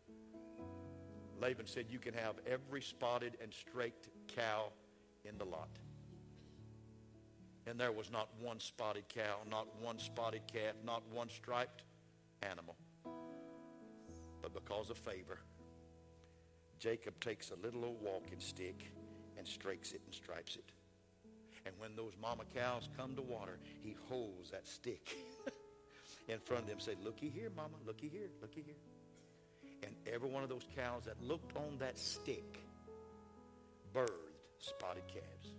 Laban 1.39 1.67
said, 1.67 1.85
you 1.91 1.99
can 1.99 2.15
have 2.15 2.37
every 2.47 2.81
spotted 2.81 3.37
and 3.39 3.53
straked 3.53 4.09
cow 4.35 4.69
in 5.25 5.37
the 5.37 5.45
lot. 5.45 5.69
And 7.67 7.79
there 7.79 7.91
was 7.91 8.11
not 8.11 8.29
one 8.39 8.59
spotted 8.59 9.07
cow, 9.09 9.37
not 9.49 9.67
one 9.81 9.97
spotted 9.97 10.41
calf, 10.51 10.75
not 10.85 11.01
one 11.11 11.29
striped 11.29 11.83
animal. 12.43 12.75
But 14.41 14.53
because 14.53 14.89
of 14.91 14.97
favor, 14.97 15.39
Jacob 16.79 17.19
takes 17.19 17.51
a 17.51 17.55
little 17.55 17.83
old 17.85 18.01
walking 18.01 18.39
stick 18.39 18.91
and 19.37 19.47
strakes 19.47 19.93
it 19.93 20.01
and 20.05 20.13
stripes 20.13 20.55
it. 20.55 20.71
And 21.65 21.73
when 21.79 21.95
those 21.95 22.13
mama 22.21 22.43
cows 22.53 22.89
come 22.95 23.15
to 23.15 23.23
water, 23.23 23.57
he 23.81 23.95
holds 24.07 24.51
that 24.51 24.67
stick 24.67 25.15
in 26.27 26.39
front 26.39 26.63
of 26.63 26.67
them 26.67 26.77
and 26.77 26.83
say, 26.83 26.93
looky 27.03 27.29
here, 27.29 27.49
mama, 27.55 27.73
looky 27.87 28.07
here, 28.07 28.29
looky 28.41 28.61
here. 28.63 28.75
And 29.83 29.95
every 30.11 30.29
one 30.29 30.43
of 30.43 30.49
those 30.49 30.65
cows 30.75 31.05
that 31.05 31.21
looked 31.23 31.57
on 31.57 31.77
that 31.79 31.97
stick 31.97 32.59
birthed 33.93 34.09
spotted 34.59 35.07
calves, 35.07 35.53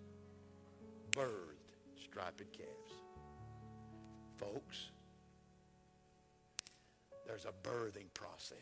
birthed 1.11 1.55
striped 2.16 2.50
calves. 2.56 2.92
Folks, 4.38 4.90
there's 7.26 7.44
a 7.44 7.68
birthing 7.68 8.12
process. 8.14 8.56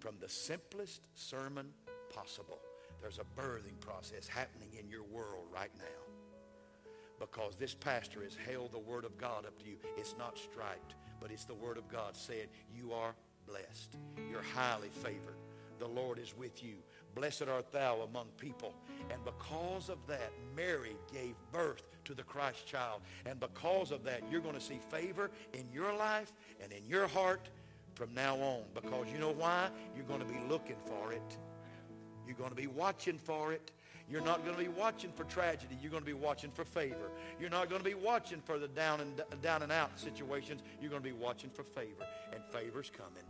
From 0.00 0.16
the 0.20 0.28
simplest 0.28 1.02
sermon 1.14 1.68
possible, 2.12 2.58
there's 3.00 3.20
a 3.20 3.40
birthing 3.40 3.78
process 3.78 4.26
happening 4.26 4.70
in 4.76 4.88
your 4.88 5.04
world 5.04 5.46
right 5.54 5.70
now. 5.78 6.82
Because 7.20 7.54
this 7.54 7.74
pastor 7.74 8.24
has 8.24 8.34
held 8.34 8.72
the 8.72 8.78
word 8.78 9.04
of 9.04 9.16
God 9.16 9.46
up 9.46 9.56
to 9.60 9.68
you. 9.68 9.76
It's 9.96 10.16
not 10.18 10.36
striped, 10.36 10.96
but 11.20 11.30
it's 11.30 11.44
the 11.44 11.54
word 11.54 11.78
of 11.78 11.88
God 11.88 12.16
saying, 12.16 12.48
you 12.74 12.92
are 12.92 13.14
blessed. 13.46 13.98
You're 14.32 14.42
highly 14.42 14.88
favored. 14.88 15.36
The 15.78 15.86
Lord 15.86 16.18
is 16.18 16.36
with 16.36 16.64
you. 16.64 16.74
Blessed 17.14 17.48
art 17.48 17.72
thou 17.72 18.00
among 18.00 18.26
people. 18.38 18.74
And 19.10 19.24
because 19.24 19.88
of 19.88 19.98
that, 20.08 20.32
Mary 20.56 20.96
gave 21.12 21.34
birth 21.52 21.82
to 22.04 22.14
the 22.14 22.22
Christ 22.22 22.66
child. 22.66 23.00
And 23.26 23.38
because 23.40 23.90
of 23.90 24.04
that, 24.04 24.22
you're 24.30 24.40
going 24.40 24.54
to 24.54 24.60
see 24.60 24.80
favor 24.90 25.30
in 25.52 25.64
your 25.72 25.94
life 25.94 26.32
and 26.62 26.72
in 26.72 26.86
your 26.86 27.06
heart 27.06 27.48
from 27.94 28.12
now 28.14 28.36
on 28.36 28.62
because 28.74 29.06
you 29.12 29.18
know 29.18 29.32
why? 29.32 29.68
You're 29.94 30.06
going 30.06 30.20
to 30.20 30.26
be 30.26 30.40
looking 30.48 30.76
for 30.86 31.12
it. 31.12 31.38
You're 32.26 32.36
going 32.36 32.50
to 32.50 32.56
be 32.56 32.66
watching 32.66 33.18
for 33.18 33.52
it. 33.52 33.70
You're 34.10 34.22
not 34.22 34.44
going 34.44 34.56
to 34.56 34.62
be 34.62 34.68
watching 34.68 35.12
for 35.12 35.24
tragedy. 35.24 35.76
You're 35.80 35.90
going 35.90 36.02
to 36.02 36.06
be 36.06 36.12
watching 36.12 36.50
for 36.50 36.64
favor. 36.64 37.10
You're 37.40 37.50
not 37.50 37.70
going 37.70 37.82
to 37.82 37.88
be 37.88 37.94
watching 37.94 38.40
for 38.44 38.58
the 38.58 38.68
down 38.68 39.00
and 39.00 39.22
down 39.42 39.62
and 39.62 39.72
out 39.72 39.98
situations. 39.98 40.62
You're 40.80 40.90
going 40.90 41.02
to 41.02 41.08
be 41.08 41.14
watching 41.14 41.50
for 41.50 41.62
favor, 41.62 42.06
and 42.32 42.42
favor's 42.52 42.90
coming. 42.90 43.24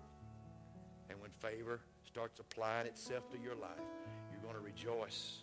And 1.10 1.20
when 1.20 1.30
favor 1.30 1.80
starts 2.14 2.38
applying 2.38 2.86
itself 2.86 3.28
to 3.28 3.36
your 3.40 3.56
life, 3.56 3.90
you're 4.30 4.40
going 4.40 4.54
to 4.54 4.60
rejoice. 4.60 5.38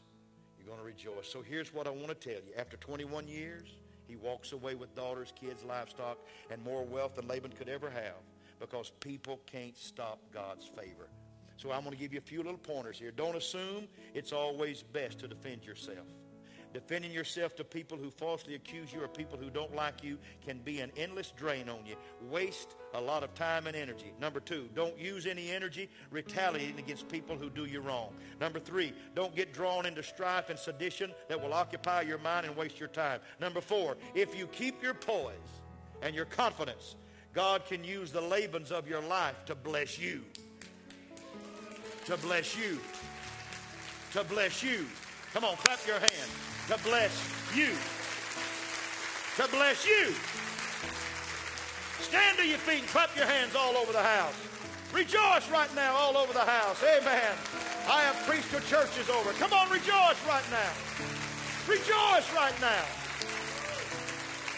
You're 0.57 0.67
going 0.67 0.79
to 0.79 0.85
rejoice. 0.85 1.27
So 1.27 1.41
here's 1.41 1.73
what 1.73 1.85
I 1.85 1.89
want 1.89 2.07
to 2.07 2.15
tell 2.15 2.41
you. 2.41 2.53
After 2.57 2.77
21 2.77 3.27
years, 3.27 3.67
he 4.07 4.15
walks 4.15 4.53
away 4.53 4.75
with 4.75 4.95
daughters, 4.95 5.33
kids, 5.37 5.65
livestock, 5.65 6.17
and 6.49 6.63
more 6.63 6.85
wealth 6.85 7.15
than 7.17 7.27
Laban 7.27 7.51
could 7.51 7.67
ever 7.67 7.89
have 7.89 8.23
because 8.61 8.93
people 9.01 9.41
can't 9.45 9.77
stop 9.77 10.19
God's 10.33 10.65
favor. 10.65 11.09
So 11.57 11.73
I'm 11.73 11.81
going 11.81 11.91
to 11.91 12.01
give 12.01 12.13
you 12.13 12.19
a 12.19 12.21
few 12.21 12.41
little 12.41 12.57
pointers 12.57 12.97
here. 12.97 13.11
Don't 13.11 13.35
assume 13.35 13.89
it's 14.13 14.31
always 14.31 14.81
best 14.81 15.19
to 15.19 15.27
defend 15.27 15.65
yourself. 15.65 16.07
Defending 16.73 17.11
yourself 17.11 17.55
to 17.57 17.63
people 17.65 17.97
who 17.97 18.09
falsely 18.09 18.55
accuse 18.55 18.93
you 18.93 19.03
or 19.03 19.07
people 19.07 19.37
who 19.37 19.49
don't 19.49 19.75
like 19.75 20.03
you 20.03 20.17
can 20.45 20.59
be 20.59 20.79
an 20.79 20.91
endless 20.95 21.33
drain 21.35 21.67
on 21.67 21.85
you. 21.85 21.95
Waste 22.29 22.75
a 22.93 23.01
lot 23.01 23.23
of 23.23 23.33
time 23.35 23.67
and 23.67 23.75
energy. 23.75 24.13
Number 24.21 24.39
two, 24.39 24.69
don't 24.73 24.97
use 24.97 25.25
any 25.25 25.51
energy 25.51 25.89
retaliating 26.11 26.79
against 26.79 27.09
people 27.09 27.35
who 27.35 27.49
do 27.49 27.65
you 27.65 27.81
wrong. 27.81 28.13
Number 28.39 28.59
three, 28.59 28.93
don't 29.15 29.35
get 29.35 29.53
drawn 29.53 29.85
into 29.85 30.01
strife 30.01 30.49
and 30.49 30.57
sedition 30.57 31.11
that 31.27 31.41
will 31.41 31.53
occupy 31.53 32.01
your 32.01 32.19
mind 32.19 32.45
and 32.45 32.55
waste 32.55 32.79
your 32.79 32.89
time. 32.89 33.19
Number 33.41 33.59
four, 33.59 33.97
if 34.15 34.37
you 34.37 34.47
keep 34.47 34.81
your 34.81 34.93
poise 34.93 35.33
and 36.01 36.15
your 36.15 36.25
confidence, 36.25 36.95
God 37.33 37.65
can 37.65 37.83
use 37.83 38.11
the 38.11 38.21
Labans 38.21 38.71
of 38.71 38.87
your 38.87 39.01
life 39.01 39.35
to 39.45 39.55
bless 39.55 39.99
you. 39.99 40.23
To 42.05 42.15
bless 42.17 42.57
you. 42.57 42.79
To 44.13 44.23
bless 44.23 44.63
you. 44.63 44.85
Come 45.33 45.45
on, 45.45 45.55
clap 45.57 45.85
your 45.85 45.99
hands 45.99 46.50
to 46.67 46.77
bless 46.83 47.11
you. 47.55 47.69
To 49.37 49.47
bless 49.51 49.85
you. 49.85 50.13
Stand 52.01 52.37
to 52.37 52.47
your 52.47 52.57
feet 52.59 52.79
and 52.79 52.87
clap 52.87 53.15
your 53.15 53.25
hands 53.25 53.55
all 53.55 53.77
over 53.77 53.91
the 53.91 54.03
house. 54.03 54.35
Rejoice 54.93 55.49
right 55.49 55.73
now 55.75 55.95
all 55.95 56.17
over 56.17 56.33
the 56.33 56.39
house. 56.39 56.83
Amen. 56.83 57.33
I 57.87 58.01
have 58.01 58.15
preached 58.27 58.51
to 58.51 58.59
churches 58.67 59.09
over. 59.09 59.31
Come 59.33 59.53
on, 59.53 59.69
rejoice 59.69 60.19
right 60.27 60.43
now. 60.51 60.71
Rejoice 61.67 62.27
right 62.35 62.59
now. 62.59 62.83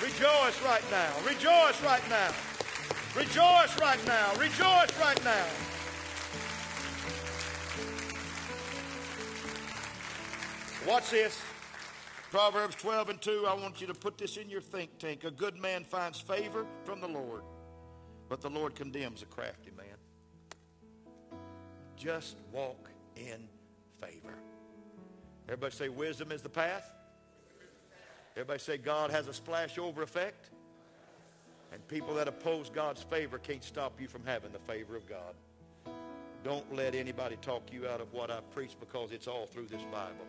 Rejoice 0.01 0.61
right 0.63 0.83
now. 0.89 1.11
Rejoice 1.25 1.81
right 1.83 2.09
now. 2.09 2.33
Rejoice 3.15 3.79
right 3.79 4.05
now. 4.07 4.33
Rejoice 4.39 4.99
right 4.99 5.23
now. 5.23 5.45
Watch 10.87 11.11
this. 11.11 11.52
Proverbs 12.33 12.73
12 12.77 13.09
and 13.09 13.21
2, 13.21 13.45
I 13.47 13.53
want 13.53 13.79
you 13.79 13.85
to 13.85 13.93
put 13.93 14.17
this 14.17 14.37
in 14.37 14.49
your 14.49 14.59
think 14.59 14.97
tank. 14.97 15.23
A 15.23 15.29
good 15.29 15.55
man 15.55 15.83
finds 15.83 16.19
favor 16.19 16.65
from 16.83 16.99
the 16.99 17.07
Lord, 17.07 17.43
but 18.27 18.41
the 18.41 18.49
Lord 18.49 18.73
condemns 18.73 19.21
a 19.21 19.27
crafty 19.27 19.69
man. 19.77 19.85
Just 21.95 22.37
walk 22.51 22.89
in 23.15 23.47
favor. 24.01 24.33
Everybody 25.47 25.75
say 25.75 25.89
wisdom 25.89 26.31
is 26.31 26.41
the 26.41 26.49
path. 26.49 26.91
Everybody 28.31 28.57
say 28.57 28.77
God 28.79 29.11
has 29.11 29.27
a 29.27 29.33
splash 29.35 29.77
over 29.77 30.01
effect. 30.01 30.49
And 31.71 31.87
people 31.87 32.15
that 32.15 32.27
oppose 32.27 32.67
God's 32.67 33.03
favor 33.03 33.37
can't 33.37 33.63
stop 33.63 34.01
you 34.01 34.07
from 34.07 34.25
having 34.25 34.51
the 34.51 34.73
favor 34.73 34.95
of 34.95 35.07
God. 35.07 35.35
Don't 36.43 36.73
let 36.73 36.95
anybody 36.95 37.35
talk 37.43 37.71
you 37.71 37.87
out 37.87 38.01
of 38.01 38.11
what 38.11 38.31
I 38.31 38.39
preach 38.55 38.71
because 38.79 39.11
it's 39.11 39.27
all 39.27 39.45
through 39.45 39.67
this 39.67 39.83
Bible. 39.91 40.25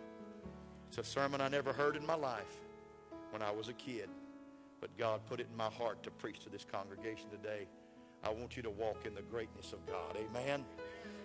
It's 0.96 1.08
a 1.08 1.10
sermon 1.10 1.40
I 1.40 1.48
never 1.48 1.72
heard 1.72 1.96
in 1.96 2.06
my 2.06 2.14
life 2.14 2.60
when 3.32 3.42
I 3.42 3.50
was 3.50 3.66
a 3.66 3.72
kid, 3.72 4.08
but 4.80 4.96
God 4.96 5.22
put 5.28 5.40
it 5.40 5.48
in 5.50 5.56
my 5.56 5.68
heart 5.68 6.04
to 6.04 6.10
preach 6.12 6.38
to 6.44 6.48
this 6.48 6.64
congregation 6.64 7.28
today. 7.30 7.66
I 8.22 8.30
want 8.30 8.56
you 8.56 8.62
to 8.62 8.70
walk 8.70 9.04
in 9.04 9.12
the 9.12 9.22
greatness 9.22 9.72
of 9.72 9.84
God. 9.88 10.16
Amen. 10.16 10.64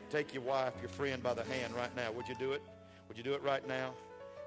Take 0.09 0.33
your 0.33 0.41
wife, 0.41 0.73
your 0.81 0.89
friend 0.89 1.21
by 1.21 1.35
the 1.35 1.43
hand 1.43 1.75
right 1.75 1.95
now. 1.95 2.11
Would 2.13 2.27
you 2.27 2.33
do 2.39 2.53
it? 2.53 2.63
Would 3.09 3.17
you 3.17 3.23
do 3.23 3.35
it 3.35 3.43
right 3.43 3.65
now? 3.67 3.93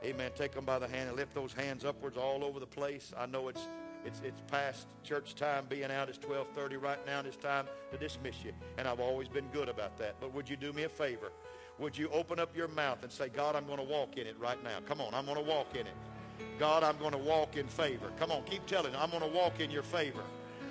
Amen. 0.03 0.33
Take 0.35 0.55
them 0.55 0.65
by 0.65 0.81
the 0.81 0.89
hand 0.89 1.09
and 1.09 1.17
lift 1.17 1.37
those 1.37 1.53
hands 1.53 1.85
upwards 1.85 2.17
all 2.17 2.43
over 2.43 2.59
the 2.59 2.67
place. 2.67 3.13
I 3.17 3.27
know 3.27 3.47
it's 3.47 3.69
it's 4.05 4.21
it's 4.25 4.41
past 4.51 4.89
church 5.05 5.37
time 5.37 5.67
being 5.69 5.93
out. 5.93 6.09
It's 6.09 6.19
12:30 6.19 6.83
right 6.83 6.99
now, 7.07 7.21
and 7.21 7.29
it's 7.29 7.37
time 7.37 7.69
to 7.93 7.97
dismiss 7.97 8.43
you. 8.45 8.53
And 8.77 8.89
I've 8.89 8.99
always 8.99 9.29
been 9.29 9.47
good 9.53 9.69
about 9.69 9.97
that. 9.99 10.17
But 10.21 10.35
would 10.35 10.49
you 10.49 10.57
do 10.57 10.73
me 10.73 10.83
a 10.83 10.89
favor? 10.89 11.31
Would 11.79 11.97
you 11.97 12.09
open 12.11 12.39
up 12.39 12.57
your 12.57 12.69
mouth 12.69 13.03
and 13.03 13.11
say, 13.11 13.29
God, 13.29 13.57
I'm 13.57 13.67
going 13.67 13.79
to 13.79 13.85
walk 13.85 14.17
in 14.17 14.27
it 14.27 14.37
right 14.39 14.63
now. 14.63 14.79
Come 14.87 15.01
on, 15.01 15.15
I'm 15.15 15.25
going 15.25 15.37
to 15.37 15.43
walk 15.43 15.75
in 15.75 15.87
it. 15.87 15.95
God, 16.59 16.83
I'm 16.83 16.99
going 16.99 17.13
to 17.13 17.19
walk 17.19 17.57
in 17.57 17.67
favor. 17.67 18.11
Come 18.19 18.31
on, 18.31 18.43
keep 18.45 18.67
telling. 18.67 18.95
I'm 18.97 19.11
going 19.11 19.23
to 19.23 19.29
walk 19.29 19.61
in 19.61 19.71
your 19.71 19.83
favor. 19.83 20.23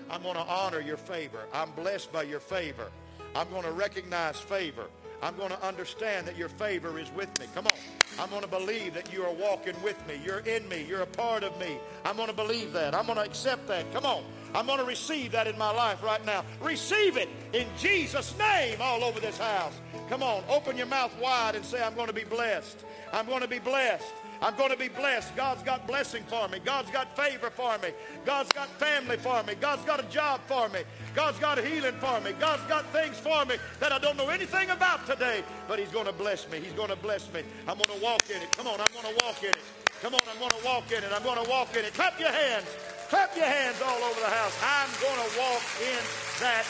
I'm 0.09 0.21
going 0.21 0.35
to 0.35 0.41
honor 0.41 0.81
your 0.81 0.97
favor. 0.97 1.39
I'm 1.53 1.71
blessed 1.71 2.11
by 2.11 2.23
your 2.23 2.39
favor. 2.39 2.91
I'm 3.35 3.49
going 3.49 3.63
to 3.63 3.71
recognize 3.71 4.37
favor. 4.39 4.85
I'm 5.21 5.37
going 5.37 5.51
to 5.51 5.65
understand 5.65 6.27
that 6.27 6.35
your 6.35 6.49
favor 6.49 6.99
is 6.99 7.11
with 7.11 7.39
me. 7.39 7.45
Come 7.53 7.65
on. 7.65 7.71
I'm 8.19 8.29
going 8.29 8.41
to 8.41 8.47
believe 8.47 8.93
that 8.95 9.13
you 9.13 9.23
are 9.23 9.33
walking 9.33 9.75
with 9.83 10.05
me. 10.07 10.19
You're 10.25 10.39
in 10.39 10.67
me. 10.67 10.83
You're 10.87 11.01
a 11.01 11.07
part 11.07 11.43
of 11.43 11.57
me. 11.59 11.77
I'm 12.03 12.15
going 12.15 12.27
to 12.27 12.35
believe 12.35 12.73
that. 12.73 12.95
I'm 12.95 13.05
going 13.05 13.17
to 13.17 13.23
accept 13.23 13.67
that. 13.67 13.91
Come 13.93 14.05
on. 14.05 14.23
I'm 14.53 14.65
going 14.65 14.79
to 14.79 14.85
receive 14.85 15.31
that 15.31 15.47
in 15.47 15.57
my 15.57 15.71
life 15.71 16.03
right 16.03 16.23
now. 16.25 16.43
Receive 16.61 17.17
it 17.17 17.29
in 17.53 17.67
Jesus' 17.77 18.37
name 18.37 18.77
all 18.81 19.03
over 19.03 19.19
this 19.19 19.37
house. 19.37 19.79
Come 20.09 20.23
on, 20.23 20.43
open 20.49 20.77
your 20.77 20.87
mouth 20.87 21.17
wide 21.21 21.55
and 21.55 21.63
say, 21.63 21.81
I'm 21.81 21.95
going 21.95 22.07
to 22.07 22.13
be 22.13 22.25
blessed. 22.25 22.83
I'm 23.13 23.25
going 23.25 23.41
to 23.41 23.47
be 23.47 23.59
blessed. 23.59 24.13
I'm 24.41 24.55
going 24.57 24.71
to 24.71 24.77
be 24.77 24.87
blessed. 24.87 25.35
God's 25.35 25.61
got 25.61 25.85
blessing 25.85 26.23
for 26.23 26.47
me. 26.47 26.59
God's 26.65 26.89
got 26.89 27.15
favor 27.15 27.51
for 27.51 27.77
me. 27.77 27.89
God's 28.25 28.51
got 28.53 28.67
family 28.79 29.17
for 29.17 29.43
me. 29.43 29.53
God's 29.53 29.85
got 29.85 29.99
a 30.03 30.07
job 30.09 30.41
for 30.47 30.67
me. 30.69 30.79
God's 31.13 31.37
got 31.37 31.63
healing 31.63 31.93
for 31.99 32.19
me. 32.21 32.33
God's 32.39 32.63
got 32.63 32.85
things 32.87 33.17
for 33.17 33.45
me 33.45 33.55
that 33.79 33.91
I 33.91 33.99
don't 33.99 34.17
know 34.17 34.29
anything 34.29 34.71
about 34.71 35.05
today, 35.05 35.43
but 35.67 35.77
He's 35.77 35.91
going 35.91 36.07
to 36.07 36.13
bless 36.13 36.49
me. 36.49 36.59
He's 36.59 36.73
going 36.73 36.89
to 36.89 36.95
bless 36.95 37.31
me. 37.33 37.43
I'm 37.67 37.77
going 37.77 37.99
to 37.99 38.03
walk 38.03 38.23
in 38.29 38.41
it. 38.41 38.51
Come 38.57 38.67
on, 38.67 38.81
I'm 38.81 38.91
going 38.91 39.15
to 39.15 39.25
walk 39.25 39.43
in 39.43 39.51
it. 39.51 39.63
Come 40.01 40.15
on, 40.15 40.21
I'm 40.31 40.39
going 40.39 40.51
to 40.51 40.65
walk 40.65 40.91
in 40.91 41.03
it. 41.03 41.11
I'm 41.13 41.23
going 41.23 41.43
to 41.43 41.49
walk 41.49 41.77
in 41.77 41.85
it. 41.85 41.93
Clap 41.93 42.19
your 42.19 42.31
hands. 42.31 42.65
Clap 43.11 43.35
your 43.35 43.43
hands 43.43 43.75
all 43.81 44.01
over 44.03 44.19
the 44.21 44.25
house. 44.25 44.57
I'm 44.63 44.89
going 45.01 45.19
to 45.19 45.37
walk 45.37 45.61
in 45.83 45.99
that 46.39 46.63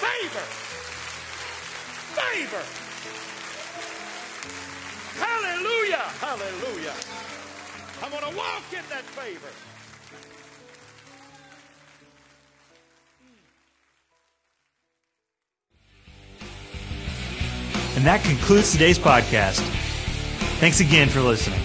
favor. 0.00 0.46
Favor. 2.16 2.64
Hallelujah. 5.20 6.08
Hallelujah. 6.24 6.94
I'm 8.02 8.10
going 8.10 8.32
to 8.32 8.38
walk 8.38 8.62
in 8.72 8.82
that 8.88 9.04
favor. 9.12 9.50
And 17.94 18.06
that 18.06 18.22
concludes 18.24 18.72
today's 18.72 18.98
podcast. 18.98 19.60
Thanks 20.60 20.80
again 20.80 21.10
for 21.10 21.20
listening. 21.20 21.60